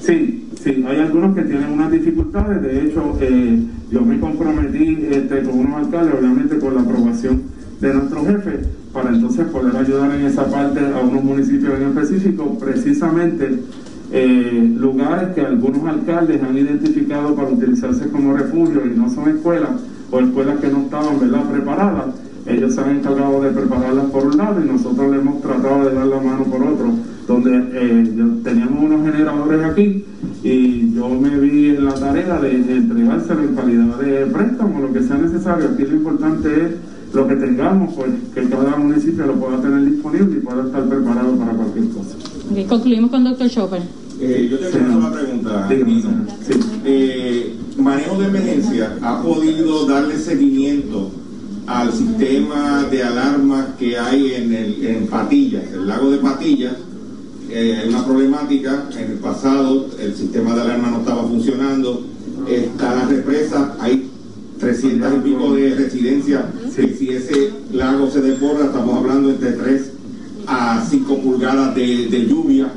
Sí, 0.00 0.48
sí, 0.62 0.84
hay 0.86 0.98
algunos 0.98 1.34
que 1.34 1.42
tienen 1.42 1.70
unas 1.72 1.90
dificultades. 1.90 2.62
De 2.62 2.84
hecho, 2.86 3.16
eh, 3.20 3.58
yo 3.90 4.02
me 4.02 4.20
comprometí 4.20 5.06
este, 5.10 5.42
con 5.42 5.58
unos 5.60 5.86
alcaldes, 5.86 6.14
obviamente 6.20 6.58
con 6.58 6.74
la 6.74 6.82
aprobación 6.82 7.42
de 7.80 7.94
nuestro 7.94 8.24
jefe, 8.24 8.60
para 8.92 9.10
entonces 9.10 9.46
poder 9.48 9.76
ayudar 9.76 10.14
en 10.14 10.26
esa 10.26 10.46
parte 10.50 10.80
a 10.80 11.00
unos 11.00 11.24
municipios 11.24 11.72
en 11.80 11.88
específico, 11.88 12.56
precisamente 12.58 13.60
eh, 14.12 14.74
lugares 14.78 15.30
que 15.34 15.40
algunos 15.40 15.84
alcaldes 15.88 16.40
han 16.42 16.56
identificado 16.56 17.34
para 17.34 17.48
utilizarse 17.48 18.08
como 18.10 18.36
refugio 18.36 18.82
y 18.86 18.96
no 18.96 19.10
son 19.10 19.28
escuelas 19.30 19.70
o 20.10 20.20
escuelas 20.20 20.60
que 20.60 20.68
no 20.68 20.82
estaban 20.82 21.18
¿verdad? 21.18 21.50
preparadas. 21.50 22.04
Ellos 22.46 22.74
se 22.74 22.80
han 22.80 22.96
encargado 22.96 23.40
de 23.40 23.50
prepararlas 23.50 24.04
por 24.06 24.26
un 24.26 24.36
lado 24.36 24.60
y 24.62 24.68
nosotros 24.68 25.10
le 25.10 25.16
hemos 25.16 25.40
tratado 25.40 25.88
de 25.88 25.94
dar 25.94 26.06
la 26.06 26.20
mano 26.20 26.44
por 26.44 26.62
otro, 26.62 26.92
donde 27.26 27.56
eh, 27.72 28.14
teníamos 28.44 28.84
unos 28.84 29.06
generadores 29.06 29.64
aquí 29.64 30.04
y 30.42 30.94
yo 30.94 31.08
me 31.08 31.38
vi 31.38 31.70
en 31.70 31.86
la 31.86 31.94
tarea 31.94 32.38
de, 32.38 32.54
entregárselo 32.54 33.44
en 33.44 33.54
calidad 33.54 33.98
de 33.98 34.26
préstamo, 34.26 34.80
lo 34.80 34.92
que 34.92 35.02
sea 35.02 35.16
necesario. 35.16 35.70
Aquí 35.70 35.84
lo 35.84 35.96
importante 35.96 36.48
es 36.66 37.14
lo 37.14 37.26
que 37.26 37.36
tengamos, 37.36 37.94
pues 37.94 38.10
que 38.34 38.46
cada 38.50 38.76
municipio 38.76 39.24
lo 39.26 39.34
pueda 39.34 39.62
tener 39.62 39.90
disponible 39.90 40.36
y 40.36 40.40
pueda 40.40 40.64
estar 40.64 40.84
preparado 40.84 41.34
para 41.36 41.52
cualquier 41.52 41.88
cosa. 41.88 42.16
Concluimos 42.68 43.10
con 43.10 43.24
Dr. 43.24 43.48
Chopper. 43.48 43.82
Eh, 44.20 44.48
yo 44.50 44.58
tengo 44.58 44.98
una 44.98 45.10
pregunta. 45.10 45.68
Eh, 46.84 47.56
manejo 47.78 48.18
de 48.20 48.26
emergencia 48.26 48.96
ha 49.00 49.22
podido 49.22 49.86
darle 49.86 50.18
seguimiento 50.18 51.10
al 51.66 51.92
sistema 51.92 52.86
de 52.90 53.02
alarmas 53.02 53.68
que 53.78 53.98
hay 53.98 54.34
en, 54.34 54.52
el, 54.52 54.86
en 54.86 55.06
Patillas, 55.06 55.64
el 55.72 55.86
lago 55.86 56.10
de 56.10 56.18
Patillas. 56.18 56.74
Eh, 57.50 57.78
hay 57.80 57.88
una 57.88 58.04
problemática. 58.04 58.88
En 58.96 59.12
el 59.12 59.18
pasado 59.18 59.88
el 59.98 60.14
sistema 60.14 60.54
de 60.54 60.62
alarma 60.62 60.90
no 60.90 60.98
estaba 60.98 61.22
funcionando. 61.24 62.04
Está 62.48 62.94
la 62.94 63.06
represa, 63.06 63.76
hay 63.80 64.10
300 64.58 65.14
y 65.14 65.28
pico 65.28 65.54
de 65.54 65.74
residencias. 65.74 66.44
que 66.74 66.94
si 66.96 67.10
ese 67.10 67.52
lago 67.72 68.10
se 68.10 68.20
desborda, 68.20 68.66
estamos 68.66 68.96
hablando 68.96 69.30
entre 69.30 69.52
3 69.52 69.90
a 70.46 70.84
5 70.88 71.18
pulgadas 71.22 71.74
de, 71.74 72.08
de 72.08 72.26
lluvia 72.26 72.68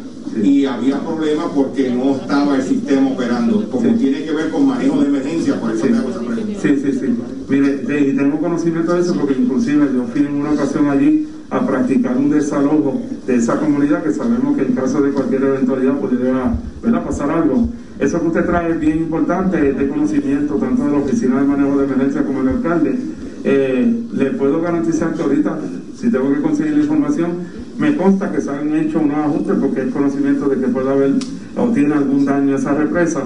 y 0.43 0.65
había 0.65 0.99
problemas 0.99 1.47
porque 1.55 1.89
no 1.89 2.15
estaba 2.15 2.55
el 2.55 2.63
sistema 2.63 3.09
operando. 3.09 3.69
Como 3.69 3.93
tiene 3.95 4.23
que 4.23 4.31
ver 4.31 4.49
con 4.49 4.67
manejo 4.67 4.99
de 5.01 5.07
emergencia, 5.07 5.59
por 5.59 5.71
eso 5.71 5.88
te 5.88 5.95
hago 5.95 6.09
esa 6.09 6.19
pregunta. 6.19 6.59
Sí, 6.61 6.69
sí, 6.83 6.91
sí. 6.99 7.15
Mire, 7.49 7.77
de- 7.77 8.01
y 8.09 8.15
tengo 8.15 8.39
conocimiento 8.39 8.93
de 8.93 9.01
eso 9.01 9.15
porque 9.15 9.35
inclusive 9.39 9.88
yo 9.93 10.03
fui 10.11 10.21
en 10.21 10.35
una 10.35 10.51
ocasión 10.51 10.88
allí 10.89 11.27
a 11.49 11.65
practicar 11.65 12.17
un 12.17 12.29
desalojo 12.29 13.01
de 13.25 13.35
esa 13.35 13.57
comunidad 13.59 14.03
que 14.03 14.11
sabemos 14.11 14.57
que 14.57 14.63
en 14.63 14.73
caso 14.73 15.01
de 15.01 15.11
cualquier 15.11 15.43
eventualidad 15.43 15.93
pudiera 15.97 16.53
¿verdad? 16.83 17.05
pasar 17.05 17.31
algo. 17.31 17.69
Eso 17.99 18.19
que 18.19 18.27
usted 18.27 18.45
trae 18.45 18.71
es 18.71 18.79
bien 18.79 18.97
importante, 18.97 19.69
es 19.69 19.77
de 19.77 19.88
conocimiento 19.88 20.55
tanto 20.55 20.83
de 20.85 20.91
la 20.91 20.97
Oficina 20.97 21.39
de 21.41 21.47
Manejo 21.47 21.77
de 21.77 21.85
Emergencia 21.85 22.23
como 22.23 22.41
el 22.41 22.49
alcalde. 22.49 22.95
Eh, 23.43 24.03
le 24.13 24.25
puedo 24.31 24.61
garantizar 24.61 25.13
que 25.13 25.21
ahorita, 25.23 25.57
si 25.95 26.11
tengo 26.11 26.33
que 26.33 26.41
conseguir 26.41 26.73
la 26.75 26.83
información, 26.83 27.29
me 27.78 27.95
consta 27.95 28.32
que 28.32 28.41
se 28.41 28.49
han 28.49 28.75
hecho 28.75 28.99
unos 28.99 29.17
ajustes 29.17 29.55
porque 29.59 29.82
hay 29.82 29.89
conocimiento 29.89 30.49
de 30.49 30.59
que 30.59 30.67
puede 30.67 30.89
haber 30.89 31.13
o 31.55 31.67
tiene 31.69 31.93
algún 31.93 32.25
daño 32.25 32.55
esa 32.55 32.73
represa. 32.73 33.23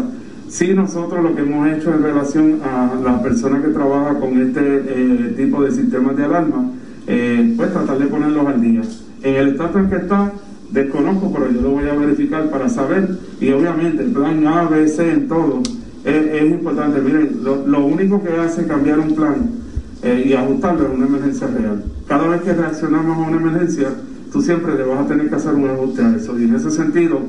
Sí, 0.47 0.73
nosotros 0.73 1.23
lo 1.23 1.33
que 1.33 1.41
hemos 1.43 1.67
hecho 1.69 1.93
en 1.93 2.03
relación 2.03 2.59
a 2.63 2.99
las 3.01 3.21
personas 3.21 3.61
que 3.63 3.69
trabajan 3.69 4.19
con 4.19 4.41
este 4.41 4.59
eh, 4.61 5.33
tipo 5.37 5.63
de 5.63 5.71
sistemas 5.71 6.17
de 6.17 6.25
alarma, 6.25 6.71
eh, 7.07 7.53
pues 7.55 7.71
tratar 7.71 7.97
de 7.97 8.07
ponerlos 8.07 8.45
al 8.45 8.61
día. 8.61 8.81
En 9.23 9.35
el 9.35 9.47
estado 9.49 9.79
en 9.79 9.89
que 9.89 9.95
está, 9.95 10.33
desconozco, 10.71 11.31
pero 11.31 11.49
yo 11.51 11.61
lo 11.61 11.69
voy 11.71 11.87
a 11.87 11.93
verificar 11.93 12.49
para 12.49 12.67
saber. 12.67 13.17
Y 13.39 13.51
obviamente 13.51 14.03
el 14.03 14.11
plan 14.11 14.45
A, 14.45 14.67
B, 14.67 14.87
C 14.89 15.09
en 15.09 15.27
todo 15.29 15.61
es, 16.03 16.15
es 16.15 16.51
importante. 16.51 16.99
Miren, 16.99 17.39
lo, 17.43 17.65
lo 17.65 17.85
único 17.85 18.21
que 18.21 18.33
hace 18.33 18.67
cambiar 18.67 18.99
un 18.99 19.15
plan 19.15 19.51
eh, 20.03 20.23
y 20.27 20.33
ajustarlo 20.33 20.87
a 20.87 20.91
una 20.91 21.05
emergencia 21.05 21.47
real. 21.47 21.83
Cada 22.07 22.27
vez 22.27 22.41
que 22.41 22.53
reaccionamos 22.53 23.17
a 23.17 23.29
una 23.29 23.37
emergencia, 23.37 23.89
tú 24.31 24.41
siempre 24.41 24.75
le 24.75 24.83
vas 24.83 24.99
a 24.99 25.07
tener 25.07 25.29
que 25.29 25.35
hacer 25.35 25.53
un 25.53 25.69
ajuste 25.69 26.01
a 26.01 26.15
eso. 26.15 26.39
Y 26.39 26.45
en 26.45 26.55
ese 26.55 26.71
sentido, 26.71 27.19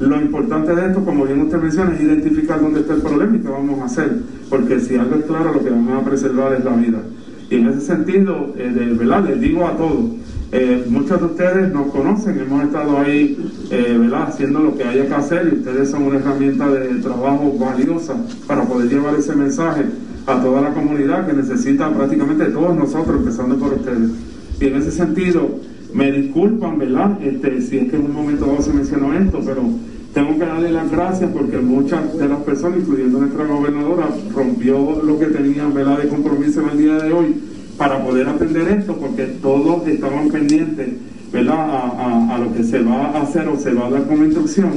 lo 0.00 0.20
importante 0.20 0.74
de 0.74 0.86
esto, 0.86 1.04
como 1.04 1.24
bien 1.24 1.42
usted 1.42 1.58
menciona, 1.58 1.94
es 1.94 2.00
identificar 2.00 2.60
dónde 2.60 2.80
está 2.80 2.94
el 2.94 3.02
problema 3.02 3.36
y 3.36 3.40
qué 3.40 3.48
vamos 3.48 3.80
a 3.80 3.84
hacer. 3.84 4.12
Porque 4.48 4.80
si 4.80 4.96
algo 4.96 5.16
es 5.16 5.24
claro, 5.24 5.52
lo 5.52 5.62
que 5.62 5.70
vamos 5.70 6.02
a 6.02 6.04
preservar 6.04 6.52
es 6.54 6.64
la 6.64 6.76
vida. 6.76 6.98
Y 7.50 7.56
en 7.56 7.68
ese 7.68 7.80
sentido, 7.80 8.54
eh, 8.56 8.70
de, 8.70 8.86
¿verdad? 8.94 9.24
les 9.28 9.40
digo 9.40 9.66
a 9.66 9.76
todos, 9.76 10.10
eh, 10.52 10.84
muchos 10.88 11.20
de 11.20 11.26
ustedes 11.26 11.72
nos 11.72 11.88
conocen, 11.88 12.38
hemos 12.38 12.64
estado 12.64 12.98
ahí 12.98 13.36
eh, 13.70 13.96
¿verdad? 13.98 14.28
haciendo 14.28 14.60
lo 14.60 14.76
que 14.76 14.84
haya 14.84 15.06
que 15.06 15.14
hacer 15.14 15.50
y 15.52 15.58
ustedes 15.58 15.90
son 15.90 16.04
una 16.04 16.18
herramienta 16.18 16.68
de 16.70 16.94
trabajo 17.00 17.56
valiosa 17.58 18.14
para 18.46 18.62
poder 18.62 18.88
llevar 18.88 19.16
ese 19.16 19.34
mensaje 19.34 19.82
a 20.26 20.40
toda 20.40 20.60
la 20.60 20.72
comunidad 20.72 21.26
que 21.26 21.32
necesita 21.32 21.90
prácticamente 21.92 22.46
todos 22.46 22.74
nosotros, 22.76 23.16
empezando 23.18 23.56
por 23.56 23.74
ustedes. 23.74 24.10
Y 24.60 24.66
en 24.66 24.76
ese 24.76 24.92
sentido, 24.92 25.58
me 25.94 26.10
disculpan, 26.10 26.78
¿verdad? 26.78 27.18
Este, 27.22 27.62
si 27.62 27.78
es 27.78 27.90
que 27.90 27.96
en 27.96 28.06
un 28.06 28.14
momento 28.14 28.46
dado 28.46 28.60
se 28.60 28.72
mencionó 28.72 29.14
esto, 29.14 29.40
pero 29.44 29.62
tengo 30.12 30.38
que 30.38 30.44
darle 30.44 30.72
las 30.72 30.90
gracias 30.90 31.30
porque 31.32 31.58
muchas 31.58 32.16
de 32.18 32.28
las 32.28 32.40
personas, 32.40 32.80
incluyendo 32.80 33.20
nuestra 33.20 33.44
gobernadora, 33.46 34.08
rompió 34.34 35.02
lo 35.02 35.18
que 35.18 35.26
tenían, 35.26 35.72
¿verdad?, 35.72 35.98
de 35.98 36.08
compromiso 36.08 36.62
en 36.62 36.68
el 36.70 36.78
día 36.78 36.96
de 36.98 37.12
hoy 37.12 37.34
para 37.78 38.04
poder 38.04 38.28
atender 38.28 38.68
esto, 38.68 38.96
porque 38.96 39.24
todos 39.40 39.86
estaban 39.86 40.30
pendientes, 40.30 40.88
¿verdad?, 41.32 41.54
a, 42.30 42.38
lo 42.38 42.52
que 42.52 42.64
se 42.64 42.80
va 42.82 43.06
a 43.06 43.22
hacer 43.22 43.46
o 43.48 43.56
se 43.56 43.72
va 43.72 43.86
a 43.86 43.90
dar 43.90 44.06
como 44.06 44.24
instrucción. 44.24 44.72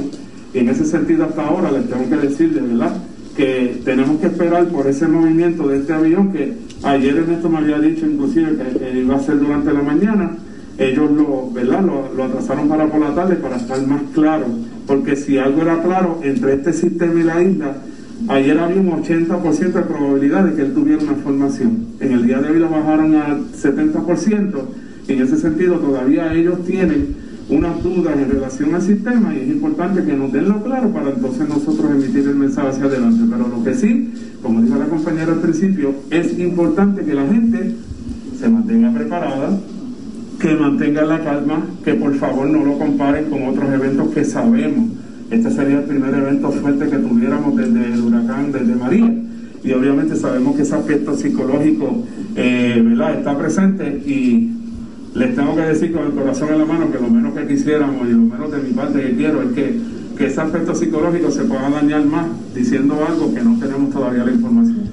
Y 0.54 0.58
en 0.58 0.68
ese 0.68 0.84
sentido, 0.84 1.24
hasta 1.24 1.46
ahora 1.46 1.70
les 1.72 1.88
tengo 1.88 2.08
que 2.08 2.16
decir, 2.28 2.54
de 2.54 2.60
verdad, 2.60 2.96
que 3.36 3.80
tenemos 3.84 4.20
que 4.20 4.26
esperar 4.26 4.66
por 4.68 4.86
ese 4.86 5.06
movimiento 5.06 5.68
de 5.68 5.78
este 5.78 5.92
avión 5.92 6.32
que 6.32 6.54
ayer 6.82 7.16
en 7.16 7.30
esto 7.30 7.48
me 7.48 7.58
había 7.58 7.78
dicho 7.78 8.04
inclusive 8.04 8.56
que, 8.56 8.98
iba 8.98 9.14
a 9.14 9.20
ser 9.20 9.38
durante 9.38 9.72
la 9.72 9.82
mañana 9.82 10.32
ellos 10.78 11.10
lo, 11.10 11.50
¿verdad? 11.52 11.82
Lo, 11.84 12.24
atrasaron 12.24 12.68
para 12.68 12.86
por 12.86 13.00
la 13.00 13.14
tarde 13.14 13.36
para 13.36 13.56
estar 13.56 13.84
más 13.86 14.02
claro 14.14 14.46
porque 14.86 15.16
si 15.16 15.38
algo 15.38 15.62
era 15.62 15.82
claro 15.82 16.20
entre 16.22 16.54
este 16.54 16.72
sistema 16.72 17.20
y 17.20 17.24
la 17.24 17.42
isla 17.42 17.76
ayer 18.28 18.58
había 18.58 18.80
un 18.80 19.02
80% 19.02 19.72
de 19.72 19.82
probabilidad 19.82 20.44
de 20.44 20.54
que 20.54 20.62
él 20.62 20.74
tuviera 20.74 21.02
una 21.02 21.14
formación 21.14 21.86
en 22.00 22.12
el 22.12 22.26
día 22.26 22.38
de 22.40 22.50
hoy 22.50 22.58
lo 22.58 22.68
bajaron 22.68 23.14
al 23.16 23.52
70% 23.52 24.60
y 25.08 25.12
en 25.12 25.22
ese 25.22 25.36
sentido 25.36 25.78
todavía 25.78 26.32
ellos 26.32 26.64
tienen 26.64 27.28
unas 27.48 27.82
dudas 27.82 28.14
en 28.18 28.30
relación 28.30 28.74
al 28.74 28.82
sistema 28.82 29.34
y 29.34 29.40
es 29.40 29.48
importante 29.48 30.04
que 30.04 30.12
nos 30.12 30.32
den 30.32 30.48
lo 30.48 30.62
claro 30.62 30.90
para 30.90 31.10
entonces 31.10 31.48
nosotros 31.48 31.90
emitir 31.90 32.28
el 32.28 32.36
mensaje 32.36 32.68
hacia 32.68 32.84
adelante. 32.84 33.24
Pero 33.30 33.48
lo 33.48 33.64
que 33.64 33.74
sí, 33.74 34.12
como 34.42 34.60
dijo 34.60 34.76
la 34.76 34.84
compañera 34.84 35.32
al 35.32 35.40
principio, 35.40 35.94
es 36.10 36.38
importante 36.38 37.04
que 37.04 37.14
la 37.14 37.26
gente 37.26 37.74
se 38.38 38.48
mantenga 38.48 38.92
preparada, 38.92 39.58
que 40.38 40.54
mantenga 40.54 41.04
la 41.04 41.22
calma, 41.24 41.66
que 41.84 41.94
por 41.94 42.14
favor 42.14 42.48
no 42.48 42.64
lo 42.64 42.78
comparen 42.78 43.28
con 43.28 43.48
otros 43.48 43.72
eventos 43.72 44.08
que 44.14 44.24
sabemos. 44.24 44.90
Este 45.30 45.50
sería 45.50 45.80
el 45.80 45.84
primer 45.84 46.14
evento 46.14 46.50
fuerte 46.52 46.88
que 46.88 46.96
tuviéramos 46.96 47.56
desde 47.56 47.92
el 47.92 48.00
huracán, 48.00 48.52
desde 48.52 48.74
María. 48.74 49.12
Y 49.64 49.72
obviamente 49.72 50.14
sabemos 50.14 50.56
que 50.56 50.62
ese 50.62 50.76
aspecto 50.76 51.14
psicológico 51.16 52.04
eh, 52.36 52.80
¿verdad? 52.84 53.18
está 53.18 53.36
presente 53.36 54.02
y 54.06 54.52
les 55.14 55.34
tengo 55.34 55.56
que 55.56 55.62
decir 55.62 55.92
con 55.92 56.06
el 56.06 56.12
corazón 56.12 56.50
en 56.52 56.58
la 56.60 56.64
mano 56.64 56.92
que 56.92 56.98
lo 56.98 57.10
menos 57.10 57.34
que 57.34 57.46
quisiéramos 57.46 58.08
y 58.08 58.12
lo 58.12 58.18
menos 58.18 58.52
de 58.52 58.58
mi 58.58 58.70
parte 58.70 59.00
que 59.02 59.16
quiero 59.16 59.42
es 59.42 59.52
que, 59.52 59.80
que 60.16 60.26
ese 60.26 60.40
aspecto 60.40 60.74
psicológico 60.74 61.32
se 61.32 61.42
pueda 61.42 61.68
dañar 61.68 62.04
más 62.04 62.26
diciendo 62.54 62.96
algo 63.06 63.34
que 63.34 63.42
no 63.42 63.58
tenemos 63.58 63.90
todavía 63.90 64.24
la 64.24 64.30
información. 64.30 64.84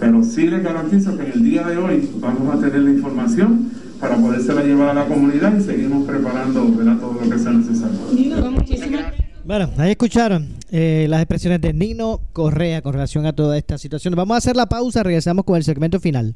Pero 0.00 0.22
sí 0.24 0.48
les 0.48 0.62
garantizo 0.62 1.16
que 1.16 1.22
en 1.22 1.32
el 1.32 1.44
día 1.44 1.66
de 1.68 1.76
hoy 1.76 2.10
vamos 2.20 2.54
a 2.54 2.58
tener 2.58 2.80
la 2.80 2.90
información 2.90 3.70
para 4.00 4.16
podérsela 4.16 4.62
llevar 4.62 4.90
a 4.90 4.94
la 4.94 5.06
comunidad 5.06 5.56
y 5.58 5.62
seguimos 5.62 6.06
preparando 6.06 6.60
todo 6.62 7.12
lo 7.12 7.30
que 7.30 7.38
sea 7.38 7.52
necesario. 7.52 7.98
Bueno, 9.44 9.70
ahí 9.78 9.92
escucharon 9.92 10.56
eh, 10.70 11.06
las 11.08 11.22
expresiones 11.22 11.60
de 11.62 11.72
Nino 11.72 12.20
Correa 12.34 12.82
con 12.82 12.92
relación 12.92 13.24
a 13.24 13.32
toda 13.32 13.56
esta 13.56 13.78
situación. 13.78 14.14
Vamos 14.14 14.34
a 14.34 14.38
hacer 14.38 14.56
la 14.56 14.66
pausa, 14.66 15.02
regresamos 15.02 15.46
con 15.46 15.56
el 15.56 15.64
segmento 15.64 16.00
final. 16.00 16.34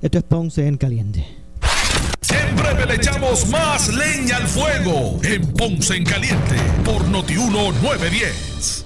Esto 0.00 0.18
es 0.18 0.24
Ponce 0.24 0.66
en 0.66 0.78
Caliente. 0.78 1.26
En 2.30 2.56
breve 2.56 2.86
le 2.86 2.94
echamos 2.94 3.48
más 3.50 3.94
leña 3.94 4.38
al 4.38 4.46
fuego 4.46 5.20
en 5.22 5.42
Ponce 5.52 5.96
en 5.96 6.04
Caliente 6.04 6.56
por 6.84 7.06
Notiuno 7.08 7.72
910. 7.82 8.85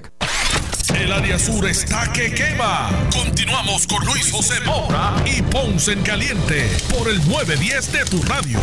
El 0.95 1.11
área 1.11 1.39
sur 1.39 1.65
está 1.67 2.11
que 2.13 2.33
quema. 2.33 2.89
Continuamos 3.11 3.87
con 3.87 4.05
Luis 4.05 4.31
José 4.31 4.55
Moura 4.65 5.15
y 5.25 5.41
Ponce 5.41 5.93
en 5.93 6.01
Caliente 6.03 6.69
por 6.97 7.09
el 7.09 7.17
910 7.27 7.91
de 7.91 8.05
tu 8.05 8.21
radio. 8.23 8.59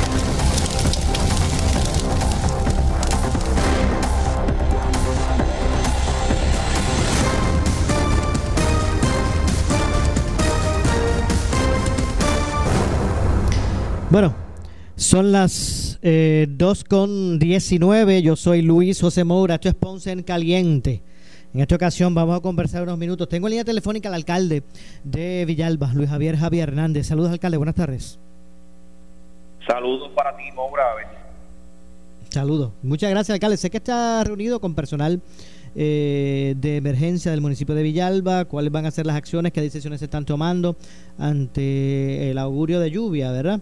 Bueno, 14.11 14.35
son 14.97 15.33
las 15.33 15.99
eh, 16.03 16.47
2 16.49 16.85
con 16.85 17.39
19. 17.39 18.23
Yo 18.23 18.37
soy 18.37 18.63
Luis 18.63 19.01
José 19.01 19.25
Moura. 19.25 19.57
Esto 19.57 19.69
es 19.69 19.75
Ponce 19.75 20.13
en 20.13 20.23
Caliente. 20.23 21.03
En 21.59 21.63
esta 21.63 21.75
ocasión 21.75 22.15
vamos 22.15 22.37
a 22.37 22.41
conversar 22.41 22.85
unos 22.85 22.97
minutos. 22.99 23.29
Tengo 23.29 23.49
en 23.49 23.51
línea 23.51 23.65
telefónica 23.65 24.09
al 24.09 24.15
alcalde 24.15 24.63
de 25.03 25.45
Villalba, 25.45 25.93
Luis 25.93 26.09
Javier 26.09 26.37
Javier 26.37 26.69
Hernández. 26.69 27.09
Saludos, 27.09 27.33
alcalde. 27.33 27.57
Buenas 27.57 27.75
tardes. 27.75 28.17
Saludos 29.67 30.09
para 30.15 30.37
ti, 30.37 30.45
Moura. 30.55 30.85
Saludos. 32.29 32.71
Muchas 32.85 33.11
gracias, 33.11 33.35
alcalde. 33.35 33.57
Sé 33.57 33.71
que 33.71 33.79
está 33.79 34.23
reunido 34.23 34.61
con 34.61 34.77
personal 34.77 35.21
eh, 35.75 36.55
de 36.59 36.77
emergencia 36.77 37.33
del 37.33 37.41
municipio 37.41 37.75
de 37.75 37.83
Villalba. 37.83 38.45
¿Cuáles 38.45 38.71
van 38.71 38.87
a 38.87 38.93
ser 38.93 39.07
las 39.07 39.17
acciones? 39.17 39.53
¿Qué 39.53 39.61
decisiones 39.61 39.99
se 39.99 40.05
están 40.05 40.25
tomando 40.25 40.77
ante 41.19 42.31
el 42.31 42.39
augurio 42.39 42.79
de 42.79 42.93
lluvia, 42.93 43.33
verdad? 43.33 43.59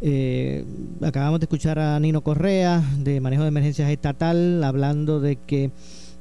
Eh, 0.00 0.64
acabamos 1.00 1.38
de 1.38 1.44
escuchar 1.44 1.78
a 1.78 2.00
Nino 2.00 2.22
Correa 2.22 2.82
de 2.98 3.20
manejo 3.20 3.42
de 3.42 3.48
emergencias 3.50 3.88
estatal 3.90 4.64
hablando 4.64 5.20
de 5.20 5.36
que 5.36 5.70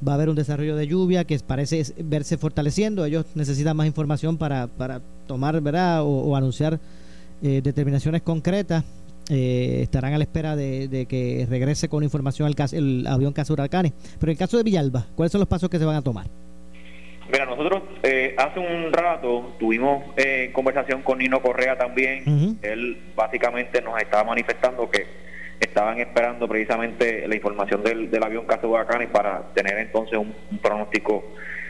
va 0.06 0.14
a 0.14 0.16
haber 0.16 0.30
un 0.30 0.36
desarrollo 0.36 0.76
de 0.76 0.88
lluvia 0.88 1.26
que 1.26 1.38
parece 1.40 1.84
verse 2.04 2.38
fortaleciendo. 2.38 3.06
Ellos 3.06 3.26
necesitan 3.36 3.78
más 3.78 3.88
información 3.88 4.38
para, 4.38 4.68
para 4.68 5.02
tomar, 5.28 5.60
¿verdad? 5.62 6.02
O, 6.04 6.36
anunciar 6.36 6.80
eh, 7.44 7.62
determinaciones 7.64 8.22
concretas. 8.22 8.84
Eh, 9.30 9.80
estarán 9.84 10.14
a 10.14 10.18
la 10.18 10.24
espera 10.24 10.56
de, 10.56 11.06
que 11.08 11.48
regrese 11.50 11.88
con 11.88 12.04
información 12.04 12.50
el, 12.50 12.56
el 12.74 13.08
avión 13.08 13.34
Casa 13.34 13.54
Huracanes. 13.54 13.94
Pero 14.20 14.32
en 14.32 14.36
el 14.36 14.38
caso 14.38 14.58
de 14.58 14.64
Villalba, 14.64 15.06
¿cuáles 15.16 15.32
son 15.32 15.40
los 15.40 15.48
pasos 15.48 15.70
que 15.70 15.80
se 15.80 15.86
van 15.86 15.96
a 15.96 16.02
tomar? 16.02 16.26
Mira, 17.32 17.46
nosotros 17.46 17.84
eh, 18.04 18.36
hace 18.38 18.60
un 18.60 18.92
rato 18.92 19.54
tuvimos 19.58 20.04
conversación 20.52 21.02
con 21.02 21.20
Nino 21.20 21.42
Correa 21.42 21.78
también. 21.78 22.58
Él 22.62 22.98
básicamente 23.16 23.82
nos 23.82 24.02
estaba 24.02 24.26
manifestando 24.26 24.90
que 24.90 25.06
estaban 25.62 26.00
esperando 26.00 26.48
precisamente 26.48 27.28
la 27.28 27.36
información 27.36 27.84
del, 27.84 28.10
del 28.10 28.24
avión 28.24 28.46
Casa 28.46 28.68
Huracanes 28.68 29.10
para 29.10 29.54
tener 29.54 29.78
entonces 29.78 30.18
un, 30.18 30.34
pronóstico 30.62 31.24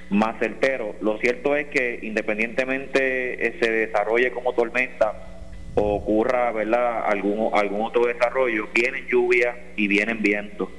más 0.10 0.40
certero. 0.40 0.96
Lo 1.02 1.18
cierto 1.18 1.56
es 1.56 1.68
que 1.68 2.00
independientemente 2.02 3.48
eh, 3.48 3.56
se 3.60 3.72
desarrolle 3.72 4.32
como 4.32 4.54
tormenta 4.54 5.14
o 5.76 5.96
ocurra 5.96 6.52
¿verdad? 6.52 7.06
Algún, 7.06 7.52
algún 7.54 7.82
otro 7.82 8.06
desarrollo, 8.06 8.68
vienen 8.74 9.06
lluvias 9.08 9.56
y 9.76 9.88
vienen 9.88 10.22
vientos. 10.22 10.70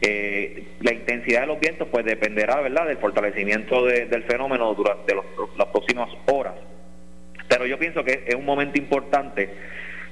Eh, 0.00 0.64
la 0.80 0.92
intensidad 0.92 1.42
de 1.42 1.46
los 1.46 1.60
vientos 1.60 1.88
pues 1.90 2.04
dependerá 2.04 2.60
¿verdad? 2.60 2.86
del 2.86 2.98
fortalecimiento 2.98 3.86
del 3.86 4.22
fenómeno 4.24 4.74
durante 4.74 5.14
las 5.14 5.66
próximas 5.68 6.10
horas. 6.26 6.54
Pero 7.48 7.66
yo 7.66 7.78
pienso 7.78 8.04
que 8.04 8.24
es 8.26 8.34
un 8.34 8.44
momento 8.44 8.78
importante 8.78 9.48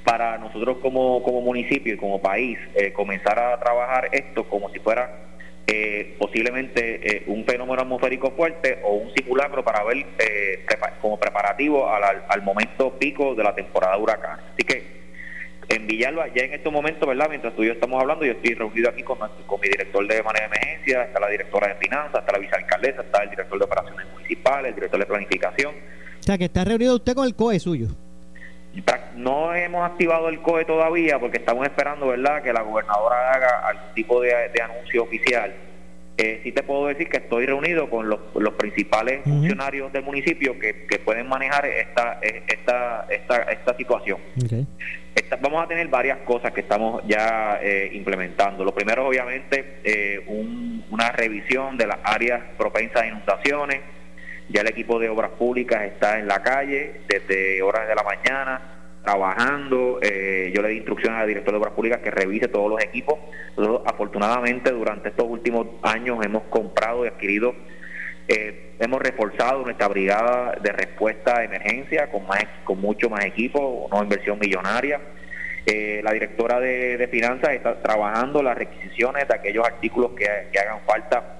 para 0.04 0.38
nosotros 0.38 0.78
como, 0.78 1.22
como 1.22 1.40
municipio 1.40 1.94
y 1.94 1.96
como 1.96 2.20
país 2.20 2.58
eh, 2.74 2.92
comenzar 2.92 3.38
a 3.38 3.58
trabajar 3.58 4.08
esto 4.12 4.44
como 4.44 4.68
si 4.70 4.78
fuera 4.78 5.22
eh, 5.64 6.16
posiblemente 6.18 7.16
eh, 7.16 7.22
un 7.28 7.44
fenómeno 7.44 7.82
atmosférico 7.82 8.32
fuerte 8.32 8.80
o 8.82 8.94
un 8.94 9.14
simulacro 9.14 9.64
para 9.64 9.84
ver 9.84 10.04
eh, 10.18 10.66
como 11.00 11.18
preparativo 11.20 11.88
al, 11.88 12.24
al, 12.28 12.42
momento 12.42 12.98
pico 12.98 13.36
de 13.36 13.44
la 13.44 13.54
temporada 13.54 13.96
de. 13.96 14.40
Así 14.52 14.64
que 14.64 14.82
en 15.68 15.86
Villalba, 15.86 16.26
ya 16.34 16.42
en 16.42 16.54
estos 16.54 16.72
momentos, 16.72 17.08
¿verdad? 17.08 17.28
Mientras 17.28 17.54
tú 17.54 17.62
y 17.62 17.68
yo 17.68 17.74
estamos 17.74 18.00
hablando, 18.00 18.24
yo 18.24 18.32
estoy 18.32 18.54
reunido 18.54 18.90
aquí 18.90 19.04
con, 19.04 19.18
con 19.46 19.60
mi 19.60 19.68
director 19.68 20.06
de 20.06 20.22
manejo 20.22 20.50
de 20.50 20.56
emergencia, 20.56 21.04
está 21.04 21.20
la 21.20 21.28
directora 21.28 21.68
de 21.68 21.74
finanzas, 21.76 22.20
está 22.20 22.32
la 22.32 22.38
vicealcaldesa, 22.38 23.02
está 23.02 23.22
el 23.22 23.30
director 23.30 23.58
de 23.58 23.64
operaciones 23.64 24.06
municipales, 24.12 24.68
el 24.70 24.74
director 24.74 24.98
de 24.98 25.06
planificación. 25.06 25.74
O 26.18 26.22
sea, 26.22 26.38
que 26.38 26.44
está 26.46 26.64
reunido 26.64 26.96
usted 26.96 27.14
con 27.14 27.24
el 27.24 27.36
COE 27.36 27.60
suyo. 27.60 27.86
No 29.16 29.54
hemos 29.54 29.88
activado 29.88 30.28
el 30.28 30.40
COE 30.40 30.64
todavía 30.64 31.18
porque 31.18 31.38
estamos 31.38 31.64
esperando, 31.64 32.08
¿verdad?, 32.08 32.42
que 32.42 32.52
la 32.52 32.62
gobernadora 32.62 33.32
haga 33.32 33.68
algún 33.68 33.94
tipo 33.94 34.20
de, 34.20 34.34
anuncio 34.62 35.02
oficial. 35.04 35.54
Eh, 36.16 36.40
sí 36.42 36.52
te 36.52 36.62
puedo 36.62 36.86
decir 36.86 37.08
que 37.08 37.18
estoy 37.18 37.46
reunido 37.46 37.88
con 37.88 38.08
los, 38.08 38.20
principales 38.58 39.22
funcionarios 39.24 39.92
del 39.92 40.02
municipio 40.02 40.58
que, 40.58 41.00
pueden 41.04 41.28
manejar 41.28 41.66
esta 41.66 42.18
esta 42.22 43.06
esta, 43.08 43.42
esta 43.42 43.76
situación. 43.76 44.18
vamos 45.40 45.64
a 45.64 45.68
tener 45.68 45.88
varias 45.88 46.18
cosas 46.18 46.52
que 46.52 46.60
estamos 46.60 47.02
ya 47.06 47.58
eh, 47.62 47.90
implementando. 47.92 48.64
Lo 48.64 48.74
primero, 48.74 49.06
obviamente, 49.06 49.78
eh, 49.84 50.24
una 50.90 51.12
revisión 51.12 51.76
de 51.76 51.86
las 51.86 51.98
áreas 52.04 52.42
propensas 52.56 53.02
a 53.02 53.06
inundaciones 53.06 53.80
ya 54.52 54.60
el 54.60 54.68
equipo 54.68 54.98
de 54.98 55.08
obras 55.08 55.30
públicas 55.30 55.82
está 55.84 56.18
en 56.18 56.28
la 56.28 56.42
calle 56.42 57.00
desde 57.08 57.62
horas 57.62 57.88
de 57.88 57.94
la 57.94 58.02
mañana 58.02 58.60
trabajando. 59.02 59.98
Eh, 60.02 60.52
yo 60.54 60.62
le 60.62 60.68
di 60.68 60.76
instrucciones 60.76 61.20
al 61.20 61.26
director 61.26 61.52
de 61.52 61.58
Obras 61.58 61.72
Públicas 61.72 62.00
que 62.00 62.10
revise 62.10 62.48
todos 62.48 62.70
los 62.70 62.82
equipos. 62.82 63.18
Afortunadamente, 63.86 64.70
durante 64.70 65.08
estos 65.08 65.26
últimos 65.28 65.66
años 65.82 66.24
hemos 66.24 66.44
comprado 66.44 67.04
y 67.04 67.08
adquirido, 67.08 67.54
eh, 68.28 68.74
hemos 68.78 69.00
reforzado 69.00 69.62
nuestra 69.64 69.88
brigada 69.88 70.56
de 70.62 70.72
respuesta 70.72 71.38
a 71.38 71.44
emergencia 71.44 72.10
con, 72.10 72.26
más, 72.26 72.44
con 72.64 72.80
mucho 72.80 73.10
más 73.10 73.24
equipo, 73.24 73.88
una 73.90 74.02
inversión 74.02 74.38
millonaria. 74.38 75.00
Eh, 75.64 76.00
la 76.02 76.12
directora 76.12 76.58
de, 76.60 77.08
finanzas 77.10 77.54
está 77.54 77.80
trabajando 77.80 78.42
las 78.42 78.56
requisiciones 78.56 79.28
de 79.28 79.34
aquellos 79.34 79.64
artículos 79.64 80.12
que, 80.12 80.26
que 80.52 80.58
hagan 80.58 80.80
falta 80.86 81.38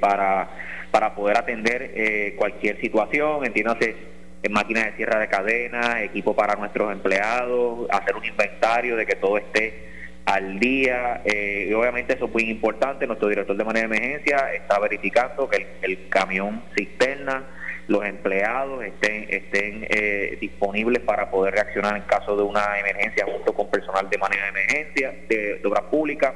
para 0.00 0.48
para 0.92 1.14
poder 1.14 1.38
atender 1.38 1.90
eh, 1.94 2.34
cualquier 2.36 2.78
situación, 2.80 3.44
entiéndase 3.44 3.96
en 4.42 4.52
máquinas 4.52 4.84
de 4.84 4.92
cierre 4.92 5.20
de 5.20 5.28
cadena, 5.28 6.02
equipo 6.02 6.36
para 6.36 6.54
nuestros 6.54 6.92
empleados, 6.92 7.88
hacer 7.90 8.14
un 8.14 8.24
inventario 8.24 8.96
de 8.96 9.06
que 9.06 9.16
todo 9.16 9.38
esté 9.38 9.88
al 10.26 10.58
día. 10.58 11.22
Eh, 11.24 11.68
y 11.70 11.72
obviamente 11.72 12.14
eso 12.14 12.26
es 12.26 12.32
muy 12.32 12.42
importante. 12.44 13.06
Nuestro 13.06 13.28
director 13.28 13.56
de 13.56 13.64
manera 13.64 13.88
de 13.88 13.96
emergencia 13.96 14.52
está 14.52 14.78
verificando 14.78 15.48
que 15.48 15.66
el, 15.80 16.08
camión 16.08 16.62
cisterna, 16.76 17.44
los 17.88 18.04
empleados 18.04 18.84
estén, 18.84 19.26
estén 19.30 19.86
eh, 19.88 20.36
disponibles 20.40 21.02
para 21.02 21.30
poder 21.30 21.54
reaccionar 21.54 21.96
en 21.96 22.02
caso 22.02 22.36
de 22.36 22.42
una 22.42 22.78
emergencia 22.78 23.24
junto 23.24 23.54
con 23.54 23.70
personal 23.70 24.10
de 24.10 24.18
manera 24.18 24.42
de 24.44 24.48
emergencia, 24.50 25.14
de, 25.28 25.58
de 25.58 25.66
obra 25.66 25.82
pública 25.82 26.34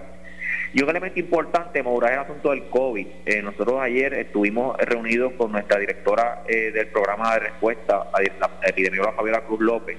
y 0.76 0.82
un 0.82 0.90
elemento 0.90 1.18
importante, 1.18 1.82
Maura, 1.82 2.12
el 2.12 2.18
asunto 2.18 2.50
del 2.50 2.68
COVID. 2.68 3.06
Eh, 3.24 3.40
nosotros 3.40 3.80
ayer 3.80 4.12
estuvimos 4.12 4.76
reunidos 4.76 5.32
con 5.32 5.50
nuestra 5.50 5.80
directora 5.80 6.42
eh, 6.46 6.70
del 6.70 6.88
programa 6.88 7.32
de 7.32 7.40
respuesta, 7.40 8.06
la 8.12 8.50
epidemióloga 8.62 9.12
Fabiola 9.12 9.40
Cruz 9.40 9.60
López, 9.60 9.96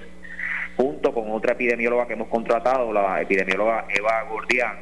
junto 0.75 1.11
con 1.15 1.31
otra 1.31 1.53
epidemióloga 1.53 2.05
que 2.05 2.13
hemos 2.13 2.27
contratado, 2.27 2.93
la 2.93 3.19
epidemióloga 3.19 3.85
Eva 3.89 4.21
Gordián, 4.29 4.77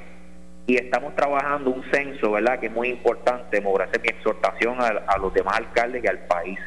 y 0.67 0.75
estamos 0.75 1.15
trabajando 1.15 1.69
un 1.69 1.89
censo, 1.89 2.29
¿verdad?, 2.29 2.59
que 2.59 2.65
es 2.65 2.73
muy 2.73 2.89
importante, 2.89 3.61
Maura, 3.61 3.87
es 3.89 4.01
mi 4.01 4.09
exhortación 4.09 4.75
a 4.81 5.17
los 5.17 5.33
demás 5.33 5.59
alcaldes 5.59 6.03
y 6.03 6.07
al 6.07 6.19
país 6.27 6.59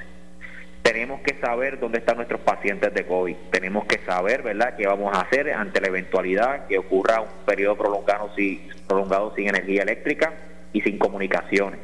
tenemos 0.88 1.20
que 1.20 1.34
saber 1.34 1.78
dónde 1.78 1.98
están 1.98 2.16
nuestros 2.16 2.40
pacientes 2.40 2.94
de 2.94 3.04
COVID. 3.04 3.36
Tenemos 3.50 3.84
que 3.84 3.98
saber, 4.06 4.42
¿verdad?, 4.42 4.74
qué 4.74 4.86
vamos 4.86 5.14
a 5.14 5.20
hacer 5.20 5.52
ante 5.52 5.82
la 5.82 5.88
eventualidad 5.88 6.66
que 6.66 6.78
ocurra 6.78 7.20
un 7.20 7.28
periodo 7.44 7.76
prolongado 7.76 8.34
sin, 8.34 8.66
prolongado 8.86 9.34
sin 9.34 9.48
energía 9.48 9.82
eléctrica 9.82 10.32
y 10.72 10.80
sin 10.80 10.96
comunicaciones. 10.96 11.78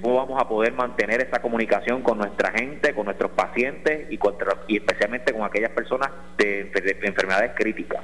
¿Cómo 0.00 0.16
vamos 0.16 0.42
a 0.42 0.48
poder 0.48 0.72
mantener 0.72 1.20
esa 1.20 1.40
comunicación 1.40 2.02
con 2.02 2.18
nuestra 2.18 2.50
gente, 2.50 2.92
con 2.94 3.04
nuestros 3.04 3.30
pacientes 3.30 4.10
y, 4.10 4.18
y 4.66 4.76
especialmente 4.76 5.32
con 5.32 5.44
aquellas 5.44 5.70
personas 5.70 6.10
de, 6.36 6.68
enfermedades 7.02 7.52
críticas? 7.54 8.00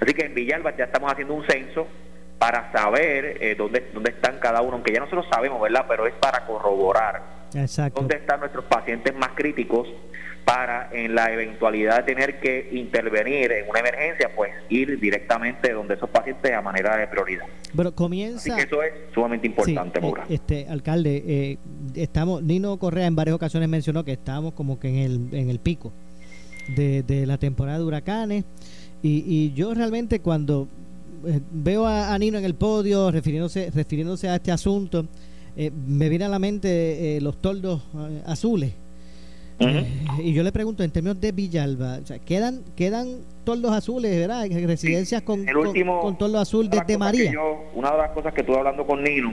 Así 0.00 0.14
que 0.14 0.24
en 0.24 0.34
Villalba 0.34 0.74
ya 0.74 0.84
estamos 0.84 1.12
haciendo 1.12 1.34
un 1.34 1.44
censo 1.46 1.86
para 2.38 2.72
saber 2.72 3.36
eh, 3.38 3.54
dónde, 3.54 3.90
dónde 3.92 4.12
están 4.12 4.38
cada 4.38 4.62
uno, 4.62 4.76
aunque 4.76 4.94
ya 4.94 5.00
nosotros 5.00 5.26
sabemos, 5.30 5.60
¿verdad? 5.60 5.84
Pero 5.86 6.06
es 6.06 6.14
para 6.14 6.46
corroborar 6.46 7.41
dónde 7.94 8.16
están 8.16 8.40
nuestros 8.40 8.64
pacientes 8.64 9.14
más 9.14 9.30
críticos 9.34 9.88
para 10.44 10.90
en 10.92 11.14
la 11.14 11.32
eventualidad 11.32 11.98
de 11.98 12.14
tener 12.14 12.40
que 12.40 12.68
intervenir 12.72 13.52
en 13.52 13.68
una 13.68 13.80
emergencia, 13.80 14.30
pues 14.34 14.50
ir 14.68 14.98
directamente 14.98 15.72
donde 15.72 15.94
esos 15.94 16.10
pacientes 16.10 16.52
a 16.52 16.60
manera 16.60 16.96
de 16.96 17.06
prioridad. 17.06 17.46
Pero 17.76 17.94
comienza. 17.94 18.38
Así 18.38 18.50
que 18.50 18.66
eso 18.66 18.82
es 18.82 18.92
sumamente 19.14 19.46
importante, 19.46 20.00
sí, 20.00 20.06
eh, 20.06 20.12
Este 20.28 20.66
alcalde, 20.68 21.22
eh, 21.26 21.58
estamos. 21.94 22.42
Nino 22.42 22.76
Correa 22.78 23.06
en 23.06 23.14
varias 23.14 23.36
ocasiones 23.36 23.68
mencionó 23.68 24.04
que 24.04 24.12
estamos 24.12 24.54
como 24.54 24.80
que 24.80 24.88
en 24.88 24.96
el 24.96 25.28
en 25.32 25.50
el 25.50 25.60
pico 25.60 25.92
de, 26.76 27.02
de 27.02 27.26
la 27.26 27.38
temporada 27.38 27.78
de 27.78 27.84
huracanes 27.84 28.44
y, 29.02 29.24
y 29.26 29.52
yo 29.54 29.74
realmente 29.74 30.20
cuando 30.20 30.68
eh, 31.26 31.40
veo 31.50 31.86
a, 31.86 32.14
a, 32.14 32.18
Nino 32.18 32.38
en 32.38 32.44
el 32.44 32.54
podio 32.54 33.10
refiriéndose 33.10 33.70
refiriéndose 33.74 34.28
a 34.28 34.36
este 34.36 34.52
asunto 34.52 35.06
eh, 35.56 35.70
me 35.70 36.08
viene 36.08 36.24
a 36.24 36.28
la 36.28 36.38
mente 36.38 37.16
eh, 37.16 37.20
los 37.20 37.40
toldos 37.40 37.82
eh, 37.94 38.22
azules. 38.26 38.72
y 40.18 40.32
yo 40.32 40.42
le 40.42 40.50
pregunto, 40.50 40.82
en 40.82 40.90
términos 40.90 41.20
de 41.20 41.30
Villalba, 41.30 42.00
¿quedan, 42.26 42.62
quedan 42.74 43.20
toldos 43.44 43.72
azules, 43.72 44.18
¿verdad? 44.18 44.46
Residencias 44.66 45.22
con, 45.22 45.44
con, 45.46 46.18
toldo 46.18 46.38
azul 46.38 46.68
desde 46.68 46.98
María. 46.98 47.32
una 47.74 47.92
de 47.92 47.98
las 47.98 48.10
cosas 48.10 48.32
que 48.34 48.40
estuve 48.40 48.56
hablando 48.56 48.86
con 48.86 49.04
Nino 49.04 49.32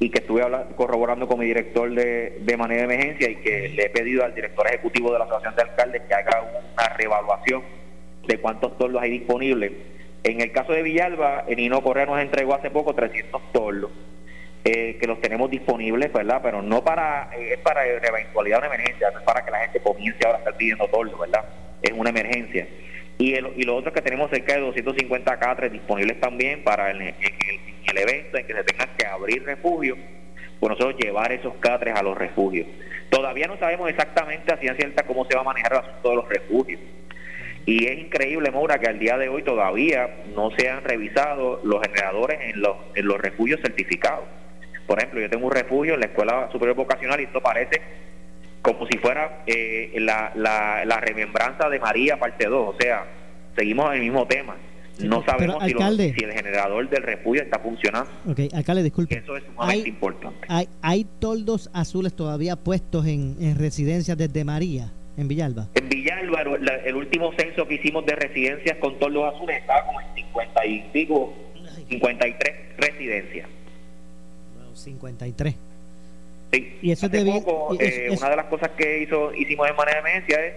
y 0.00 0.10
que 0.10 0.18
estuve 0.18 0.42
corroborando 0.74 1.28
con 1.28 1.38
mi 1.38 1.46
director 1.46 1.94
de, 1.94 2.40
de 2.44 2.56
manera 2.56 2.88
de 2.88 2.94
emergencia 2.94 3.30
y 3.30 3.36
que 3.36 3.68
le 3.68 3.84
he 3.84 3.90
pedido 3.90 4.24
al 4.24 4.34
director 4.34 4.66
ejecutivo 4.66 5.12
de 5.12 5.18
la 5.20 5.26
Asociación 5.26 5.54
de 5.54 5.62
Alcaldes 5.62 6.02
que 6.08 6.14
haga 6.14 6.42
una 6.74 6.88
reevaluación 6.96 7.62
de 8.26 8.40
cuántos 8.40 8.76
toldos 8.78 9.00
hay 9.00 9.10
disponibles. 9.10 9.70
En 10.24 10.40
el 10.40 10.50
caso 10.50 10.72
de 10.72 10.82
Villalba, 10.82 11.44
Nino 11.56 11.82
Correa 11.82 12.06
nos 12.06 12.20
entregó 12.20 12.54
hace 12.54 12.70
poco 12.70 12.94
300 12.94 13.52
toldos 13.52 13.90
eh, 14.64 14.96
que 15.00 15.06
los 15.08 15.20
tenemos 15.20 15.50
disponibles, 15.50 16.12
¿verdad? 16.12 16.40
Pero 16.42 16.62
no 16.62 16.84
para, 16.84 17.30
es 17.36 17.58
para 17.58 17.84
eventualidad 17.84 18.60
de 18.60 18.66
una 18.68 18.74
emergencia, 18.74 19.10
no 19.10 19.18
es 19.18 19.24
para 19.24 19.44
que 19.44 19.50
la 19.50 19.58
gente 19.58 19.80
comience 19.80 20.24
ahora 20.24 20.36
a 20.36 20.38
estar 20.38 20.56
pidiendo 20.56 20.86
todo, 20.86 21.18
¿verdad? 21.18 21.44
Es 21.82 21.90
una 21.92 22.10
emergencia. 22.10 22.68
Y, 23.18 23.34
el, 23.34 23.52
y 23.56 23.64
lo 23.64 23.76
otro 23.76 23.92
que 23.92 24.00
tenemos 24.02 24.30
cerca 24.30 24.54
de 24.54 24.60
250 24.60 25.38
catres 25.38 25.72
disponibles 25.72 26.18
también 26.20 26.62
para 26.62 26.90
el, 26.90 27.02
el, 27.02 27.98
evento 27.98 28.38
en 28.38 28.46
que 28.46 28.54
se 28.54 28.64
tengan 28.64 28.88
que 28.96 29.06
abrir 29.06 29.44
refugios, 29.44 29.98
pues 30.60 30.70
nosotros 30.70 30.96
llevar 30.96 31.32
esos 31.32 31.54
catres 31.56 31.94
a 31.96 32.02
los 32.02 32.16
refugios. 32.16 32.66
Todavía 33.10 33.46
no 33.46 33.58
sabemos 33.58 33.90
exactamente 33.90 34.52
a 34.52 34.56
ciencia 34.56 34.86
cierta 34.86 35.02
cómo 35.02 35.24
se 35.26 35.34
va 35.34 35.42
a 35.42 35.44
manejar 35.44 35.72
el 35.72 35.78
asunto 35.80 36.10
de 36.10 36.16
los 36.16 36.28
refugios. 36.28 36.80
Y 37.66 37.86
es 37.86 37.98
increíble, 37.98 38.50
Maura, 38.50 38.78
que 38.78 38.88
al 38.88 38.98
día 38.98 39.18
de 39.18 39.28
hoy 39.28 39.42
todavía 39.42 40.08
no 40.34 40.50
se 40.56 40.68
han 40.68 40.82
revisado 40.82 41.60
los 41.64 41.80
generadores 41.82 42.40
en 42.40 42.60
los, 42.60 42.76
en 42.94 43.06
los 43.06 43.20
refugios 43.20 43.60
certificados. 43.60 44.24
Por 44.86 44.98
ejemplo, 44.98 45.20
yo 45.20 45.30
tengo 45.30 45.46
un 45.46 45.52
refugio 45.52 45.94
en 45.94 46.00
la 46.00 46.06
Escuela 46.06 46.48
Superior 46.50 46.76
Vocacional 46.76 47.20
y 47.20 47.24
esto 47.24 47.40
parece 47.40 47.80
como 48.62 48.86
si 48.86 48.96
fuera 48.98 49.42
eh, 49.46 49.92
la, 49.98 50.32
la, 50.36 51.00
remembranza 51.00 51.68
de 51.68 51.80
María 51.80 52.18
parte 52.18 52.46
2, 52.46 52.74
o 52.74 52.78
sea, 52.78 53.04
seguimos 53.56 53.86
en 53.90 53.94
el 53.94 54.00
mismo 54.02 54.26
tema. 54.26 54.56
no 55.00 55.24
sabemos 55.24 55.62
si, 55.64 55.72
el 55.72 56.32
generador 56.32 56.88
del 56.88 57.02
refugio 57.02 57.42
está 57.42 57.58
funcionando. 57.58 58.08
Ok, 58.28 58.40
alcalde, 58.54 58.84
disculpe. 58.84 59.18
Eso 59.18 59.36
es 59.36 59.42
sumamente 59.44 59.88
importante. 59.88 60.46
Hay, 60.48 60.68
hay 60.80 61.04
toldos 61.18 61.70
azules 61.72 62.14
todavía 62.14 62.54
puestos 62.54 63.04
en, 63.06 63.36
en 63.40 63.58
residencias 63.58 64.16
desde 64.16 64.44
María, 64.44 64.92
en 65.16 65.26
Villalba. 65.26 65.66
En 65.74 65.88
Villalba, 65.88 66.42
el 66.84 66.94
último 66.94 67.32
censo 67.36 67.66
que 67.66 67.74
hicimos 67.74 68.06
de 68.06 68.14
residencias 68.14 68.76
con 68.78 68.96
toldos 69.00 69.34
azules 69.34 69.60
estaba 69.60 69.84
como 69.86 70.00
en 70.00 70.06
50 70.14 70.66
y 70.66 70.80
pico, 70.92 71.34
53 71.88 72.54
residencias. 72.78 73.48
53. 74.74 75.54
Sí. 76.52 76.78
Y 76.82 76.92
eso 76.92 77.06
Hace 77.06 77.24
poco, 77.24 77.76
eh, 77.80 78.08
una 78.10 78.30
de 78.30 78.36
las 78.36 78.46
cosas 78.46 78.70
que 78.76 79.02
hizo 79.02 79.32
hicimos 79.34 79.68
en 79.68 79.76
manera 79.76 80.02
de 80.02 80.10
emergencia 80.10 80.44
es 80.44 80.54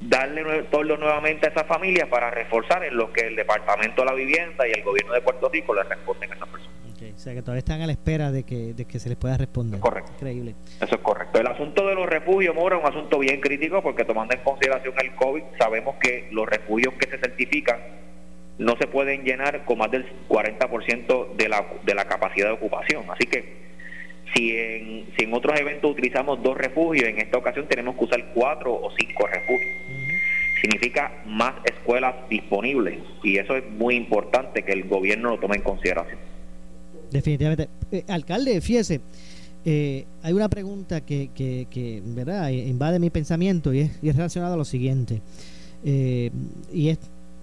darle 0.00 0.62
todo 0.64 0.84
nuevamente 0.96 1.46
a 1.46 1.50
esas 1.50 1.66
familias 1.66 2.08
para 2.08 2.30
reforzar 2.30 2.84
en 2.84 2.96
lo 2.96 3.12
que 3.12 3.26
el 3.26 3.36
Departamento 3.36 4.02
de 4.02 4.06
la 4.06 4.14
Vivienda 4.14 4.68
y 4.68 4.72
el 4.72 4.82
Gobierno 4.82 5.12
de 5.12 5.20
Puerto 5.22 5.48
Rico 5.48 5.74
le 5.74 5.82
responden 5.82 6.32
a 6.32 6.34
esas 6.34 6.48
personas. 6.48 6.74
O 7.12 7.18
sea 7.18 7.34
que 7.34 7.42
todavía 7.42 7.58
están 7.58 7.80
a 7.82 7.86
la 7.86 7.92
espera 7.92 8.32
de 8.32 8.44
que, 8.44 8.74
de 8.74 8.86
que 8.86 8.98
se 8.98 9.08
les 9.08 9.18
pueda 9.18 9.36
responder. 9.36 9.78
Correcto. 9.78 10.12
Increíble. 10.14 10.54
Eso 10.80 10.94
es 10.94 11.00
correcto. 11.00 11.38
El 11.38 11.46
asunto 11.46 11.86
de 11.86 11.94
los 11.94 12.06
refugios, 12.06 12.54
Mora, 12.54 12.76
es 12.76 12.82
un 12.82 12.88
asunto 12.88 13.18
bien 13.18 13.40
crítico 13.40 13.82
porque 13.82 14.04
tomando 14.04 14.34
en 14.34 14.40
consideración 14.40 14.94
el 15.00 15.14
COVID, 15.14 15.42
sabemos 15.58 15.96
que 15.96 16.28
los 16.32 16.46
refugios 16.46 16.94
que 16.94 17.08
se 17.08 17.18
certifican 17.18 17.78
no 18.58 18.76
se 18.76 18.86
pueden 18.86 19.24
llenar 19.24 19.64
con 19.64 19.78
más 19.78 19.90
del 19.90 20.06
40% 20.28 21.34
de 21.36 21.48
la, 21.48 21.64
de 21.84 21.94
la 21.94 22.04
capacidad 22.04 22.48
de 22.48 22.52
ocupación. 22.52 23.04
Así 23.10 23.26
que 23.26 23.64
si 24.34 24.56
en, 24.56 25.06
si 25.16 25.24
en 25.24 25.34
otros 25.34 25.58
eventos 25.58 25.90
utilizamos 25.90 26.42
dos 26.42 26.56
refugios, 26.56 27.08
en 27.08 27.18
esta 27.18 27.38
ocasión 27.38 27.66
tenemos 27.66 27.96
que 27.96 28.04
usar 28.04 28.24
cuatro 28.34 28.74
o 28.74 28.90
cinco 28.96 29.26
refugios. 29.26 29.72
Significa 30.60 31.12
más 31.26 31.54
escuelas 31.64 32.14
disponibles 32.28 32.98
y 33.22 33.38
eso 33.38 33.56
es 33.56 33.68
muy 33.70 33.96
importante 33.96 34.62
que 34.62 34.72
el 34.72 34.84
gobierno 34.84 35.30
lo 35.30 35.38
tome 35.38 35.56
en 35.56 35.62
consideración. 35.62 36.18
Definitivamente. 37.10 37.68
Eh, 37.92 38.04
alcalde, 38.08 38.60
fíjese, 38.60 39.00
eh, 39.64 40.04
hay 40.22 40.32
una 40.32 40.48
pregunta 40.48 41.00
que, 41.00 41.30
que, 41.34 41.66
que 41.70 42.02
¿verdad? 42.04 42.50
invade 42.50 42.98
mi 42.98 43.10
pensamiento 43.10 43.72
y 43.72 43.80
es, 43.80 43.98
y 44.02 44.08
es 44.08 44.16
relacionada 44.16 44.54
a 44.54 44.56
lo 44.56 44.64
siguiente. 44.64 45.20
Eh, 45.84 46.30
y 46.72 46.88
es 46.88 46.98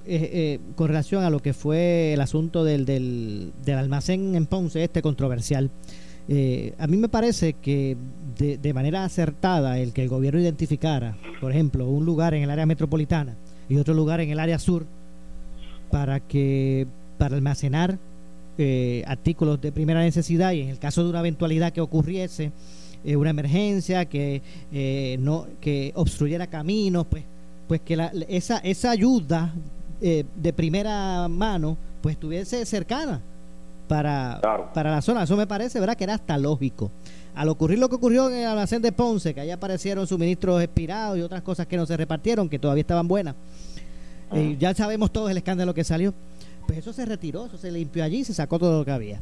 eh, 0.05 0.59
con 0.75 0.87
relación 0.87 1.23
a 1.23 1.29
lo 1.29 1.39
que 1.39 1.53
fue 1.53 2.13
el 2.13 2.21
asunto 2.21 2.63
del, 2.63 2.85
del, 2.85 3.51
del 3.65 3.77
almacén 3.77 4.35
en 4.35 4.45
Ponce, 4.45 4.83
este 4.83 5.01
controversial. 5.01 5.69
Eh, 6.27 6.73
a 6.77 6.87
mí 6.87 6.97
me 6.97 7.09
parece 7.09 7.53
que 7.53 7.97
de, 8.37 8.73
manera 8.73 9.03
acertada 9.03 9.79
el 9.79 9.91
que 9.91 10.03
el 10.03 10.09
gobierno 10.09 10.39
identificara, 10.39 11.17
por 11.39 11.51
ejemplo, 11.51 11.87
un 11.87 12.05
lugar 12.05 12.33
en 12.33 12.43
el 12.43 12.49
área 12.49 12.65
metropolitana 12.65 13.35
y 13.69 13.77
otro 13.77 13.93
lugar 13.93 14.21
en 14.21 14.29
el 14.29 14.39
área 14.39 14.59
sur 14.59 14.85
para 15.89 16.19
que 16.19 16.87
para 17.17 17.35
almacenar 17.35 17.97
eh, 18.57 19.03
artículos 19.07 19.61
de 19.61 19.71
primera 19.71 20.01
necesidad 20.01 20.53
y 20.53 20.61
en 20.61 20.69
el 20.69 20.79
caso 20.79 21.03
de 21.03 21.09
una 21.09 21.19
eventualidad 21.19 21.73
que 21.73 21.81
ocurriese 21.81 22.51
eh, 23.03 23.15
una 23.15 23.31
emergencia 23.31 24.05
que 24.05 24.41
eh, 24.71 25.17
no 25.19 25.47
que 25.59 25.91
obstruyera 25.95 26.47
caminos, 26.47 27.07
pues 27.09 27.23
pues 27.67 27.81
que 27.81 27.95
la, 27.95 28.11
esa 28.27 28.57
esa 28.59 28.91
ayuda 28.91 29.53
eh, 30.01 30.25
de 30.35 30.53
primera 30.53 31.27
mano 31.27 31.77
pues 32.01 32.13
estuviese 32.13 32.65
cercana 32.65 33.21
para, 33.87 34.39
para 34.73 34.91
la 34.91 35.01
zona. 35.01 35.23
Eso 35.23 35.37
me 35.37 35.47
parece, 35.47 35.79
¿verdad? 35.79 35.95
Que 35.95 36.05
era 36.05 36.15
hasta 36.15 36.37
lógico. 36.37 36.91
Al 37.35 37.49
ocurrir 37.49 37.79
lo 37.79 37.87
que 37.89 37.95
ocurrió 37.95 38.29
en 38.29 38.37
el 38.37 38.47
almacén 38.47 38.81
de 38.81 38.91
Ponce, 38.91 39.33
que 39.33 39.41
allá 39.41 39.55
aparecieron 39.55 40.07
suministros 40.07 40.61
expirados 40.61 41.17
y 41.17 41.21
otras 41.21 41.41
cosas 41.41 41.67
que 41.67 41.77
no 41.77 41.85
se 41.85 41.95
repartieron, 41.95 42.49
que 42.49 42.59
todavía 42.59 42.81
estaban 42.81 43.07
buenas, 43.07 43.35
eh, 44.33 44.57
ya 44.59 44.73
sabemos 44.73 45.11
todos 45.11 45.29
el 45.29 45.37
escándalo 45.37 45.73
que 45.73 45.83
salió, 45.83 46.13
pues 46.67 46.79
eso 46.79 46.93
se 46.93 47.05
retiró, 47.05 47.45
eso 47.45 47.57
se 47.57 47.71
limpió 47.71 48.03
allí, 48.03 48.23
se 48.23 48.33
sacó 48.33 48.59
todo 48.59 48.79
lo 48.79 48.85
que 48.85 48.91
había. 48.91 49.21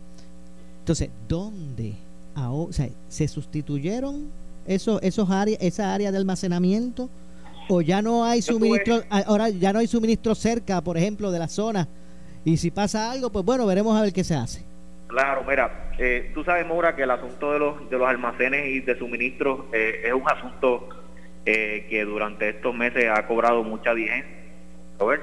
Entonces, 0.79 1.09
¿dónde? 1.27 1.95
Ahora, 2.35 2.69
o 2.69 2.73
sea, 2.73 2.89
¿se 3.09 3.27
sustituyeron 3.27 4.27
esos, 4.65 5.01
esos 5.03 5.29
áreas, 5.29 5.59
esa 5.61 5.93
área 5.93 6.11
de 6.11 6.17
almacenamiento? 6.17 7.09
¿O 7.71 7.81
ya 7.81 8.01
no 8.01 8.25
hay 8.25 8.41
suministro, 8.41 9.03
ahora 9.11 9.49
ya 9.49 9.71
no 9.71 9.77
hay 9.77 9.85
suministro 9.85 10.33
cerca, 10.33 10.81
por 10.81 10.97
ejemplo, 10.97 11.31
de 11.31 11.37
la 11.37 11.47
zona? 11.47 11.87
Y 12.43 12.57
si 12.57 12.71
pasa 12.71 13.11
algo, 13.11 13.31
pues 13.31 13.45
bueno, 13.45 13.67
veremos 13.67 13.95
a 13.95 14.01
ver 14.01 14.11
qué 14.11 14.23
se 14.23 14.33
hace. 14.33 14.65
Claro, 15.05 15.43
mira, 15.47 15.91
eh, 15.99 16.31
tú 16.33 16.43
sabes, 16.43 16.65
Maura, 16.65 16.95
que 16.95 17.03
el 17.03 17.11
asunto 17.11 17.53
de 17.53 17.59
los, 17.59 17.89
de 17.89 17.97
los 17.99 18.07
almacenes 18.07 18.65
y 18.69 18.79
de 18.79 18.97
suministros 18.97 19.65
eh, 19.71 20.01
es 20.05 20.13
un 20.13 20.27
asunto 20.27 20.89
eh, 21.45 21.85
que 21.91 22.05
durante 22.05 22.49
estos 22.49 22.73
meses 22.73 23.05
ha 23.07 23.27
cobrado 23.27 23.63
mucha 23.63 23.93
vigencia. 23.93 24.35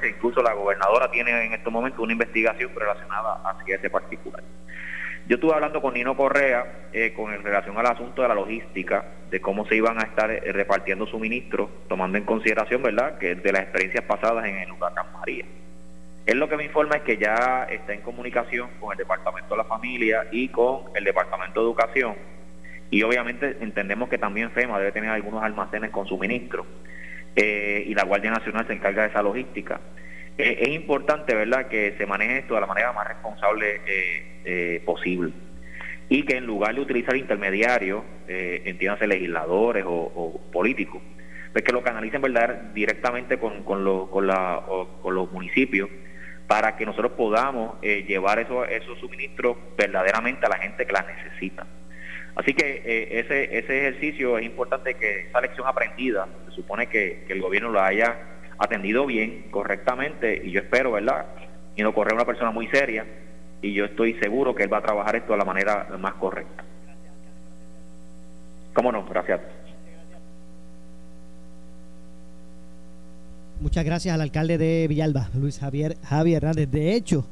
Incluso 0.08 0.40
la 0.40 0.54
gobernadora 0.54 1.10
tiene 1.10 1.46
en 1.46 1.52
estos 1.52 1.72
momentos 1.72 2.00
una 2.00 2.12
investigación 2.12 2.70
relacionada 2.76 3.40
hacia 3.44 3.74
ese 3.74 3.90
particular. 3.90 4.42
Yo 5.28 5.34
estuve 5.36 5.54
hablando 5.54 5.82
con 5.82 5.94
Nino 5.94 6.16
Correa 6.16 6.88
eh, 6.92 7.12
con 7.12 7.32
relación 7.42 7.76
al 7.76 7.86
asunto 7.86 8.22
de 8.22 8.28
la 8.28 8.34
logística, 8.34 9.04
de 9.28 9.40
cómo 9.40 9.66
se 9.66 9.74
iban 9.74 9.98
a 9.98 10.02
estar 10.02 10.30
eh, 10.30 10.52
repartiendo 10.52 11.04
suministros, 11.06 11.68
tomando 11.88 12.16
en 12.16 12.24
consideración, 12.24 12.80
¿verdad?, 12.80 13.18
que 13.18 13.34
de 13.34 13.52
las 13.52 13.62
experiencias 13.62 14.04
pasadas 14.04 14.44
en 14.46 14.56
el 14.58 14.70
huracán 14.70 15.06
María. 15.12 15.44
Él 16.26 16.38
lo 16.38 16.48
que 16.48 16.56
me 16.56 16.64
informa 16.64 16.96
es 16.96 17.02
que 17.02 17.16
ya 17.16 17.66
está 17.68 17.92
en 17.92 18.02
comunicación 18.02 18.68
con 18.78 18.92
el 18.92 18.98
Departamento 18.98 19.54
de 19.54 19.58
la 19.58 19.64
Familia 19.64 20.26
y 20.30 20.48
con 20.48 20.82
el 20.94 21.02
Departamento 21.02 21.60
de 21.60 21.66
Educación. 21.66 22.14
Y 22.90 23.02
obviamente 23.02 23.56
entendemos 23.60 24.08
que 24.08 24.18
también 24.18 24.52
FEMA 24.52 24.78
debe 24.78 24.92
tener 24.92 25.10
algunos 25.10 25.42
almacenes 25.42 25.90
con 25.90 26.06
suministro. 26.06 26.66
Eh, 27.34 27.84
y 27.86 27.94
la 27.94 28.04
Guardia 28.04 28.30
Nacional 28.30 28.66
se 28.66 28.74
encarga 28.74 29.02
de 29.02 29.08
esa 29.08 29.22
logística. 29.22 29.80
Eh, 30.38 30.58
es 30.62 30.68
importante, 30.68 31.34
¿verdad?, 31.34 31.68
que 31.68 31.94
se 31.96 32.06
maneje 32.06 32.38
esto 32.38 32.54
de 32.54 32.60
la 32.60 32.66
manera 32.66 32.92
más 32.92 33.08
responsable 33.08 33.80
eh, 33.86 34.26
eh, 34.44 34.82
posible. 34.84 35.32
Y 36.08 36.24
que 36.24 36.36
en 36.36 36.46
lugar 36.46 36.74
de 36.74 36.80
utilizar 36.80 37.16
intermediarios, 37.16 38.04
eh, 38.28 38.62
entiéndase 38.66 39.06
legisladores 39.06 39.84
o, 39.86 39.90
o 39.90 40.40
políticos, 40.52 41.02
pues 41.52 41.64
que 41.64 41.72
lo 41.72 41.82
canalicen 41.82 42.20
¿verdad? 42.20 42.62
directamente 42.74 43.38
con, 43.38 43.64
con, 43.64 43.82
lo, 43.82 44.10
con, 44.10 44.26
la, 44.26 44.62
con 45.02 45.14
los 45.14 45.32
municipios 45.32 45.88
para 46.46 46.76
que 46.76 46.84
nosotros 46.84 47.12
podamos 47.12 47.76
eh, 47.82 48.04
llevar 48.06 48.38
esos, 48.38 48.68
suministros 49.00 49.56
verdaderamente 49.76 50.46
a 50.46 50.50
la 50.50 50.58
gente 50.58 50.86
que 50.86 50.92
las 50.92 51.06
necesita. 51.06 51.66
Así 52.36 52.52
que 52.52 53.08
ese, 53.10 53.58
ese 53.58 53.78
ejercicio 53.78 54.36
es 54.36 54.44
importante 54.44 54.94
que 54.94 55.20
esa 55.20 55.40
lección 55.40 55.66
aprendida, 55.66 56.28
se 56.44 56.52
supone 56.52 56.86
que, 56.88 57.24
que, 57.26 57.32
el 57.32 57.40
gobierno 57.40 57.70
lo 57.70 57.80
haya 57.80 58.35
atendido 58.58 59.06
bien, 59.06 59.46
correctamente, 59.50 60.42
y 60.44 60.50
yo 60.50 60.60
espero, 60.60 60.92
¿verdad? 60.92 61.26
Y 61.76 61.82
no 61.82 61.92
correr 61.94 62.14
una 62.14 62.24
persona 62.24 62.50
muy 62.50 62.66
seria, 62.68 63.04
y 63.62 63.72
yo 63.72 63.84
estoy 63.84 64.14
seguro 64.14 64.54
que 64.54 64.62
él 64.62 64.72
va 64.72 64.78
a 64.78 64.82
trabajar 64.82 65.16
esto 65.16 65.32
de 65.32 65.38
la 65.38 65.44
manera 65.44 65.88
más 65.98 66.14
correcta. 66.14 66.64
¿Cómo 68.72 68.92
no? 68.92 69.04
Gracias. 69.06 69.40
Muchas 73.60 73.84
gracias 73.84 74.14
al 74.14 74.20
alcalde 74.20 74.58
de 74.58 74.86
Villalba, 74.86 75.30
Luis 75.34 75.58
Javier 75.58 75.96
Javier 76.04 76.44
Hernández. 76.44 76.70
De 76.70 76.94
hecho, 76.94 77.26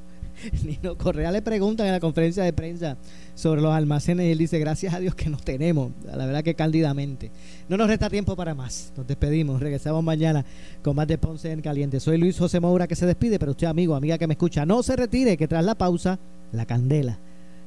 Nino 0.64 0.96
Correa 0.96 1.30
le 1.30 1.42
preguntan 1.42 1.86
en 1.86 1.92
la 1.92 2.00
conferencia 2.00 2.42
de 2.42 2.52
prensa 2.52 2.96
sobre 3.34 3.60
los 3.60 3.72
almacenes 3.72 4.26
y 4.26 4.32
él 4.32 4.38
dice, 4.38 4.58
gracias 4.58 4.94
a 4.94 5.00
Dios 5.00 5.14
que 5.14 5.28
nos 5.28 5.42
tenemos, 5.42 5.92
la 6.04 6.26
verdad 6.26 6.42
que 6.42 6.54
cándidamente. 6.54 7.30
No 7.68 7.76
nos 7.76 7.88
resta 7.88 8.10
tiempo 8.10 8.36
para 8.36 8.54
más, 8.54 8.92
nos 8.96 9.06
despedimos, 9.06 9.60
regresamos 9.60 10.02
mañana 10.04 10.44
con 10.82 10.96
más 10.96 11.06
de 11.06 11.18
Ponce 11.18 11.50
en 11.50 11.60
Caliente. 11.60 12.00
Soy 12.00 12.18
Luis 12.18 12.38
José 12.38 12.60
Moura 12.60 12.86
que 12.86 12.96
se 12.96 13.06
despide, 13.06 13.38
pero 13.38 13.52
usted 13.52 13.66
amigo, 13.66 13.94
amiga 13.94 14.18
que 14.18 14.26
me 14.26 14.34
escucha, 14.34 14.66
no 14.66 14.82
se 14.82 14.96
retire, 14.96 15.36
que 15.36 15.48
tras 15.48 15.64
la 15.64 15.74
pausa, 15.74 16.18
la 16.52 16.66
candela 16.66 17.18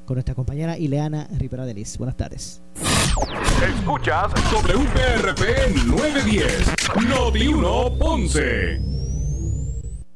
con 0.06 0.16
nuestra 0.16 0.36
compañera 0.36 0.78
Ileana 0.78 1.28
Rivera 1.38 1.66
de 1.66 1.74
Liz. 1.74 1.98
Buenas 1.98 2.16
tardes. 2.16 2.62
Escuchas 3.62 4.32
WPRP 4.52 5.76
910, 5.86 6.74
Noti 7.10 7.48
1 7.48 7.98
Ponce. 8.00 9.07